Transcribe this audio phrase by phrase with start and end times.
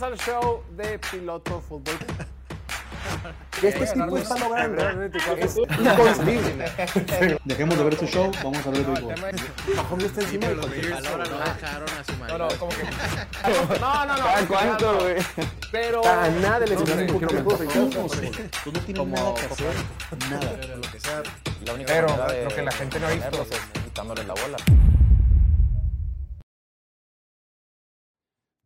[0.00, 1.94] Bienvenidos al show de Piloto Fútbol.
[3.62, 6.64] Este tipo está logrando es inconcebible.
[7.44, 9.14] Dejemos de ver su show, vamos a ver el béisbol.
[9.76, 12.84] Mahomes está encima de cualquier no dejaron a su No, no, como que.
[13.80, 14.24] No, no, no.
[14.24, 15.16] ¿Cada cuánto, güey?
[15.70, 16.00] Pero.
[16.00, 16.64] Cada nada.
[16.64, 19.74] Tú Tú no tienes Como- nada que hacer,
[20.30, 20.56] nada.
[20.60, 21.22] Pero lo que sea,
[21.66, 22.06] La única Pero
[22.44, 23.42] lo que la gente no ha visto.
[23.42, 24.56] es quitándoles la bola.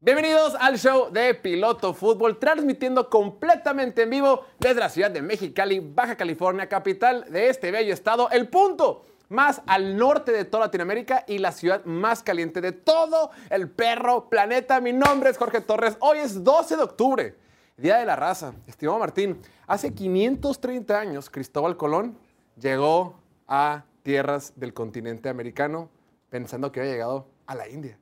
[0.05, 5.81] Bienvenidos al show de Piloto Fútbol, transmitiendo completamente en vivo desde la ciudad de Mexicali,
[5.81, 11.25] Baja California, capital de este bello estado, el punto más al norte de toda Latinoamérica
[11.27, 14.79] y la ciudad más caliente de todo el perro planeta.
[14.79, 15.97] Mi nombre es Jorge Torres.
[16.01, 17.37] Hoy es 12 de octubre,
[17.79, 18.53] Día de la Raza.
[18.67, 22.19] Estimado Martín, hace 530 años Cristóbal Colón
[22.61, 23.19] llegó
[23.49, 25.89] a tierras del continente americano
[26.29, 27.99] pensando que había llegado a la India.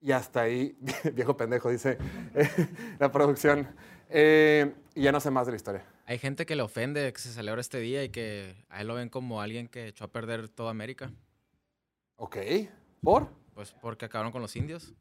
[0.00, 0.76] Y hasta ahí,
[1.14, 1.98] viejo pendejo, dice
[2.34, 2.48] eh,
[2.98, 3.68] la producción.
[4.10, 5.84] Eh, y ya no sé más de la historia.
[6.06, 8.94] Hay gente que le ofende que se celebra este día y que a él lo
[8.94, 11.10] ven como alguien que echó a perder toda América.
[12.16, 12.36] Ok.
[13.02, 13.28] ¿Por?
[13.54, 14.94] Pues porque acabaron con los indios.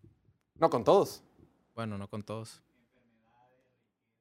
[0.55, 1.23] No con todos.
[1.75, 2.61] Bueno, no con todos.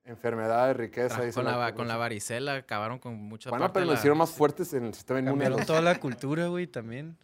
[0.05, 1.17] Enfermedad, riqueza.
[1.21, 4.73] Ah, con, la, con la varicela acabaron con mucha Bueno, pero la- hicieron más fuertes
[4.73, 5.51] en el sistema inmune.
[5.65, 7.19] Toda la cultura, güey, también.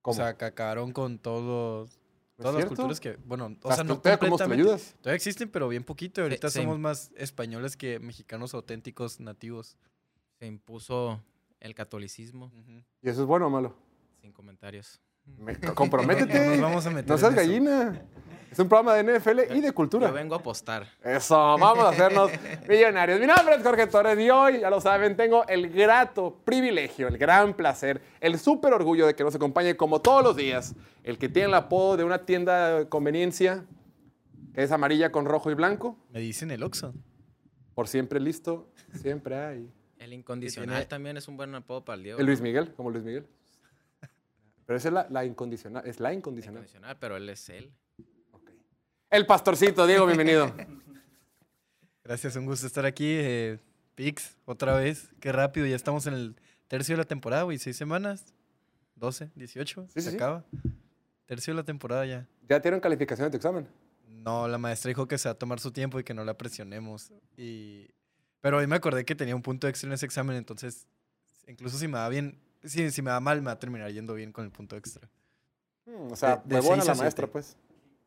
[0.00, 0.12] ¿Cómo?
[0.12, 2.01] O sea, que acabaron con todos, ¿No
[2.42, 4.62] todas las culturas que, bueno, o Las sea, no culturas, ¿Cómo te lo completamente.
[4.62, 4.94] ayudas?
[5.00, 6.20] Todavía existen, pero bien poquito.
[6.20, 9.76] y Ahorita se somos más españoles que mexicanos auténticos nativos.
[10.38, 11.22] se impuso
[11.60, 12.50] el catolicismo.
[13.02, 13.74] ¿Y eso es bueno o malo?
[14.20, 15.00] Sin comentarios.
[15.38, 16.46] Me- comprométete.
[16.48, 18.00] Nos vamos a meter No seas gallina.
[18.50, 20.08] Es un programa de NFL y de cultura.
[20.08, 20.86] Yo vengo a apostar.
[21.02, 22.30] Eso, vamos a hacernos
[22.68, 23.18] millonarios.
[23.18, 27.16] Mi nombre es Jorge Torres y hoy, ya lo saben, tengo el grato privilegio, el
[27.16, 31.30] gran placer, el súper orgullo de que nos acompañe como todos los días, el que
[31.30, 33.64] tiene el apodo de una tienda de conveniencia
[34.54, 36.92] que es amarilla con rojo y blanco, Me dicen el Oxxo.
[37.74, 38.68] por siempre listo,
[39.00, 39.72] siempre hay.
[39.98, 42.18] El incondicional tiene- también es un buen apodo para el Diego.
[42.20, 43.26] El Luis Miguel, como Luis Miguel.
[44.66, 46.62] Pero esa es la, la incondicional, es la incondicional.
[46.62, 47.72] Incondicional, pero él es él.
[48.32, 48.50] Ok.
[49.10, 50.54] El pastorcito, Diego, bienvenido.
[52.04, 53.06] Gracias, un gusto estar aquí.
[53.08, 53.58] Eh,
[53.94, 55.10] Pix, otra vez.
[55.20, 56.36] Qué rápido, ya estamos en el
[56.68, 57.58] tercio de la temporada, güey.
[57.58, 58.34] Seis semanas.
[58.96, 59.86] 12, 18.
[59.86, 60.16] Sí, se sí, sí.
[60.16, 60.44] acaba.
[61.26, 62.28] Tercio de la temporada ya.
[62.48, 63.68] ¿Ya tienen calificación de tu examen?
[64.06, 66.36] No, la maestra dijo que se va a tomar su tiempo y que no la
[66.38, 67.12] presionemos.
[67.36, 67.88] Y...
[68.40, 70.86] Pero hoy me acordé que tenía un punto extra en ese examen, entonces,
[71.46, 74.14] incluso si me va bien, si, si me va mal, me va a terminar yendo
[74.14, 75.08] bien con el punto extra.
[75.86, 77.56] Mm, o sea, De- de seis la maestra, pues.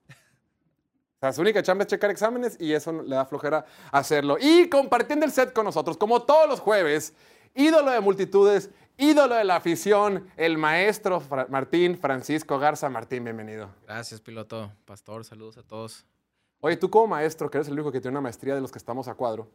[0.09, 4.37] O sea, su única chamba es checar exámenes y eso le da flojera hacerlo.
[4.39, 7.13] Y compartiendo el set con nosotros, como todos los jueves,
[7.55, 12.89] ídolo de multitudes, ídolo de la afición, el maestro Fra- Martín Francisco Garza.
[12.89, 13.69] Martín, bienvenido.
[13.87, 14.71] Gracias, piloto.
[14.85, 16.05] Pastor, saludos a todos.
[16.59, 18.77] Oye, tú como maestro, que eres el único que tiene una maestría de los que
[18.77, 19.49] estamos a cuadro,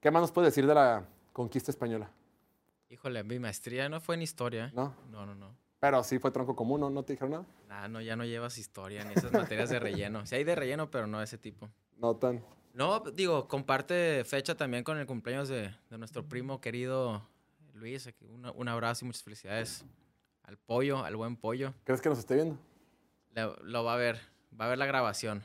[0.00, 2.10] ¿qué más nos puedes decir de la conquista española?
[2.90, 4.70] Híjole, mi maestría no fue en historia.
[4.74, 4.94] ¿No?
[5.10, 5.54] No, no, no.
[5.80, 6.90] Pero sí fue tronco común, ¿no?
[6.90, 7.46] ¿No te dijeron nada?
[7.68, 10.24] Nah, no, ya no llevas historia ni esas materias de relleno.
[10.26, 11.68] Sí hay de relleno, pero no de ese tipo.
[11.98, 12.42] No tan.
[12.72, 17.22] No, digo, comparte fecha también con el cumpleaños de, de nuestro primo querido
[17.74, 18.06] Luis.
[18.06, 19.84] aquí una- un abrazo y muchas felicidades
[20.44, 21.74] al pollo, al buen pollo.
[21.84, 22.58] ¿Crees que nos esté viendo?
[23.34, 24.18] Le- lo va a ver,
[24.58, 25.44] va a ver la grabación.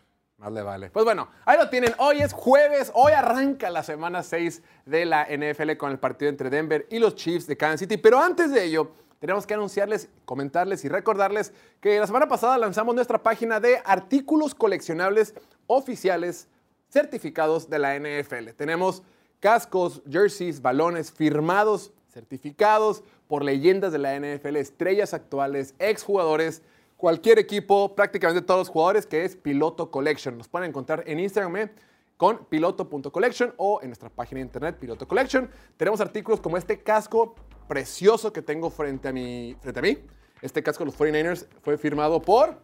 [0.92, 1.94] Pues bueno, ahí lo tienen.
[1.98, 2.92] Hoy es jueves.
[2.94, 7.16] Hoy arranca la semana 6 de la NFL con el partido entre Denver y los
[7.16, 7.98] Chiefs de Kansas City.
[7.98, 12.94] Pero antes de ello, tenemos que anunciarles, comentarles y recordarles que la semana pasada lanzamos
[12.94, 15.34] nuestra página de artículos coleccionables
[15.66, 16.50] oficiales
[16.90, 18.50] certificados de la NFL.
[18.58, 19.02] Tenemos
[19.40, 26.62] cascos, jerseys, balones firmados, certificados por leyendas de la NFL, estrellas actuales, exjugadores,
[27.04, 30.38] cualquier equipo, prácticamente todos los jugadores, que es Piloto Collection.
[30.38, 31.72] Nos pueden encontrar en Instagram eh,
[32.16, 35.50] con piloto.collection o en nuestra página de internet Piloto Collection.
[35.76, 37.36] Tenemos artículos como este casco
[37.68, 39.98] precioso que tengo frente a, mi, frente a mí.
[40.42, 42.62] Este casco de los 49ers fue firmado por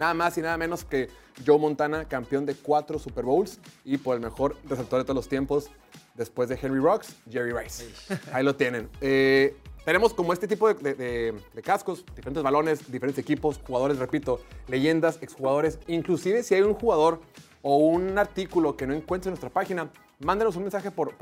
[0.00, 1.08] Nada más y nada menos que
[1.46, 5.28] Joe Montana, campeón de cuatro Super Bowls y por el mejor receptor de todos los
[5.28, 5.70] tiempos,
[6.16, 7.84] después de Henry Rocks, Jerry Rice.
[8.32, 8.90] Ahí lo tienen.
[9.00, 9.56] Eh,
[9.86, 15.78] tenemos como este tipo de, cascos, diferentes balones, diferentes equipos, jugadores, repito, leyendas, exjugadores.
[15.86, 17.20] Inclusive si hay un jugador
[17.62, 19.88] o un artículo que no encuentres en nuestra página,
[20.18, 21.16] mándanos un mensaje por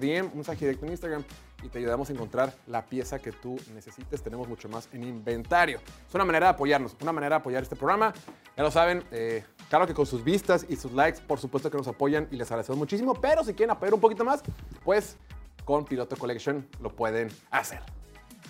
[0.00, 1.22] DM, un mensaje directo en Instagram
[1.62, 4.22] y te ayudamos a encontrar la pieza que tú necesites.
[4.22, 5.78] Tenemos mucho más en inventario.
[6.08, 8.14] Es una manera de apoyarnos, una manera de apoyar este programa.
[8.56, 11.76] Ya lo saben, eh, claro que con sus vistas y sus likes, por supuesto que
[11.76, 14.42] nos apoyan y les agradecemos muchísimo, pero si quieren apoyar un poquito más,
[14.82, 15.18] pues
[15.66, 17.97] con Piloto Collection lo pueden hacer.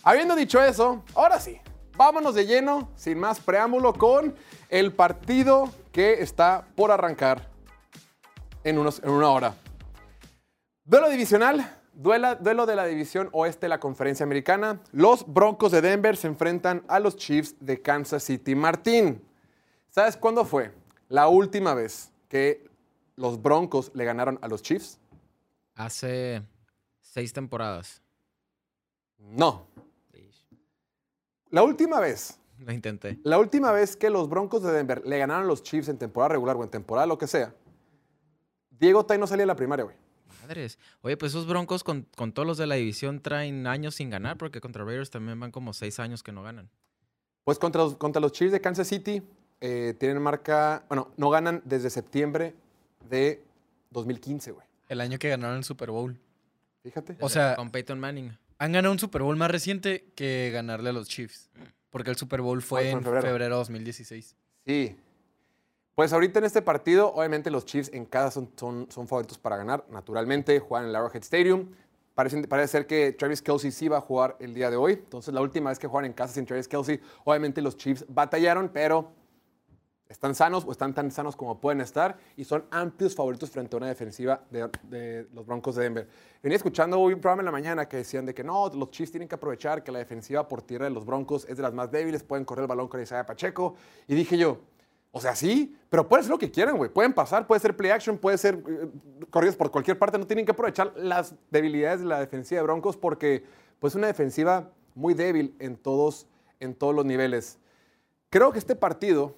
[0.03, 1.61] Habiendo dicho eso, ahora sí,
[1.97, 4.35] vámonos de lleno, sin más preámbulo, con
[4.69, 7.49] el partido que está por arrancar
[8.65, 9.55] en, unos, en una hora.
[10.85, 14.81] Duelo divisional, duela- duelo de la división oeste de la conferencia americana.
[14.93, 18.55] Los Broncos de Denver se enfrentan a los Chiefs de Kansas City.
[18.55, 19.23] Martín,
[19.91, 20.73] ¿sabes cuándo fue
[21.09, 22.71] la última vez que
[23.17, 24.99] los Broncos le ganaron a los Chiefs?
[25.75, 26.43] Hace
[27.01, 28.01] seis temporadas.
[29.19, 29.67] No.
[31.51, 33.19] La última vez, Lo intenté.
[33.25, 36.31] la última vez que los Broncos de Denver le ganaron a los Chiefs en temporada
[36.31, 37.55] regular o en temporada lo que sea,
[38.71, 39.97] Diego Tai no salía de la primaria, güey.
[40.43, 40.79] Madres.
[41.03, 44.37] Oye, pues esos broncos con, con todos los de la división traen años sin ganar,
[44.39, 46.71] porque contra Raiders también van como seis años que no ganan.
[47.45, 49.23] Pues contra los, contra los Chiefs de Kansas City
[49.61, 52.55] eh, tienen marca, bueno, no ganan desde septiembre
[53.09, 53.43] de
[53.91, 54.67] 2015, güey.
[54.89, 56.19] El año que ganaron el Super Bowl.
[56.83, 57.17] Fíjate.
[57.21, 58.37] O sea, Con Peyton Manning.
[58.59, 61.51] Han ganado un Super Bowl más reciente que ganarle a los Chiefs.
[61.91, 63.23] Porque el Super Bowl fue, Fue en febrero.
[63.27, 63.55] febrero.
[63.55, 64.37] de 2016.
[64.67, 64.97] Sí.
[65.95, 69.57] Pues ahorita en este partido, obviamente los Chiefs en casa son, son, son favoritos para
[69.57, 69.85] ganar.
[69.91, 71.71] Naturalmente, juegan en el Arrowhead Stadium.
[72.15, 74.93] Parece, parece ser que Travis Kelsey sí va a jugar el día de hoy.
[74.95, 78.69] Entonces, la última vez que jugaron en casa sin Travis Kelsey, obviamente los Chiefs batallaron,
[78.69, 79.13] pero
[80.09, 83.79] están sanos o están tan sanos como pueden estar y son amplios favoritos frente a
[83.79, 86.09] una defensiva de, los Broncos de Denver.
[86.43, 89.29] Venía escuchando un programa en la mañana que decían de que no, los Chiefs tienen
[89.29, 92.23] que aprovechar que la defensiva por tierra de los Broncos es de las más débiles,
[92.23, 93.75] pueden correr el balón con Isaiah Pacheco.
[94.07, 94.61] Y dije yo,
[95.11, 96.79] o sea, sí, pero pueden hacer lo que quieran.
[96.91, 98.89] Pueden pasar, puede ser play action, puede ser eh,
[99.31, 100.19] corridos por cualquier parte.
[100.19, 103.45] No tienen que aprovechar las debilidades de la defensiva de Broncos porque,
[103.79, 106.27] pues, una defensiva muy débil en todos,
[106.61, 107.59] en todos los niveles.
[108.31, 109.35] Creo que este partido,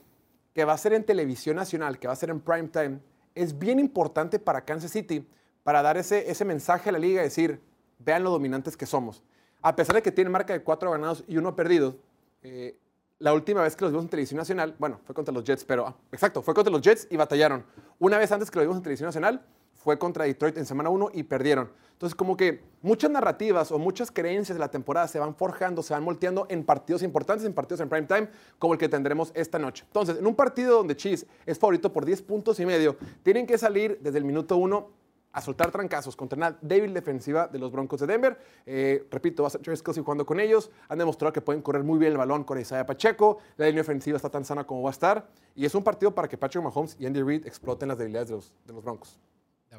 [0.55, 2.99] que va a ser en televisión nacional, que va a ser en prime time,
[3.35, 5.27] es bien importante para Kansas City
[5.63, 7.61] para dar ese, ese mensaje a la liga, decir,
[7.99, 9.23] vean lo dominantes que somos.
[9.63, 11.97] A pesar de que tienen marca de cuatro ganados y uno perdido,
[12.43, 12.77] eh,
[13.19, 15.87] la última vez que los vimos en televisión nacional, bueno, fue contra los Jets, pero
[15.87, 17.65] ah, exacto, fue contra los Jets y batallaron.
[17.99, 19.45] Una vez antes que lo vimos en televisión nacional,
[19.83, 21.71] fue contra Detroit en semana 1 y perdieron.
[21.93, 25.93] Entonces, como que muchas narrativas o muchas creencias de la temporada se van forjando, se
[25.93, 28.29] van moldeando en partidos importantes, en partidos en prime time,
[28.59, 29.85] como el que tendremos esta noche.
[29.87, 33.59] Entonces, en un partido donde Chiefs es favorito por 10 puntos y medio, tienen que
[33.59, 35.01] salir desde el minuto 1
[35.33, 38.39] a soltar trancazos contra una débil defensiva de los Broncos de Denver.
[38.67, 40.71] Eh, repito, va a ser Travis Kelce jugando con ellos.
[40.89, 43.39] Han demostrado que pueden correr muy bien el balón con Isaiah Pacheco.
[43.57, 45.29] La línea ofensiva está tan sana como va a estar.
[45.55, 48.37] Y es un partido para que Patrick Mahomes y Andy Reid exploten las debilidades de
[48.67, 49.19] de los Broncos.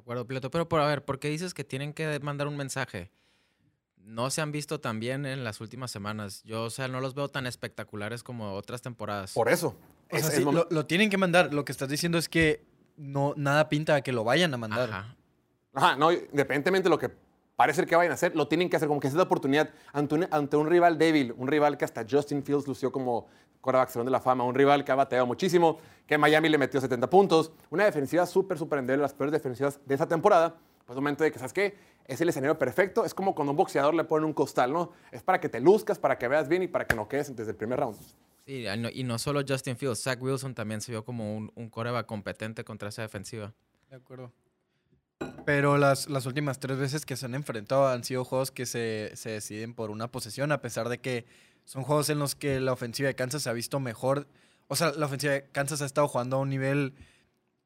[0.02, 0.50] De acuerdo, piloto.
[0.50, 3.12] Pero por a ver, ¿por qué dices que tienen que mandar un mensaje?
[3.98, 6.42] No se han visto tan bien en las últimas semanas.
[6.44, 9.34] Yo, o sea, no los veo tan espectaculares como otras temporadas.
[9.34, 9.78] Por eso.
[10.12, 11.54] O Es- sea, es sí, lo, lo tienen que mandar.
[11.54, 12.66] Lo que estás diciendo es que
[12.98, 14.90] no, nada pinta a que lo vayan a mandar.
[14.90, 15.16] Ajá.
[15.74, 17.12] Ajá, no, independientemente de lo que
[17.62, 20.16] parece que vayan a hacer, lo tienen que hacer como que es la oportunidad ante
[20.16, 23.28] un, ante un rival débil, un rival que hasta Justin Fields lució como
[23.62, 25.78] quarterback salón de la fama, un rival que ha bateado muchísimo,
[26.08, 29.94] que Miami le metió 70 puntos, una defensiva súper, súper endeble, las peores defensivas de
[29.94, 30.56] esa temporada,
[30.88, 31.78] pues un momento de que, ¿sabes qué?
[32.08, 34.94] Es el escenario perfecto, es como cuando un boxeador le pone un costal, ¿no?
[35.12, 37.52] Es para que te luzcas, para que veas bien y para que no quedes desde
[37.52, 37.96] el primer round.
[38.48, 41.52] Sí, y no- y no solo Justin Fields, Zach Wilson también se vio como un,
[41.54, 43.54] un coreback competente contra esa defensiva.
[43.92, 44.32] De acuerdo.
[45.46, 49.12] Pero las, las últimas tres veces que se han enfrentado han sido juegos que se,
[49.16, 51.26] se deciden por una posesión, a pesar de que
[51.66, 54.28] son juegos en los que la ofensiva de Kansas se ha visto mejor.
[54.68, 56.94] O sea, la ofensiva de Kansas ha estado jugando a un nivel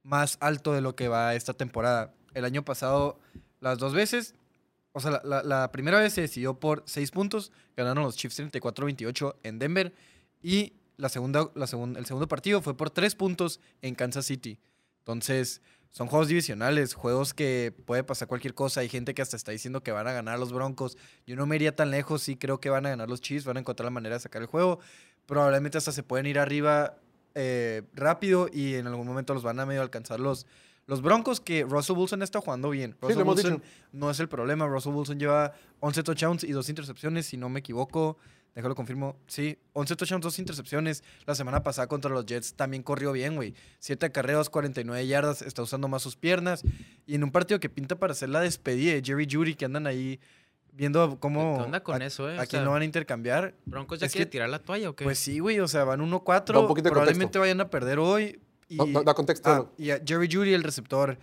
[0.04, 2.14] más alto de lo que va esta temporada.
[2.34, 3.20] El año pasado,
[3.60, 4.36] las dos veces,
[4.92, 9.36] o sea, la, la- primera vez se decidió por seis puntos, ganaron los Chiefs 34-28
[9.44, 9.94] en Denver,
[10.42, 14.60] y la segunda, la segun- el segundo partido fue por tres puntos en Kansas City.
[15.00, 15.62] Entonces,
[15.96, 18.82] son juegos divisionales, juegos que puede pasar cualquier cosa.
[18.82, 20.98] Hay gente que hasta está diciendo que van a ganar los Broncos.
[21.26, 23.56] Yo no me iría tan lejos, sí creo que van a ganar los Chiefs, van
[23.56, 24.80] a encontrar la manera de sacar el juego.
[25.26, 26.98] Probablemente hasta se pueden ir arriba
[27.34, 30.48] eh, rápido y en algún momento los van a medio alcanzar los,
[30.86, 32.98] los Broncos, que Russell Wilson está jugando bien.
[33.00, 34.68] Russell Wilson no es el problema.
[34.68, 38.18] Russell Wilson lleva 11 touchdowns y dos intercepciones, si no me equivoco.
[38.56, 39.18] Déjalo confirmo.
[39.28, 41.04] Sí, 11 touchdowns, dos intercepciones.
[41.26, 43.54] La semana pasada contra los Jets también corrió bien, güey.
[43.80, 45.42] 7 acarreos, 49 yardas.
[45.42, 46.64] Está usando más sus piernas.
[47.06, 49.88] Y en un partido que pinta para hacer la despedida de Jerry Judy, que andan
[49.88, 50.22] ahí
[50.72, 51.58] viendo cómo.
[51.58, 52.34] ¿Qué onda con a, eso, eh?
[52.38, 53.56] a O quién sea, lo van a intercambiar.
[53.66, 55.04] ¿Broncos ya es quiere que- tirar la toalla o qué?
[55.04, 55.60] Pues sí, güey.
[55.60, 56.54] O sea, van 1-4.
[56.54, 57.40] Da un poquito de Probablemente contexto.
[57.42, 58.40] vayan a perder hoy.
[58.70, 59.50] Y, Da- contexto.
[59.50, 61.18] Ah, y a Jerry Judy, el receptor.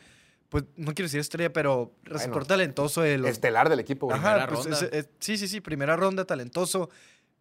[0.50, 4.18] Pues no quiero decir estrella, pero receptor talentoso de los Estelar del equipo, güey.
[4.18, 4.96] Ajá, Primera pues ronda.
[4.98, 6.90] es- es- sí, sí, sí, primera ronda, talentoso.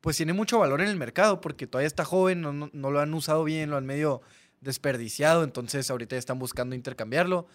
[0.01, 3.13] Pues tiene mucho valor en el mercado porque todavía está joven, no, no- lo han
[3.13, 4.21] usado bien, lo han medio
[4.59, 7.47] desperdiciado, entonces ahorita ya están buscando intercambiarlo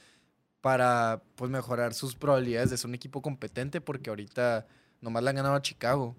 [0.61, 4.67] para pues mejorar sus probabilidades de ser un equipo competente porque ahorita
[5.00, 6.17] nomás le han ganado a Chicago.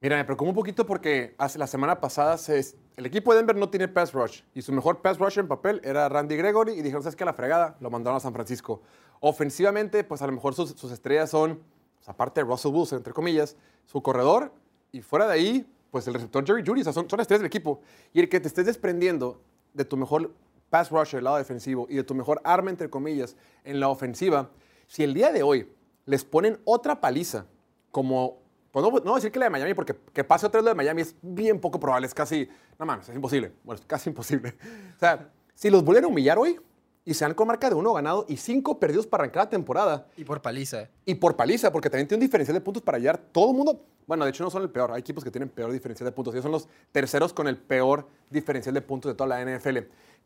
[0.00, 3.56] Mira, me preocupa un poquito porque hace la semana pasada se- el equipo de Denver
[3.56, 6.82] no tiene pass rush y su mejor pass rush en papel era Randy Gregory y
[6.82, 7.24] dijeron, ¿sabes qué?
[7.24, 8.82] La fregada, lo mandaron a San Francisco.
[9.20, 11.60] Ofensivamente, pues a lo mejor sus, sus estrellas son,
[11.96, 13.56] pues, aparte de Russell Wilson, entre comillas,
[13.86, 14.52] su corredor
[14.92, 17.80] y fuera de ahí, pues el receptor Jerry Judy, son, son estrellas del equipo.
[18.12, 20.32] Y el que te estés desprendiendo de tu mejor
[20.70, 24.50] pass rusher del lado defensivo y de tu mejor arma, entre comillas, en la ofensiva,
[24.86, 25.70] si el día de hoy
[26.06, 27.46] les ponen otra paliza,
[27.90, 30.60] como, pues no, no voy a decir que la de Miami, porque que pase otra
[30.60, 33.80] vez la de Miami es bien poco probable, es casi, no mames, es imposible, bueno,
[33.80, 34.54] es casi imposible.
[34.96, 36.58] O sea, si los vuelven a humillar hoy
[37.04, 40.06] y se dan con marca de uno ganado y cinco perdidos para arrancar la temporada,
[40.16, 40.88] Y por paliza.
[41.04, 43.84] y por paliza, porque también tiene un diferencial de puntos para hallar todo el mundo.
[44.06, 44.92] Bueno, de hecho no son el peor.
[44.92, 46.34] Hay equipos que tienen peor diferencial de puntos.
[46.34, 49.78] Ellos son los terceros con el peor diferencial de puntos de toda la NFL.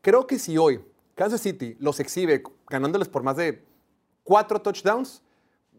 [0.02, 3.62] Creo que si hoy Kansas City los exhibe ganándoles por más de
[4.24, 5.22] cuatro touchdowns,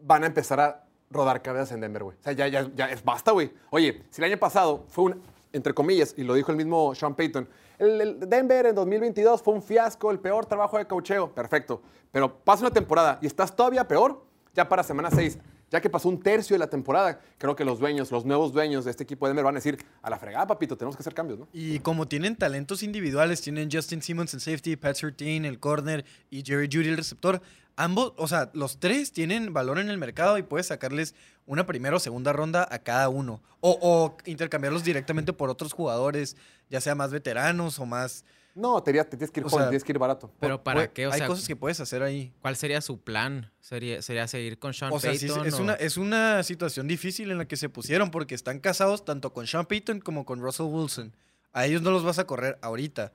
[0.02, 2.16] van a empezar a rodar cabezas en Denver, güey.
[2.18, 3.52] O sea, ya, ya, ya es basta, güey.
[3.70, 7.14] Oye, si el año pasado fue un, entre comillas, y lo dijo el mismo Sean
[7.14, 7.48] Payton,
[7.78, 11.32] el, Denver en 2022 fue un fiasco, el peor trabajo de cocheo.
[11.32, 11.80] Perfecto.
[12.10, 14.22] Pero pasa una temporada y estás todavía peor,
[14.54, 15.38] ya para semana 6,
[15.70, 18.84] ya que pasó un tercio de la temporada, creo que los dueños, los nuevos dueños
[18.84, 21.14] de este equipo de Denver van a decir, a la fregada, papito, tenemos que hacer
[21.14, 21.48] cambios, ¿no?
[21.52, 26.42] Y como tienen talentos individuales, tienen Justin Simmons en safety, Pat Surtain, el corner y
[26.44, 27.42] Jerry Judy el receptor.
[27.76, 31.14] Ambos, o sea, los tres tienen valor en el mercado y puedes sacarles
[31.46, 33.40] una primera o segunda ronda a cada uno.
[33.60, 36.36] O, o intercambiarlos directamente por otros jugadores,
[36.70, 38.24] ya sea más veteranos o más...
[38.58, 40.30] No, te, te tienes que ir O joven, sea, tienes que ir barato.
[40.40, 41.06] Pero ¿para qué?
[41.06, 42.32] O Hay sea, cosas que puedes hacer ahí.
[42.42, 43.50] ¿cuál sería su plan?
[43.60, 45.46] ¿Sería, sería seguir con Sean O sea, sí, Payton?
[45.46, 49.04] es, o- una, es una situación difícil en la que se pusieron porque están casados
[49.04, 51.14] tanto con Sean Payton como con Russell Wilson.
[51.52, 53.12] A ellos no los vas a correr ahorita.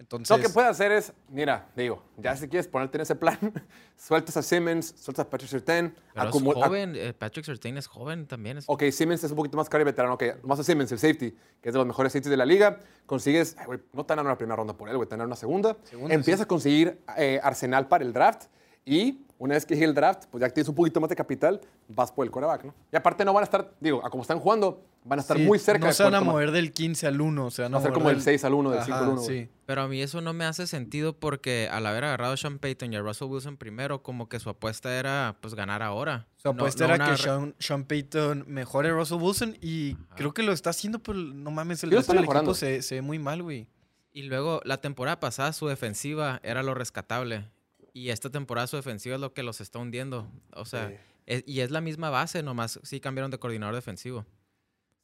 [0.00, 3.38] Entonces, Lo que puedes hacer es, mira, digo, ya si quieres ponerte en ese plan,
[3.98, 5.94] sueltas a Simmons, sueltas a Patrick Surtain.
[6.14, 6.32] Pero es
[6.64, 6.92] joven.
[6.96, 8.56] eh, Patrick Surtain es joven también.
[8.56, 10.14] es- Ok, Simmons es un poquito más caro y veterano.
[10.14, 12.78] Ok, más a Simmons, el safety, que es de los mejores safeties de la liga.
[13.04, 15.36] Consigues, ay, güey, no te dan una primera ronda por él, güey, te dan una
[15.36, 15.76] segunda.
[15.84, 18.44] Segunda, Empiezas a conseguir eh, arsenal para el draft
[18.86, 21.16] y una vez que llegue el draft, pues ya que tienes un poquito más de
[21.16, 22.74] capital, vas por el coreback, ¿no?
[22.90, 25.44] Y aparte no van a estar, digo, a como están jugando, van a estar sí,
[25.44, 26.32] muy cerca No de se van a tomar.
[26.34, 27.46] mover del 15 al 1.
[27.46, 29.22] O sea, Va a ser como del 6 al 1, del 5 al 1.
[29.22, 29.48] Sí.
[29.66, 32.92] Pero a mí eso no me hace sentido porque al haber agarrado a Sean Payton
[32.92, 36.26] y a Russell Wilson primero, como que su apuesta era pues ganar ahora.
[36.36, 39.94] Su No- apuesta no era una que Sean, Sean Payton mejore a Russell Wilson y
[40.16, 42.50] creo que lo está haciendo, pero no mames, el resto está del mejorando.
[42.50, 43.66] equipo se, se ve muy mal, güey.
[44.12, 47.48] Y luego la temporada pasada su defensiva era lo rescatable.
[47.92, 50.28] Y esta temporada su defensiva es lo que los está hundiendo.
[50.52, 50.94] O sea, Sí.
[51.26, 54.26] es- y es la misma base, nomás sí cambiaron de coordinador defensivo.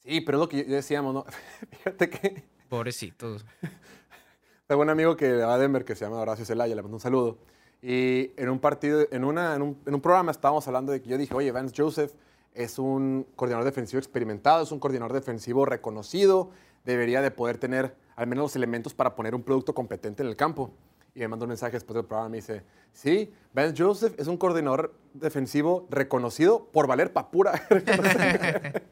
[0.06, 1.24] Sí, pero es lo que ya decíamos, ¿no?
[1.70, 3.44] Fíjate que Pobrecitos.
[4.66, 7.00] tengo un amigo que va a Denver que se llama Horacio Zelaya, le mando un
[7.00, 7.38] saludo.
[7.82, 11.08] Y en un partido, en, una, en, un, en un programa estábamos hablando de que
[11.08, 12.12] yo dije, oye, Vance Joseph
[12.54, 16.50] es un coordinador defensivo experimentado, es un coordinador defensivo reconocido,
[16.84, 20.36] debería de poder tener al menos los elementos para poner un producto competente en el
[20.36, 20.72] campo.
[21.16, 24.26] Y me mandó un mensaje después del programa y me dice, sí, Vance Joseph es
[24.26, 27.54] un coordinador defensivo reconocido por valer papura.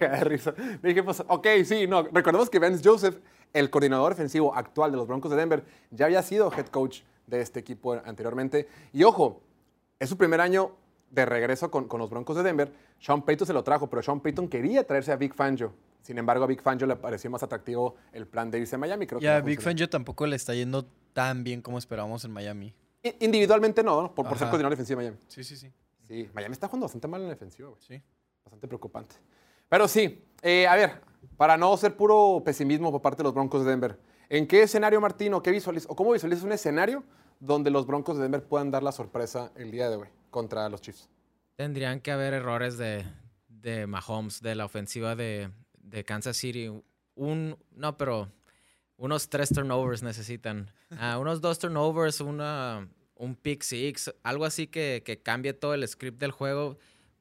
[0.22, 0.54] risa.
[0.82, 2.02] Dije, pues, ok, sí, no.
[2.02, 3.20] Recordemos que Vance Joseph,
[3.52, 7.42] el coordinador defensivo actual de los Broncos de Denver, ya había sido head coach de
[7.42, 8.66] este equipo anteriormente.
[8.92, 9.40] Y ojo,
[10.00, 10.72] es su primer año
[11.10, 12.72] de regreso con, con los Broncos de Denver.
[12.98, 15.72] Sean Payton se lo trajo, pero Sean Payton quería traerse a Big Fangio.
[16.02, 19.06] Sin embargo, a Big Fangio le pareció más atractivo el plan de irse a Miami.
[19.06, 19.70] Creo que Ya, no Big funcionó.
[19.72, 22.74] Fangio tampoco le está yendo tan bien como esperábamos en Miami.
[23.02, 24.14] I- Individualmente no, ¿no?
[24.14, 25.24] Por, por ser coordinador defensivo de Miami.
[25.28, 25.72] Sí, sí, sí.
[26.06, 27.80] Sí, Miami está jugando bastante mal en la defensiva, güey.
[27.82, 28.02] Sí.
[28.44, 29.16] Bastante preocupante.
[29.68, 31.00] Pero sí, eh, a ver,
[31.36, 33.98] para no ser puro pesimismo por parte de los Broncos de Denver,
[34.30, 37.04] ¿en qué escenario, Martino, qué visualizas, o cómo visualizas un escenario
[37.40, 40.80] donde los Broncos de Denver puedan dar la sorpresa el día de hoy contra los
[40.80, 41.08] Chiefs?
[41.56, 43.04] Tendrían que haber errores de,
[43.48, 46.70] de Mahomes, de la ofensiva de, de Kansas City.
[47.14, 48.30] Un, no, pero
[48.96, 50.70] unos tres turnovers necesitan.
[50.98, 55.86] Ah, unos dos turnovers, una, un pick six, algo así que, que cambie todo el
[55.86, 56.78] script del juego,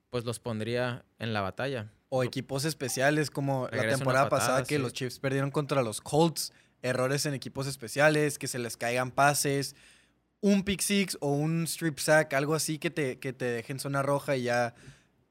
[0.10, 1.92] pues los pondría en la batalla.
[2.10, 4.82] O equipos especiales como la Regresa temporada patada, pasada que sí.
[4.82, 6.54] los Chiefs perdieron contra los Colts.
[6.84, 9.76] Errores en equipos especiales, que se les caigan pases,
[10.42, 14.04] un pick six o un strip sack, algo así que te, que te dejen zona
[14.04, 14.74] roja y ya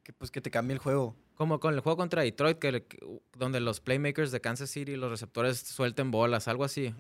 [0.03, 1.15] que, pues, que te cambie el juego.
[1.37, 4.97] Como con el juego contra Detroit, que, que- donde los playmakers de Kansas City y
[4.97, 6.95] los receptores suelten bolas, algo así.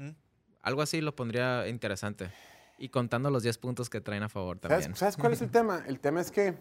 [0.60, 2.30] Algo así lo pondría interesante.
[2.78, 4.96] Y contando los 10 puntos que traen a favor ¿Sabes, también.
[4.96, 5.82] sabes cuál es el tema?
[5.86, 6.54] El tema es que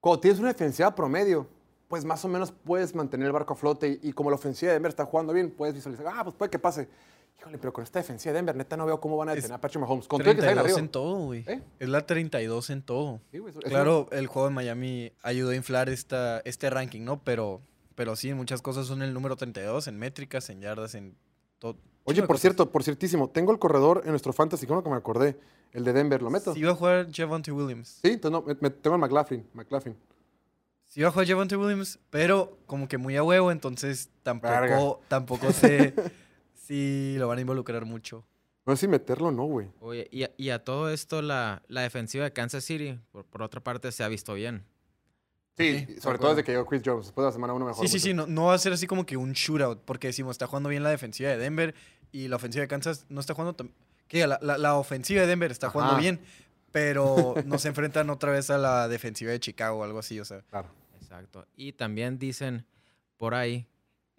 [0.00, 1.48] cuando tienes una defensiva promedio,
[1.88, 4.70] pues más o menos puedes mantener el barco a flote y, y como la ofensiva
[4.70, 6.88] de Denver está jugando bien, puedes visualizar, ah, pues puede que pase.
[7.38, 9.56] Híjole, pero con esta defensiva de Denver, neta, no veo cómo van a Es detener
[9.56, 10.06] a Patrick Mahomes.
[10.06, 10.78] Con todo y que salgan 32 arriba.
[10.78, 11.44] en todo, güey.
[11.48, 11.62] ¿Eh?
[11.80, 13.20] Es la 32 en todo.
[13.32, 17.22] Sí, Claro, el juego de Miami ayudó a inflar esta, este ranking, ¿no?
[17.24, 17.60] Pero
[17.94, 21.14] Pero sí, en muchas cosas son el número 32, en métricas, en yardas, en
[21.58, 21.76] todo.
[22.04, 25.38] Oye, por cierto, por ciertísimo, tengo el corredor en nuestro fantasy, como que me acordé,
[25.72, 26.52] el de Denver, ¿lo meto?
[26.52, 28.00] Si Sí, iba a jugar Javonte Williams.
[28.02, 29.94] entonces no, me- me- tengo el McLaughlin, McLaughlin.
[30.86, 34.78] Sí iba a jugar Javonte Williams, pero como que muy a huevo, entonces tampoco, Verga.
[35.08, 35.94] tampoco sé
[36.72, 38.24] si lo van a involucrar mucho.
[38.64, 39.68] No sé si meterlo o no, güey.
[39.80, 43.42] Oye, y a, y a todo esto, la, la defensiva de Kansas City, por, por
[43.42, 44.64] otra parte, se ha visto bien.
[45.58, 47.86] Sí, sobre todo desde que llegó Chris Jones, después de la semana uno mejor.
[47.86, 50.32] Sí, sí, sí, no, no va a ser así como que un shootout, porque decimos,
[50.32, 51.74] está jugando bien la defensiva de Denver
[52.10, 53.70] y la ofensiva de Kansas no está jugando tan...
[54.08, 56.00] Que la, la- la ofensiva de Denver está jugando Ajá.
[56.00, 56.20] bien,
[56.70, 60.24] pero no se enfrentan otra vez a la defensiva de Chicago o algo así, o
[60.24, 60.40] sea.
[60.48, 60.68] Claro.
[61.00, 61.46] Exacto.
[61.56, 62.64] Y también dicen
[63.18, 63.66] por ahí,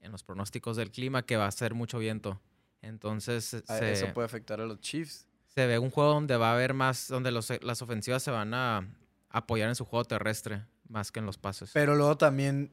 [0.04, 2.40] en los pronósticos del clima, que va a ser mucho viento.
[2.82, 5.26] Entonces se, a- Eso puede afectar a los Chiefs.
[5.48, 8.54] se ve un juego donde va a haber más, donde los- las ofensivas se van
[8.54, 8.88] a
[9.30, 11.72] apoyar en su juego terrestre más que en los pases.
[11.74, 12.72] Pero luego también,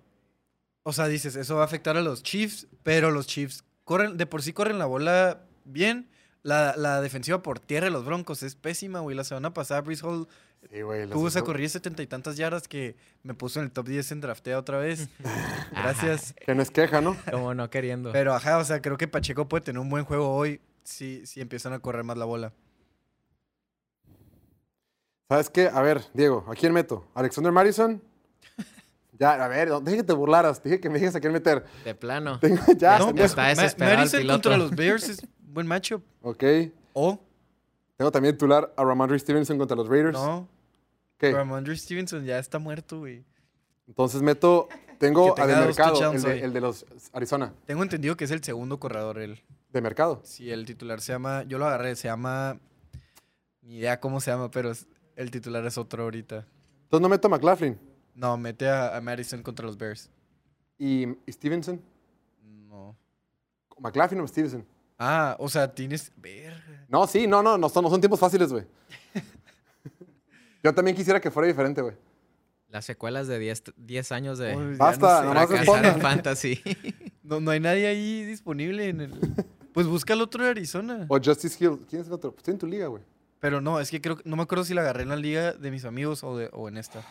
[0.83, 4.27] o sea, dices, eso va a afectar a los Chiefs, pero los Chiefs corren, de
[4.27, 6.09] por sí corren la bola bien.
[6.43, 9.15] La, la defensiva por tierra de los Broncos es pésima, güey.
[9.15, 10.27] La semana pasada, Brees Hall
[10.69, 11.09] Sí, güey.
[11.09, 14.13] tuvo esa corrida de setenta y tantas yardas que me puso en el top 10
[14.13, 15.09] en draftea otra vez.
[15.73, 16.35] Gracias.
[16.45, 17.17] Que no es queja, ¿no?
[17.31, 18.13] Como no queriendo.
[18.13, 21.41] Pero ajá, o sea, creo que Pacheco puede tener un buen juego hoy si, si
[21.41, 22.53] empiezan a correr más la bola.
[25.29, 25.69] ¿Sabes qué?
[25.73, 27.07] A ver, Diego, ¿a quién meto?
[27.15, 28.03] ¿Alexander Madison?
[29.19, 31.63] Ya, a ver, dije que te burlaras, dije que me dijes a quién meter.
[31.85, 32.41] de plano.
[32.41, 33.17] Tengo, ya, no, ya.
[33.17, 34.35] pues, está desesperado el Madison piloto.
[34.37, 36.03] contra los Bears es buen matchup.
[36.23, 36.43] Ok.
[36.95, 37.21] O,
[38.01, 40.15] Tengo también titular a Ramondre Stevenson contra los Raiders.
[40.15, 40.49] no,
[41.19, 41.33] ¿Qué?
[41.33, 43.27] Ramondre Stevenson ya está muerto, güey.
[43.87, 46.41] Entonces meto, tengo a de mercado, el de, hoy.
[46.41, 47.53] el de los Arizona.
[47.67, 49.43] Tengo entendido que es el segundo corredor él.
[49.71, 50.23] De mercado.
[50.25, 52.59] Sí, el titular se llama, yo lo agarré, se llama,
[53.61, 56.47] ni idea cómo se llama, pero es- el titular es otro ahorita.
[56.85, 57.79] Entonces no meto a McLaughlin.
[58.15, 60.09] No, mete a, a Madison contra los Bears.
[60.79, 61.79] ¿Y, y Stevenson?
[62.67, 62.97] No.
[63.79, 64.65] ¿McLaughlin o Stevenson?
[64.99, 66.70] Ah, o sea, tienes, verga.
[66.91, 68.65] No, sí, no, no, no son, no son tiempos fáciles, güey.
[70.63, 71.95] Yo también quisiera que fuera diferente, güey.
[72.69, 75.27] Las secuelas de 10, 10 años de Uy, ya Basta, sé.
[75.27, 75.51] nomás
[75.85, 76.61] en fantasy.
[77.23, 79.15] No, no hay nadie ahí disponible en el...
[79.73, 81.07] Pues busca el otro de Arizona.
[81.09, 81.79] O Justice Hill.
[81.89, 82.35] ¿Quién es el otro?
[82.37, 83.05] Estoy en tu liga, güey.
[83.39, 85.53] Pero no, es que creo que no me acuerdo si la agarré en la liga
[85.53, 87.03] de mis amigos o, de, o en esta.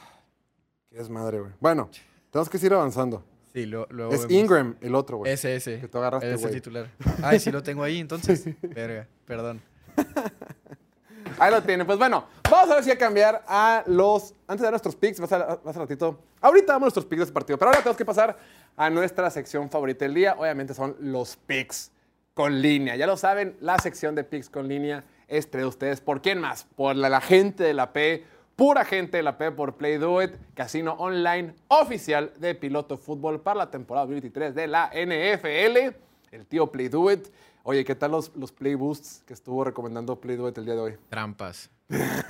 [0.90, 1.52] Qué es madre, güey.
[1.62, 1.90] Bueno,
[2.32, 3.24] tenemos que seguir avanzando.
[3.54, 4.34] Sí, lo- luego Es vemos.
[4.34, 5.32] Ingram, el otro, güey.
[5.32, 5.80] Ese, ese.
[5.80, 6.54] Que tú agarraste, Ese güey.
[6.54, 6.92] titular.
[7.24, 8.44] Ay, sí lo tengo ahí, entonces.
[8.62, 9.62] Verga, perdón.
[11.40, 11.86] Ahí lo tienen.
[11.86, 14.34] Pues bueno, vamos a ver si a cambiar a los.
[14.48, 16.20] Antes de dar nuestros picks, más, a- más a ratito.
[16.42, 17.58] Ahorita damos nuestros picks de este partido.
[17.58, 18.38] Pero ahora tenemos que pasar
[18.76, 20.36] a nuestra sección favorita del día.
[20.38, 21.92] Obviamente son los picks
[22.34, 22.96] con línea.
[22.96, 26.02] Ya lo saben, la sección de picks con línea es de ustedes.
[26.02, 26.66] ¿Por quién más?
[26.76, 28.26] Por la, gente de la P.
[28.56, 30.20] Pura gente de la P por Play Do
[30.54, 35.96] casino online oficial de piloto fútbol para la temporada 2023 de la NFL.
[36.32, 37.10] El tío Play Do.
[37.70, 40.74] Oye, ¿qué tal los, los Play Boosts que estuvo recomendando Play Do It el día
[40.74, 40.98] de hoy?
[41.08, 41.70] Trampas.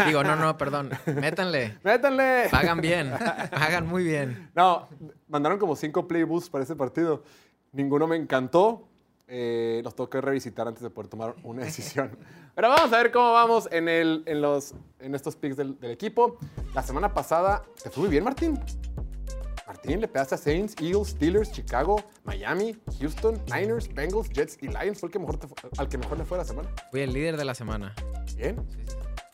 [0.05, 0.89] Digo, no, no, perdón.
[1.15, 1.77] Métanle.
[1.81, 2.49] ¡Métanle!
[2.51, 3.13] Pagan bien.
[3.49, 4.51] Pagan muy bien.
[4.53, 4.89] No,
[5.29, 7.23] mandaron como cinco playbooks para ese partido.
[7.71, 8.89] Ninguno me encantó.
[9.29, 12.17] Eh, los tengo que revisitar antes de poder tomar una decisión.
[12.53, 15.91] Pero vamos a ver cómo vamos en, el, en, los, en estos picks del, del
[15.91, 16.37] equipo.
[16.75, 18.59] La semana pasada, ¿te fue muy bien, Martín?
[19.69, 24.99] Martín, le pegaste a Saints, Eagles, Steelers, Chicago, Miami, Houston, Niners, Bengals, Jets y Lions.
[24.99, 26.69] Fue el que mejor te fue- al que mejor le fue la semana.
[26.89, 27.93] Fui el líder de la semana.
[28.35, 28.57] Bien.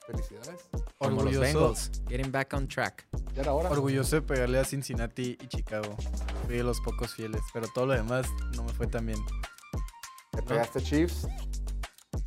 [0.05, 0.67] Felicidades.
[0.97, 1.39] Como los Orgulloso.
[1.39, 1.91] Bengals.
[2.09, 3.07] Getting back on track.
[3.33, 3.69] Ya era hora.
[3.69, 5.95] Orgulloso de pegarle a Cincinnati y Chicago.
[6.45, 9.19] Fui de los pocos fieles, pero todo lo demás no me fue tan bien.
[10.33, 11.27] Le pegaste a Chiefs.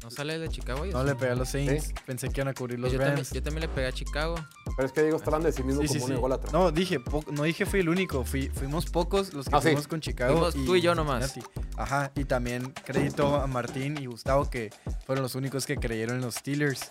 [0.09, 0.85] ¿No sale de Chicago?
[0.87, 1.95] No le pegué a los Saints, Sí.
[2.07, 4.35] pensé que iban a cubrir los yo, también, yo también le pegué a Chicago.
[4.77, 6.15] Pero es que Diego está hablando de sí mismo Sí, como sí, un sí.
[6.15, 6.51] ególatra.
[6.53, 6.99] No, dije,
[7.33, 9.69] no dije fui el único, fui, fuimos pocos los que Ah, sí.
[9.69, 10.33] fuimos con Chicago.
[10.51, 11.33] Fuimos tú y yo nomás.
[11.33, 11.61] Cincinnati.
[11.77, 14.71] Ajá, y también crédito a Martín y Gustavo que
[15.07, 16.91] fueron los únicos que creyeron en los Steelers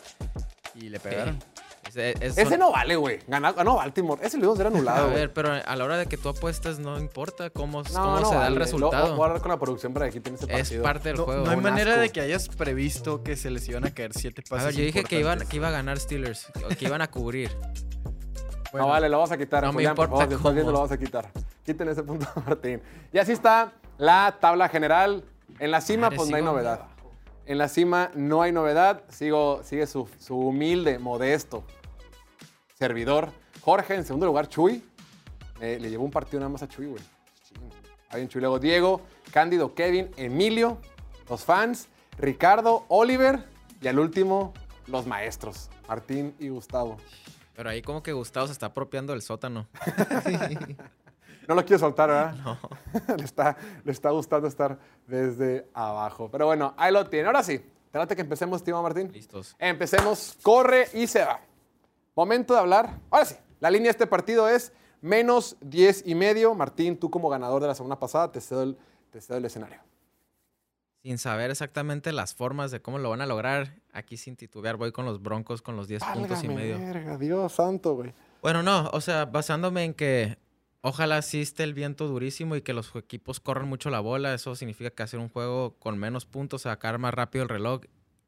[0.76, 1.40] y le pegaron.
[1.88, 3.20] Ese, es- Ese son- no vale, güey.
[3.28, 4.26] Ganó, ganó Baltimore.
[4.26, 5.16] Ese le iba a ser A anulado, güey.
[5.16, 8.30] ver, pero a la hora de que tú apuestas no importa cómo, No, cómo no
[8.30, 8.56] se da el vale.
[8.56, 9.16] Lo- resultado.
[9.16, 10.84] Voy a hablar con la producción para que quiten ese es partido.
[10.84, 11.46] parte del No, juego.
[11.46, 12.02] no hay manera asco.
[12.02, 14.64] de que hayas previsto que se les iban a caer siete pases.
[14.64, 16.48] a ver, yo dije que, iban, que iba a ganar Steelers,
[16.78, 17.52] que iban a cubrir.
[18.72, 19.64] Bueno, no vale, lo vas a quitar.
[19.64, 20.78] No me Julián, por importa favor, estás viendo, cómo.
[20.84, 21.32] lo vas a quitar.
[21.66, 22.82] Quiten ese punto, Martín.
[23.14, 25.24] Y así está la tabla general.
[25.60, 26.82] En la cima, Madre, pues no hay novedad.
[27.46, 29.04] En la cima no hay novedad.
[29.08, 31.64] Sigo, sigue su, su humilde, modesto
[32.78, 33.32] servidor.
[33.62, 34.84] Jorge, en segundo lugar, Chuy.
[35.60, 37.04] Eh, le llevó un partido nada más a Chuy, güey.
[38.10, 38.42] Ahí en Chuy.
[38.42, 40.78] Luego Diego, Cándido, Kevin, Emilio,
[41.28, 41.88] los fans,
[42.18, 43.44] Ricardo, Oliver
[43.82, 44.54] y al último,
[44.86, 46.98] los maestros, Martín y Gustavo.
[47.56, 49.68] Pero ahí como que Gustavo se está apropiando del sótano.
[51.48, 52.36] No lo quiero soltar, ¿verdad?
[52.44, 52.60] No.
[53.18, 56.30] le, está, le está gustando estar desde abajo.
[56.30, 57.28] Pero bueno, ahí lo tiene.
[57.28, 59.10] Ahora sí, trate que empecemos, Timo Martín.
[59.14, 59.56] Listos.
[59.58, 60.38] Empecemos.
[60.42, 61.40] Corre y se va.
[62.18, 63.00] Momento de hablar.
[63.12, 66.56] Ahora sí, la línea de este partido es menos 10 y medio.
[66.56, 68.78] Martín, tú como ganador de la semana pasada, te cedo el,
[69.12, 69.78] te cedo el escenario.
[71.04, 74.92] Sin saber exactamente las formas de cómo lo van a lograr, aquí sin titubear voy
[74.92, 76.80] con los Broncos con los 10 puntos y medio.
[76.80, 78.12] verga, Dios santo, güey.
[78.42, 80.40] Bueno, no, o sea, basándome en que
[80.82, 84.56] ojalá sí esté el viento durísimo y que los equipos corran mucho la bola, eso
[84.56, 87.82] significa que hacer un juego con menos puntos, sacar más rápido el reloj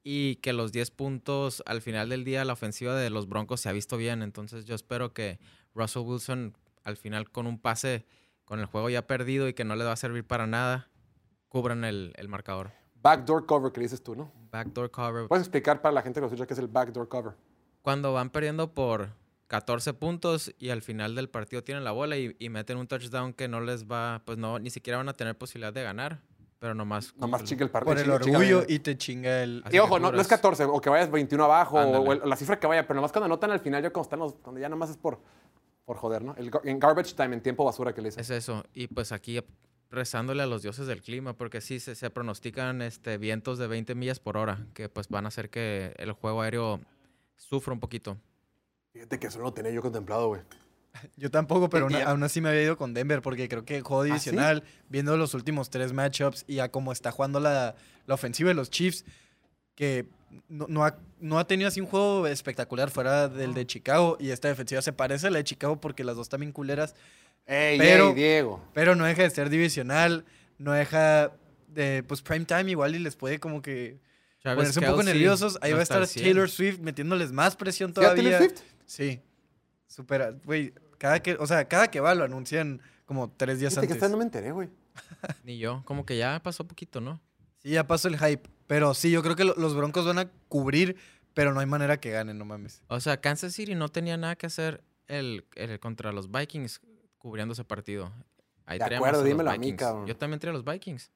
[0.03, 3.69] y que los 10 puntos al final del día la ofensiva de los Broncos se
[3.69, 5.39] ha visto bien, entonces yo espero que
[5.75, 8.05] Russell Wilson al final con un pase
[8.45, 10.89] con el juego ya perdido y que no le va a servir para nada,
[11.49, 12.71] cubran el, el marcador.
[13.01, 14.31] Backdoor cover que dices tú, ¿no?
[14.51, 15.27] Backdoor cover.
[15.27, 17.33] Puedes explicar para la gente que lo escucha qué es el backdoor cover.
[17.81, 19.09] cuando van perdiendo por
[19.47, 23.33] 14 puntos y al final del partido tienen la bola y, y meten un touchdown
[23.33, 26.21] que no les va, pues no, ni siquiera van a tener posibilidad de ganar,
[26.59, 27.15] pero nomás...
[27.15, 27.95] Nomás chica el partido.
[27.95, 29.63] Por el orgullo y te chinga el...
[29.71, 30.27] Y ojo, no, no es cubras.
[30.27, 32.21] 14, o que vayas 21 abajo, o, Ándale.
[32.21, 34.33] o la cifra que vaya, pero nomás cuando anotan al final, ya cuando están los,
[34.35, 35.19] cuando ya nomás es por,
[35.85, 36.35] por joder, ¿no?
[36.35, 38.21] El, en garbage time, en tiempo basura que le dicen.
[38.21, 38.63] Es eso.
[38.73, 39.41] Y pues aquí
[39.89, 43.95] rezándole a los dioses del clima, porque sí se, se pronostican este, vientos de 20
[43.95, 46.79] millas por hora, que pues van a hacer que el juego aéreo
[47.35, 48.17] sufra un poquito.
[48.93, 50.41] Fíjate que eso no lo tenía yo contemplado, güey.
[51.17, 54.09] Yo tampoco, pero aún- así me había ido con Denver porque creo que juego sí?
[54.09, 57.75] divisional, viendo los últimos tres matchups y a cómo está jugando la,
[58.05, 59.05] la ofensiva de los Chiefs,
[59.75, 60.05] que
[60.49, 64.29] no, no ha, no ha tenido así un juego espectacular fuera del de Chicago y
[64.31, 66.95] esta defensiva se parece a la de Chicago porque las dos también culeras,
[67.45, 68.63] Ey, Pero- ey, Diego.
[68.73, 70.25] pero no deja de ser divisional,
[70.59, 71.31] no deja
[71.67, 73.97] de, pues prime time igual y les puede como que
[74.41, 75.57] Travis ponerse un poco nerviosos.
[75.61, 76.25] Ahí no va a estar al 100.
[76.25, 78.37] Taylor Swift metiéndoles más presión ¿Sí a Taylor todavía.
[78.49, 78.61] Swift?
[78.85, 79.21] Sí.
[79.89, 83.79] Supera, güey, cada que, o sea, cada que va lo anuncian como tres días que
[83.81, 83.95] antes.
[83.95, 84.69] esta no me enteré, güey.
[85.43, 85.81] Ni yo.
[85.85, 87.19] Como que ya pasó poquito, ¿no?
[87.57, 88.49] Sí, ya pasó el hype.
[88.67, 90.95] Pero sí, yo creo que lo- los Broncos van a cubrir,
[91.33, 92.83] pero no hay manera que ganen, no mames.
[92.87, 96.81] O sea, Kansas City no tenía nada que hacer el, el- contra los Vikings
[97.17, 98.13] cubriendo ese partido.
[98.65, 99.79] Ahí De traíamos acuerdo, a los dímelo a mí, Vikings.
[99.79, 100.05] cabrón.
[100.07, 101.11] Yo también traía a los Vikings.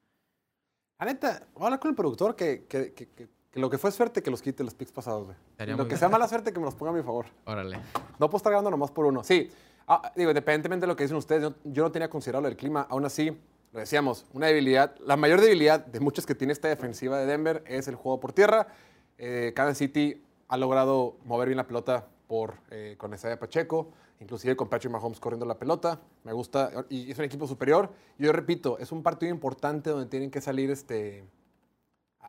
[0.99, 3.77] La neta, voy a hablar con el productor que, que, que- que- que lo que
[3.77, 5.37] fue suerte que los quite los picks pasados, güey.
[5.59, 5.97] Lo que bien.
[5.99, 7.27] sea mala suerte que me los ponga a mi favor.
[7.45, 7.77] Órale.
[8.19, 9.23] No puedo estar grabando nomás por uno.
[9.23, 9.51] Sí,
[9.87, 12.87] ah, digo, independientemente de lo que dicen ustedes, yo, yo no tenía considerado el clima.
[12.89, 13.37] Aún así,
[13.71, 17.63] lo decíamos, una debilidad, la mayor debilidad de muchas que tiene esta defensiva de Denver
[17.67, 18.67] es el juego por tierra.
[19.19, 24.55] Eh, Kansas City ha logrado mover bien la pelota por, eh, con Isaiah Pacheco, inclusive
[24.55, 26.01] con Patrick Mahomes corriendo la pelota.
[26.23, 27.91] Me gusta, y es un equipo superior.
[28.17, 31.23] Yo repito, es un partido importante donde tienen que salir este,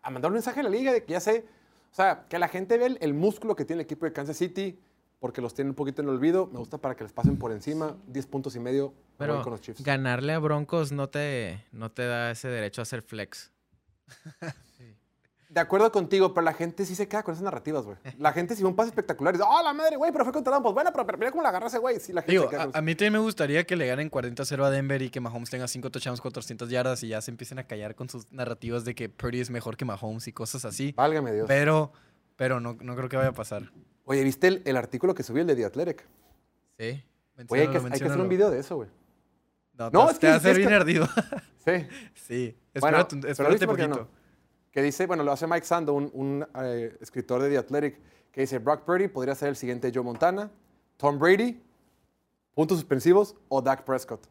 [0.05, 1.45] a mandar un mensaje a la liga de que ya sé,
[1.91, 4.37] o sea, que la gente ve el, el músculo que tiene el equipo de Kansas
[4.37, 4.79] City,
[5.21, 6.49] porque los tiene un poquito en el olvido.
[6.53, 9.61] Me gusta para que les pasen por encima, 10 puntos y medio Pero con los
[9.63, 9.83] Chiefs.
[9.83, 13.51] ganarle a Broncos no te, no te da ese derecho a hacer flex.
[15.55, 17.97] De acuerdo contigo, pero la gente sí se queda con esas narrativas, güey.
[18.19, 20.11] La gente si ve un pase espectacular y dice, ¡oh, la madre, güey!
[20.11, 22.01] Pero fue contra Pues bueno, pero, pero mira cómo la agarra ese güey.
[22.01, 23.87] Sí, la gente Digo, se queda a, con a mí también me gustaría que le
[23.87, 27.31] ganen 40-0 a Denver y que Mahomes tenga 5 touchdowns, 400 yardas y ya se
[27.31, 30.65] empiecen a callar con sus narrativas de que Purdy es mejor que Mahomes y cosas
[30.65, 30.93] así.
[30.97, 31.47] Válgame Dios.
[31.47, 31.93] Pero,
[32.35, 33.71] pero no, no creo que vaya a pasar.
[34.07, 36.05] Oye, ¿viste el, el artículo que subí, el de The Athletic?
[36.81, 37.05] Sí.
[37.49, 38.89] Oye, hay que, hay Menciónalo, que hacer un video de eso, güey.
[39.75, 41.07] No, No, te- es te va a hacer bien ardido.
[41.65, 41.87] Sí.
[42.15, 42.57] sí.
[42.81, 44.24] Bueno, Espérate, lo espérate no.
[44.75, 48.01] Que dice, bueno, lo hace Mike Sando, un, un, eh, escritor de The Athletic,
[48.33, 50.51] que dice, Brock Purdy podría ser el siguiente Joe Montana,
[50.97, 51.63] Tom Brady,
[52.55, 54.27] puntos suspensivos, o Dak Prescott.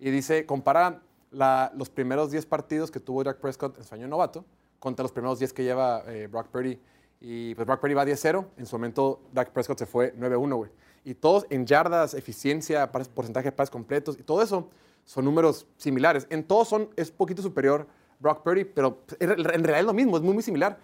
[0.00, 4.08] Y dice, compara la- los primeros 10 partidos que tuvo Dak Prescott en su año
[4.08, 4.44] novato
[4.80, 6.76] contra los primeros 10 que lleva eh, Brock Purdy.
[7.20, 10.70] Y pues Brock Purdy va 10-0, en su momento Dak Prescott se fue 9-1, güey.
[11.04, 14.68] Y todos en yardas, eficiencia, porcentaje de pases completos y todo eso
[15.04, 16.26] son números similares.
[16.30, 17.86] En todos son, es poquito superior
[18.18, 20.78] Brock Purdy, pero en realidad es lo mismo, es muy, muy similar.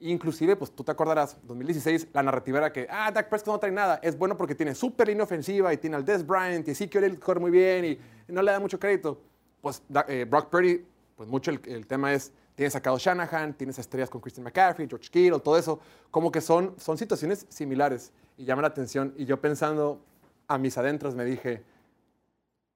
[0.00, 3.70] Inclusive, pues tú te acordarás, 2016, la narrativa era que, ah, Dak Prescott no trae
[3.70, 4.00] nada.
[4.02, 7.20] Es bueno porque tiene súper línea ofensiva y tiene al Des Bryant y Ezekiel Elliott
[7.20, 7.98] corre muy bien y
[8.32, 9.20] no le da mucho crédito.
[9.60, 14.10] Pues eh, Brock Purdy, pues mucho el, tema es, tienes a Kyle Shanahan, tienes estrellas
[14.10, 15.78] con Christian McCaffrey, George Kittle, todo eso.
[16.10, 19.14] Como que son, son situaciones similares y llaman la atención.
[19.16, 20.00] Y yo pensando
[20.48, 21.62] a mis adentros me dije,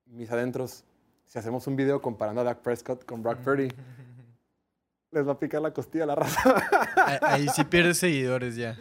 [0.06, 0.84] mis adentros,
[1.26, 3.68] si hacemos un video comparando a Dak Prescott con Brock Purdy,
[5.12, 6.40] les va a picar la costilla a la raza.
[7.22, 8.76] Ahí- sí pierdes seguidores ya.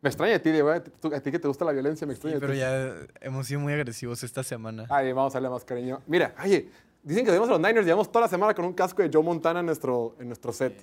[0.00, 0.72] me extraña a ti, Diego.
[0.72, 0.82] ¿eh?
[1.14, 2.36] A ti que te gusta la violencia, me Sí, extraña.
[2.36, 4.86] a pero ya hemos sido muy agresivos esta semana.
[4.90, 6.02] Ay, vamos a darle más cariño.
[6.06, 6.68] Mira, oye,
[7.02, 7.86] dicen que debemos a los Niners.
[7.86, 10.82] Llevamos toda la semana con un casco de Joe Montana en nuestro, en nuestro set.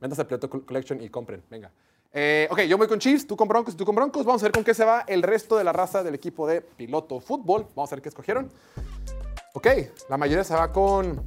[0.00, 1.42] Ventas a Pleto Collection y compren.
[1.48, 1.70] Venga.
[2.14, 4.24] Eh, ok, yo voy con Chiefs, tú con Broncos, tú con Broncos.
[4.24, 6.60] Vamos a ver con qué se va el resto de la raza del equipo de
[6.60, 7.66] piloto fútbol.
[7.74, 8.50] Vamos a ver qué escogieron.
[9.54, 9.66] Ok,
[10.08, 11.22] la mayoría se va con,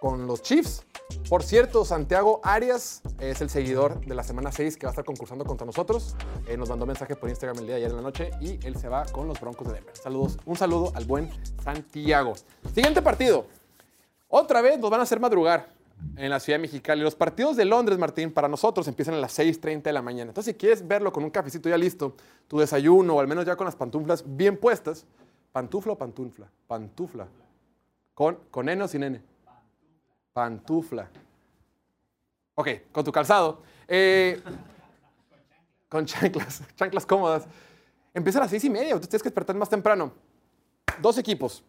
[0.00, 0.84] con los Chiefs.
[1.28, 5.04] Por cierto, Santiago Arias es el seguidor de la semana 6 que va a estar
[5.04, 6.16] concursando contra nosotros.
[6.46, 8.76] Eh, nos mandó mensaje por Instagram el día de ayer en la noche y él
[8.76, 9.96] se va con los Broncos de Denver.
[9.96, 11.30] Saludos, un saludo al buen
[11.62, 12.34] Santiago.
[12.74, 13.46] Siguiente partido.
[14.28, 15.79] Otra vez nos van a hacer madrugar
[16.16, 17.02] en la Ciudad de Mexicali.
[17.02, 20.30] Los partidos de Londres, Martín, para nosotros empiezan a las 6.30 de la mañana.
[20.30, 22.16] Entonces, si quieres verlo con un cafecito ya listo,
[22.48, 25.06] tu desayuno o al menos ya con las pantuflas bien puestas,
[25.52, 26.50] ¿pantufla o pantufla?
[26.66, 27.28] Pantufla.
[28.14, 29.22] ¿Con, con N o sin N?
[30.32, 31.08] Pantufla.
[32.54, 33.62] Ok, con tu calzado.
[33.88, 34.40] Eh,
[35.88, 37.46] con chanclas, chanclas cómodas.
[38.12, 40.12] Empieza a las seis y media, tú tienes que despertar más temprano.
[41.00, 41.64] Dos equipos.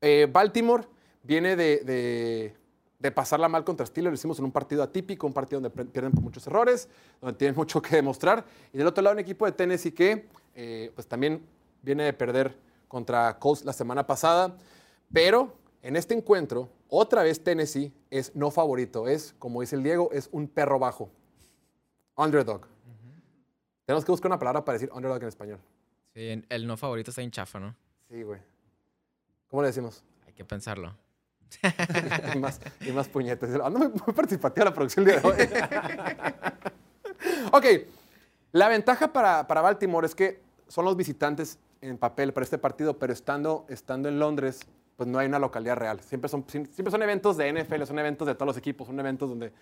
[0.00, 0.84] Eh, Baltimore
[1.22, 2.56] viene de, de-
[3.04, 4.12] de pasarla mal contra Steelers.
[4.12, 6.88] Lo hicimos en un partido atípico, un partido donde pierden por muchos errores,
[7.20, 8.46] donde tienen mucho que demostrar.
[8.72, 11.44] Y del otro lado, un equipo de Tennessee que eh, pues también
[11.82, 12.56] viene de perder
[12.88, 14.56] contra Colts la semana pasada.
[15.12, 19.06] Pero en este encuentro, otra vez Tennessee es no favorito.
[19.06, 21.10] Es, como dice el Diego, es un perro bajo.
[22.16, 22.66] Underdog.
[23.84, 25.60] Tenemos que buscar una palabra para decir underdog en español.
[26.14, 27.76] Sí, el no favorito está en chafa, ¿no?
[28.08, 28.40] Sí, güey.
[29.48, 30.02] ¿Cómo le decimos?
[30.26, 30.96] Hay que pensarlo.
[32.34, 33.50] y, más, y más puñetes.
[33.54, 35.36] Ando muy, muy participativa la producción día de hoy.
[37.52, 37.64] ok,
[38.52, 42.98] la ventaja para, para Baltimore es que son los visitantes en papel para este partido,
[42.98, 44.60] pero estando, estando en Londres,
[44.96, 46.00] pues no hay una localidad real.
[46.00, 49.28] Siempre son, siempre son eventos de NFL, son eventos de todos los equipos, son eventos
[49.28, 49.52] donde eh,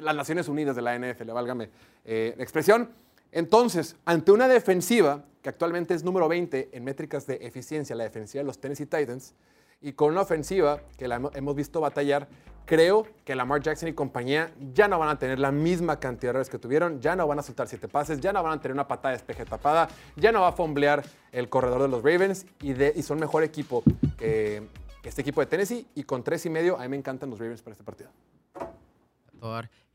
[0.00, 1.70] las Naciones Unidas de la NFL, válgame
[2.04, 2.90] eh, la expresión.
[3.32, 8.42] Entonces, ante una defensiva que actualmente es número 20 en métricas de eficiencia, la defensiva
[8.42, 9.34] de los Tennessee Titans,
[9.80, 12.28] y con una ofensiva que la hemo- hemos visto batallar,
[12.66, 16.30] creo que Lamar Jackson y compañía ya no van a tener la misma cantidad de
[16.30, 18.74] errores que tuvieron, ya no van a soltar siete pases, ya no van a tener
[18.74, 22.46] una patada de despeje tapada, ya no va a fomblear el corredor de los Ravens
[22.60, 23.82] y, de- y son mejor equipo
[24.18, 24.62] que,
[25.02, 27.38] que este equipo de Tennessee y con tres y medio a mí me encantan los
[27.38, 28.10] Ravens para este partido.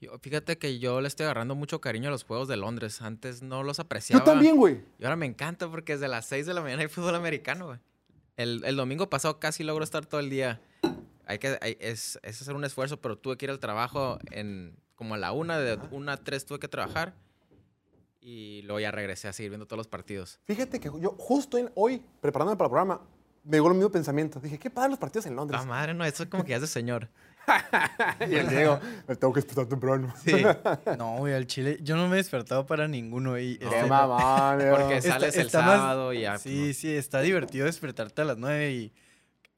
[0.02, 3.02] Yo- fíjate que yo le estoy agarrando mucho cariño a los juegos de Londres.
[3.02, 4.19] Antes no los apreciaba.
[4.24, 4.82] Yo también, güey.
[5.00, 7.80] Y ahora me encanta porque desde las 6 de la mañana hay fútbol americano, güey.
[8.38, 10.62] El, el domingo pasado casi logro estar todo el día.
[11.26, 14.76] Hay que, hay- es, es hacer un esfuerzo, pero tuve que ir al trabajo en
[14.95, 17.13] como a la una, de una a tres tuve que trabajar.
[18.21, 20.39] Y luego ya regresé a seguir viendo todos los partidos.
[20.45, 23.02] Fíjate que yo justo en- hoy, preparándome para el programa,
[23.43, 24.39] me llegó el mismo pensamiento.
[24.39, 25.62] Dije, qué padre los partidos en Londres.
[25.62, 27.08] La madre, no, eso como que ya es de señor.
[28.29, 30.13] y el Diego, me tengo que despertar temprano.
[30.23, 30.43] Sí.
[30.97, 31.77] No, güey, al chile.
[31.81, 33.38] Yo no me he despertado para ninguno.
[33.38, 34.75] Y Qué este- mamón, Diego.
[34.79, 36.38] Porque Está- sales el está más- sábado y ya.
[36.38, 38.93] Sí, sí, está divertido despertarte a las 9 y.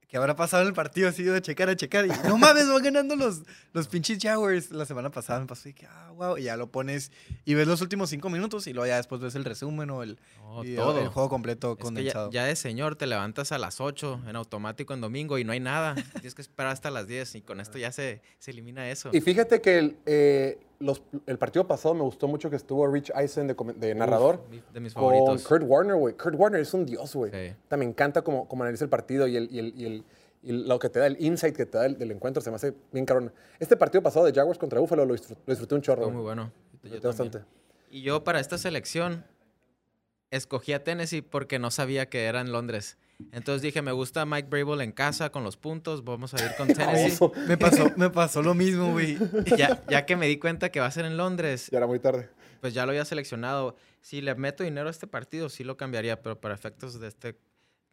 [0.08, 1.10] ¿Qué habrá pasado en el partido?
[1.10, 2.06] Así de checar a checar.
[2.06, 3.41] Y no mames, van ganando los,
[3.74, 4.72] los pinches Jaguars.
[4.72, 6.38] La semana pasada me pasó y que, ah, wow.
[6.38, 7.12] Y ya lo pones
[7.43, 10.17] y ves los últimos cinco minutos y luego ya después ves el resumen o el,
[10.39, 11.02] No, y todo.
[11.02, 12.32] el juego completo Es que ya, condensado.
[12.32, 15.60] ya de señor te levantas a las 8 en automático en domingo y no hay
[15.60, 15.96] nada.
[16.13, 19.10] Tienes que esperar hasta las 10 y con esto ya se, se elimina eso.
[19.12, 23.12] Y fíjate que el, eh, los- el partido pasado me gustó mucho que estuvo Rich
[23.16, 24.42] Eisen de, narrador.
[24.74, 25.48] De mis con favoritos.
[25.48, 26.16] Kurt Warner, güey.
[26.16, 27.32] Kurt Warner es un dios, güey.
[27.32, 27.56] Sí.
[27.76, 30.04] Me encanta cómo, cómo analiza el partido y, el, y, el, y, el-
[30.44, 32.56] y lo que te da, el insight que te da del, del encuentro se me
[32.58, 33.34] hace bien cabrón.
[33.60, 36.04] Este partido pasado de Jaguars contra Buffalo lo disfruté, lo disfruté un chorro.
[36.04, 36.52] Fue muy bueno.
[36.84, 37.42] Yo bastante.
[37.90, 39.26] Y yo para esta selección
[40.32, 42.98] escogí a Tennessee porque no sabía que era en Londres.
[43.32, 46.67] Entonces dije, me gusta Mike Brable en casa con los puntos, vamos a ir con
[46.73, 47.13] Tennessee.
[47.13, 47.32] Oso.
[47.47, 49.17] Me pasó, me pasó lo mismo, güey.
[49.58, 51.99] ya, ya que me di cuenta que va a ser en Londres, Ya era muy
[51.99, 52.30] tarde.
[52.62, 53.75] pues ya lo había seleccionado.
[54.01, 57.39] Si le meto dinero a este partido, sí lo cambiaría, pero para efectos de este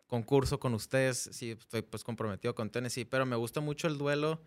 [0.06, 3.04] concurso con ustedes, sí estoy pues comprometido con Tennessee.
[3.06, 4.40] Pero me gusta mucho el duelo,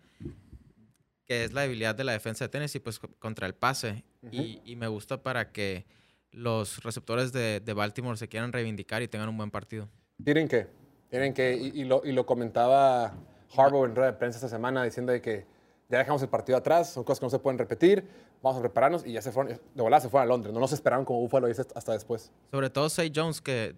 [1.26, 4.04] que es la debilidad de la defensa de Tennessee, pues co- contra el pase.
[4.30, 5.86] y, y me gusta para que
[6.30, 9.88] los receptores de, de Baltimore se quieran reivindicar y tengan un buen partido.
[10.24, 10.66] Tienen que,
[11.10, 13.14] tienen que, y, lo, y lo comentaba
[13.56, 15.46] Harbaugh en rueda de prensa esta semana diciendo de que
[15.88, 18.04] ya dejamos el partido atrás, son cosas que no se pueden repetir,
[18.42, 20.72] vamos a prepararnos y ya se fueron, de volada se fueron a Londres, no nos
[20.72, 22.30] esperaron como Buffalo hasta después.
[22.50, 23.76] Sobre todo Say Jones, que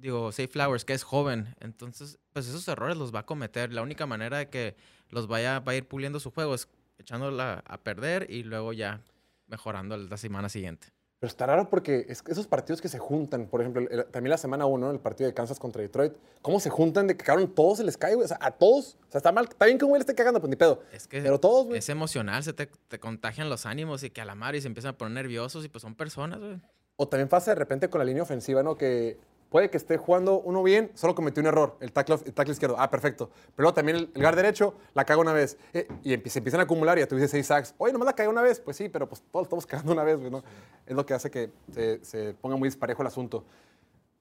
[0.00, 1.54] digo, Say Flowers, que es joven.
[1.60, 3.72] Entonces, pues esos errores los va a cometer.
[3.72, 4.76] La única manera de que
[5.10, 9.02] los vaya va a ir puliendo su juego es echándola a perder y luego ya
[9.46, 10.88] mejorando la semana siguiente.
[11.20, 14.30] Pero está raro porque es que esos partidos que se juntan, por ejemplo, el- también
[14.30, 17.54] la semana 1, el partido de Kansas contra Detroit, ¿cómo se juntan de que cabrón
[17.54, 18.24] todos se les cae, güey?
[18.24, 18.96] O sea, a todos.
[19.06, 20.82] O sea, está mal, está bien que un güey le esté cagando, pues ni pedo.
[20.92, 21.78] Es que Pero todos, güey.
[21.78, 24.68] es emocional, se te, te contagian los ánimos y que a la madre y se
[24.68, 26.58] empiezan a poner nerviosos y pues son personas, güey.
[26.96, 28.76] O también pasa de repente con la línea ofensiva, ¿no?
[28.76, 29.18] Que
[29.50, 32.76] puede que esté jugando uno bien, solo cometió un error, el tackle, el tackle izquierdo.
[32.78, 33.28] Ah, perfecto.
[33.28, 35.58] Pero luego también el, el guard derecho la caga una vez.
[35.74, 37.74] Eh, y se empiezan a acumular y ya tuviste seis sacks.
[37.76, 38.60] Oye, nomás la cagué una vez.
[38.60, 40.42] Pues sí, pero pues todos estamos cagando una vez, güey, ¿no?
[40.86, 43.44] Es lo que hace que se, se ponga muy disparejo el asunto.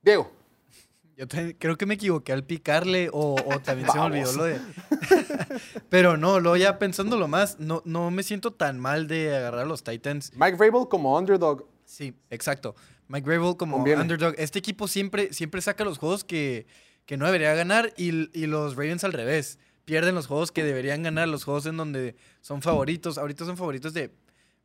[0.01, 0.31] Diego,
[1.15, 4.59] Yo creo que me equivoqué al picarle o, o también se me olvidó lo de...
[5.89, 9.65] Pero no, luego ya pensándolo más, no, no me siento tan mal de agarrar a
[9.65, 10.31] los Titans.
[10.35, 11.65] Mike Vrabel como underdog.
[11.85, 12.75] Sí, exacto.
[13.09, 14.01] Mike Gravel como Conviene.
[14.01, 14.33] underdog.
[14.37, 16.65] Este equipo siempre, siempre saca los juegos que,
[17.05, 19.59] que no debería ganar y, y los Ravens al revés.
[19.83, 23.17] Pierden los juegos que deberían ganar, los juegos en donde son favoritos.
[23.17, 24.13] Ahorita son favoritos de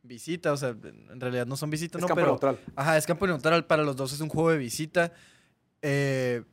[0.03, 2.31] visita, o sea, en realidad no son visita, Es no, campo pero...
[2.33, 2.59] neutral.
[2.75, 3.65] Ajá, es campo neutral.
[3.65, 5.11] Para los dos es un juego de visita.
[5.81, 6.43] Eh,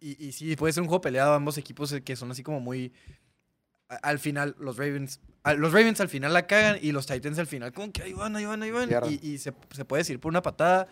[0.00, 1.34] y, y sí, puede ser un juego peleado.
[1.34, 2.92] Ambos equipos eh, que son así como muy.
[3.88, 5.20] Al final, los Ravens.
[5.42, 8.12] a- los Ravens al final la cagan y los Titans al final, como que ahí
[8.14, 8.88] van, ahí van, ahí van.
[9.10, 10.86] Y, y se, se puede decir por una patada.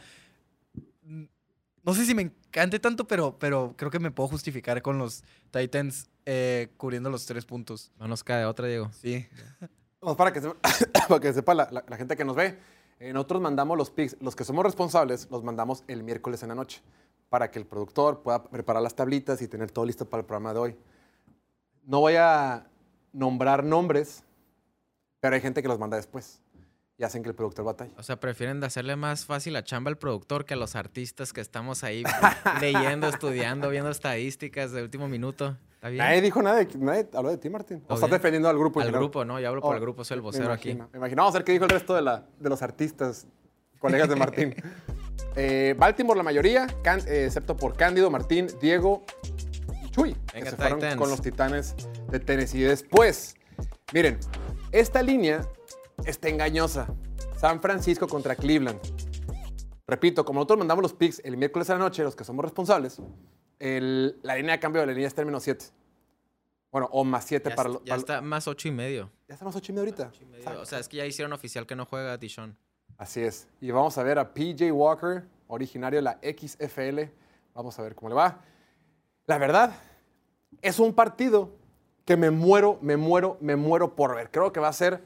[1.83, 5.25] No sé si me encante tanto, pero, pero creo que me puedo justificar con los
[5.51, 7.91] Titans eh, cubriendo los tres puntos.
[7.99, 8.91] No nos cae otra, Diego.
[8.93, 9.27] Sí.
[10.01, 10.51] Vamos, para que, se-
[11.09, 12.59] para que sepa la, la- la gente que nos ve,
[12.99, 16.55] eh, nosotros mandamos los picks, los que somos responsables, los mandamos el miércoles en la
[16.55, 16.83] noche,
[17.31, 20.53] para que el productor pueda preparar las tablitas y tener todo listo para el programa
[20.53, 20.77] de hoy.
[21.87, 22.67] No voy a
[23.13, 24.23] nombrar nombres,
[25.21, 26.41] pero hay gente que los manda después
[27.01, 27.93] y hacen que el productor batalle.
[27.97, 31.33] O sea, prefieren de hacerle más fácil la chamba al productor que a los artistas
[31.33, 32.03] que estamos ahí
[32.61, 35.57] leyendo, estudiando, viendo estadísticas de último minuto.
[35.77, 36.05] ¿Está bien?
[36.05, 37.79] Nadie dijo nada, de, nadie habló de ti, Martín.
[37.79, 38.81] O ¿Todo estás defendiendo al grupo.
[38.81, 39.01] Al general.
[39.03, 39.41] grupo, ¿no?
[39.41, 40.75] Yo hablo por Oh, el grupo, soy el me vocero aquí.
[40.75, 41.23] Me imagino.
[41.23, 43.27] Vamos a ver qué dijo el resto de, la, de los artistas,
[43.79, 44.55] colegas de Martín.
[45.37, 49.05] Eh, Baltimore la mayoría, Can- eh, excepto por Cándido, Martín, Diego
[49.81, 51.77] y Chuy, que Venga, se fueron con los Titanes
[52.11, 52.63] de Tennessee.
[52.63, 53.37] Después,
[53.93, 54.19] miren,
[54.73, 55.43] esta línea
[56.05, 56.89] está engañosa.
[57.37, 58.81] San Francisco contra Cleveland.
[59.87, 63.01] Repito, como nosotros mandamos los picks el miércoles a la noche, los que somos responsables,
[63.59, 65.65] el- la línea de cambio de la línea está en menos 7.
[66.71, 67.83] Bueno, o más 7 Ya, para los...
[67.85, 69.11] ya está más ocho y medio.
[69.27, 70.09] Ya estamos 8 y medio ahorita.
[70.15, 70.61] Ocho y medio.
[70.61, 72.57] O sea, es que ya hicieron oficial que no juega Dishon.
[72.97, 73.49] Así es.
[73.61, 77.11] Y vamos a ver a PJ Walker, originario de la XFL.
[77.55, 78.41] Vamos a ver cómo le va.
[79.27, 79.75] La verdad,
[80.63, 81.51] es un partido
[82.05, 84.31] que me muero, me muero, me muero por ver.
[84.31, 85.03] Creo que va a ser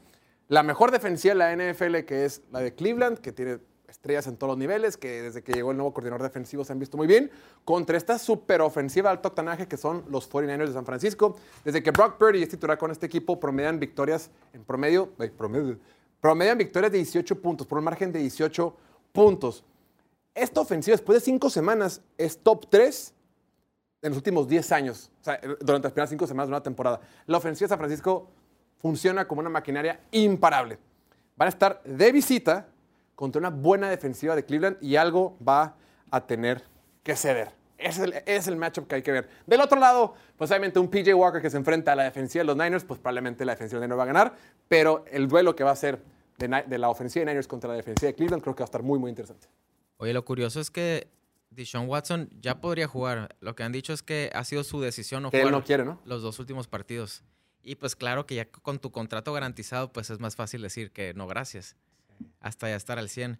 [0.47, 4.37] la mejor defensiva de la NFL, que es la de Cleveland, que tiene estrellas en
[4.37, 7.07] todos los niveles, que desde que llegó el nuevo coordinador defensivo se han visto muy
[7.07, 7.31] bien,
[7.63, 9.33] contra esta super ofensiva de alto
[9.67, 11.35] que son los 49ers de San Francisco.
[11.63, 15.77] Desde que Brock Purdy es titular con este equipo, promedian victorias en promedio, ay, promedio,
[16.21, 18.75] promedian victorias de 18 puntos, por un margen de 18
[19.11, 19.63] puntos.
[20.33, 23.13] Esta ofensiva, después de cinco semanas, es top 3
[24.01, 26.99] en los últimos 10 años, o sea, durante las primeras cinco semanas de una temporada.
[27.25, 28.29] La ofensiva de San Francisco
[28.85, 30.77] funciona como una maquinaria imparable.
[31.35, 32.67] Van a estar de visita
[33.15, 35.75] contra una buena defensiva de Cleveland y algo va
[36.11, 36.61] a tener
[37.01, 37.51] que ceder.
[37.79, 39.27] Ese es el, es el matchup que hay que ver.
[39.47, 42.45] Del otro lado, pues obviamente un PJ Walker que se enfrenta a la defensiva de
[42.45, 44.35] los Niners, pues probablemente la defensiva de Niners va a ganar,
[44.67, 46.03] pero el duelo que va a ser
[46.37, 48.83] de, la ofensiva de Niners contra la defensiva de Cleveland creo que va a estar
[48.83, 49.47] muy, muy interesante.
[49.97, 51.07] Oye, lo curioso es que
[51.49, 53.35] Dishon Watson ya podría jugar.
[53.39, 55.65] Lo que han dicho es que ha sido su decisión no Que él jugar no
[55.65, 55.99] quiere, ¿no?
[56.05, 57.23] los dos últimos partidos.
[57.67, 61.15] Y pues claro que ya con tu contrato garantizado, pues es más fácil decir que
[61.15, 61.75] no, gracias.
[62.39, 63.39] Hasta ya estar al 100.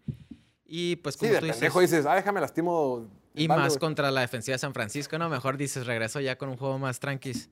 [0.66, 3.08] Y pues Sí, como de tú dices, ah, déjame lastimo.
[3.36, 3.80] y más güey".
[3.80, 7.00] contra la defensiva de San Francisco, no, mejor dices, regreso ya con un juego más
[7.00, 7.52] tranquis.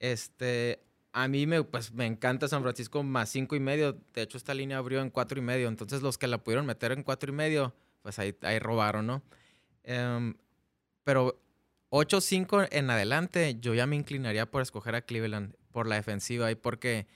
[0.00, 3.96] Este, a mí me, pues, me encanta San Francisco más cinco y medio.
[4.12, 5.68] De hecho, esta línea abrió en cuatro y medio.
[5.68, 9.22] Entonces, los que la pudieron meter en cuatro y medio, pues ahí, ahí robaron, ¿no?
[9.84, 10.34] Em,
[11.04, 11.40] pero
[11.90, 16.54] 8-5 en adelante, yo ya me inclinaría por escoger a Cleveland por la defensiva y
[16.54, 17.06] porque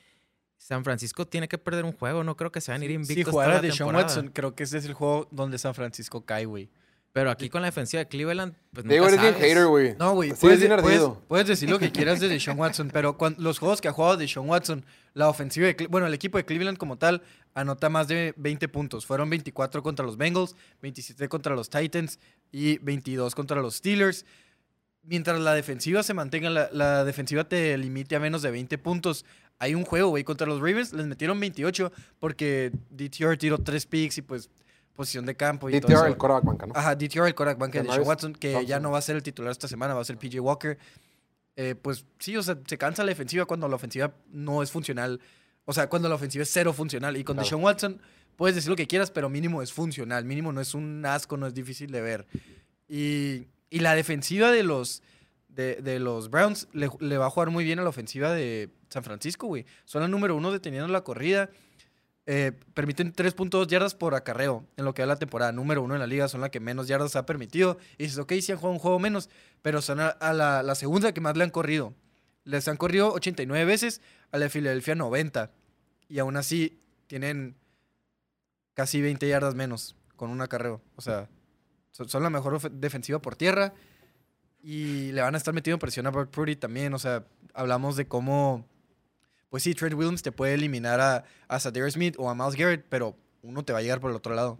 [0.56, 2.24] San Francisco tiene que perder un juego.
[2.24, 3.94] No creo que se van a ir Si invictos jugara toda la de Sean.
[3.94, 6.68] Watson, creo que ese es el juego donde San Francisco cae, güey.
[7.12, 9.48] Pero aquí con la defensiva de Cleveland, pues nunca Diego, eres bien sabes.
[9.48, 9.94] hater, güey.
[9.98, 10.34] No, güey.
[10.34, 13.92] Puedes, puedes- puedes decir lo que quieras de Deshaun Watson, pero los juegos que ha
[13.92, 17.22] jugado Deshaun Watson, la ofensiva de bueno, el equipo de Cleveland como tal
[17.54, 19.06] anota más de 20 puntos.
[19.06, 22.18] Fueron 24 contra los Bengals, 27 contra los Titans
[22.52, 24.26] y 22 contra los Steelers.
[25.06, 29.24] Mientras la defensiva se mantenga, la, la defensiva te limite a menos de 20 puntos.
[29.58, 34.18] Hay un juego, güey, contra los Ravens les metieron 28 porque DTR tiró 3 picks
[34.18, 34.50] y pues
[34.96, 36.06] posición de campo y todo DTR, eso.
[36.06, 36.72] el coreback banca, ¿no?
[36.74, 39.52] Ajá, DTR, el quarterback banca de Watson, que ya no va a ser el titular
[39.52, 40.78] esta semana, va a ser PJ Walker.
[41.54, 45.20] Eh, pues sí, o sea, se cansa la defensiva cuando la ofensiva no es funcional.
[45.64, 47.16] O sea, cuando la ofensiva es cero funcional.
[47.16, 47.44] Y con Claro.
[47.44, 48.00] Deshaun Watson
[48.36, 50.24] puedes decir lo que quieras, pero mínimo es funcional.
[50.24, 52.26] Mínimo no es un asco, no es difícil de ver.
[52.88, 55.02] Y, y la defensiva de los,
[55.48, 59.46] de, los Browns le, va a jugar muy bien a la ofensiva de San Francisco,
[59.46, 59.66] güey.
[59.84, 61.50] Son la número uno deteniendo la corrida.
[62.28, 65.52] eh, permiten 3.2 yardas por acarreo en lo que va la temporada.
[65.52, 67.78] Número uno en la liga, son la que menos yardas ha permitido.
[67.98, 69.30] Y dices, ok, sí han jugado un juego menos,
[69.62, 71.94] pero son a, la segunda que más le han corrido.
[72.44, 74.00] Les han corrido 89 veces,
[74.30, 75.50] a la de Filadelfia 90.
[76.08, 77.56] Y aún así tienen
[78.74, 80.80] casi 20 yardas menos con un acarreo.
[80.96, 81.28] O sea,
[81.96, 83.72] son, son la mejor defensiva por tierra.
[84.62, 86.92] Y le van a estar metiendo presión a Brock Purdy también.
[86.94, 87.24] O sea,
[87.54, 88.66] hablamos de cómo.
[89.48, 92.84] Pues sí, Trent Williams te puede eliminar a, a Sadarius Smith o a Miles Garrett,
[92.88, 94.58] pero uno te va a llegar por el otro lado.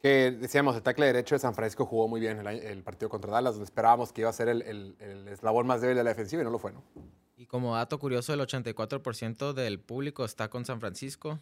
[0.00, 3.54] Que decíamos, el tackle derecho de San Francisco jugó muy bien el, partido contra Dallas,
[3.54, 6.40] donde esperábamos que iba a ser el, el- el eslabón más débil de la defensiva
[6.40, 6.82] y no lo fue, ¿no?
[7.36, 11.38] Y como dato curioso, el 84% del público está con San Francisco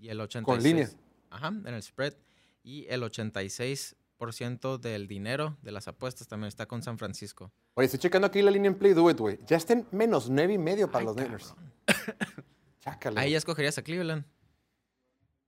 [0.00, 0.42] y el 86%.
[0.42, 0.90] Con línea.
[1.30, 2.14] Ajá, en el spread.
[2.62, 3.94] Y el 86%
[4.24, 7.50] del dinero de las apuestas también está con San Francisco.
[7.74, 9.38] Oye, estoy checando aquí la línea en Play Do It, güey.
[9.46, 11.54] Ya está en menos nueve y medio para Ay, los Niners.
[12.80, 13.18] Chácale.
[13.20, 14.24] Ahí ya escogerías a Cleveland.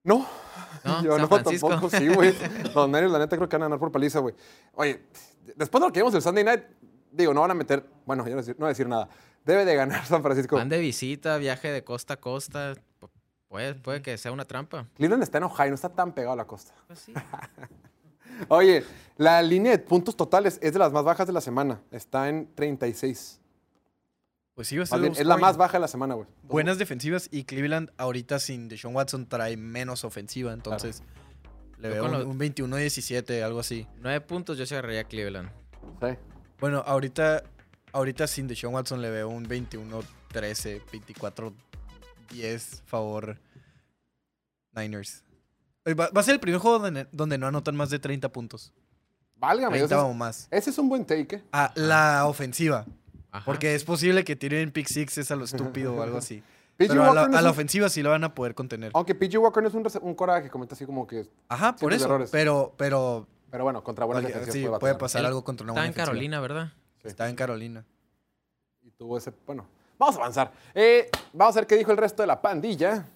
[0.05, 0.27] No.
[0.85, 1.69] No, Yo San no, Francisco.
[1.69, 2.35] tampoco, sí, güey.
[2.75, 4.35] Los Niners, la neta, creo que van a ganar por paliza, güey.
[4.73, 5.03] Oye,
[5.57, 6.65] después de lo que vimos el Sunday Night,
[7.11, 8.89] digo, no van a meter, bueno, yo no, voy a decir- no voy a decir
[8.89, 9.09] nada.
[9.45, 10.57] Debe de ganar San Francisco.
[10.57, 12.75] Van de visita, viaje de costa a costa.
[13.01, 13.11] Pu-
[13.49, 14.89] Puede, puede que sea una trampa.
[14.95, 16.73] Cleveland está en Ohio, no está tan pegado a la costa.
[16.87, 17.13] Pues sí.
[18.49, 18.85] Oye,
[19.17, 21.81] la línea de puntos totales es de las más bajas de la semana.
[21.91, 23.41] Está en 36.
[24.55, 26.29] Pues sí, va a ser bien, es la más baja de la semana, güey.
[26.43, 31.03] Buenas defensivas y Cleveland ahorita sin Deshaun Watson trae menos ofensiva, entonces
[31.79, 33.87] le veo un, un 21-17, algo así.
[33.97, 35.51] Nueve puntos yo se agarraría a Cleveland.
[36.03, 36.19] Sí.
[36.61, 37.43] Bueno, ahorita,
[37.93, 40.83] ahorita sin Deshaun Watson le veo un 21-13,
[42.31, 43.39] 24-10 favor
[44.75, 45.25] Niners.
[45.87, 48.73] Va, va a ser el primer juego donde, donde no anotan más de 30 puntos.
[49.37, 50.49] Válgame, 30 ese o es, más.
[50.51, 51.43] ese es un buen take, ¿eh?
[51.53, 52.87] Ah, la ofensiva.
[53.33, 53.45] Ajá.
[53.45, 56.43] Porque es posible que tiren pick sixes a lo estúpido o algo así.
[56.77, 58.55] Pero a la, Walker no a es la un- ofensiva sí lo van a poder
[58.55, 58.93] contener.
[58.95, 61.29] Aunque PG Walker no es un, rece- un cora que comenta así como que.
[61.49, 62.05] Ajá, por eso.
[62.07, 62.31] errores.
[62.31, 65.73] Pero, pero Pero bueno, contra buenas Oye, defensivas sí, puede pasar Él algo contra una
[65.73, 66.07] Está buena en defensiva.
[66.07, 66.73] Carolina, ¿verdad?
[67.03, 67.09] Sí.
[67.09, 67.85] Está en Carolina.
[68.83, 69.33] Y tuvo ese.
[69.47, 69.67] Bueno,
[69.99, 70.53] vamos a avanzar.
[70.75, 73.07] Eh, vamos a ver qué dijo el resto de la pandilla.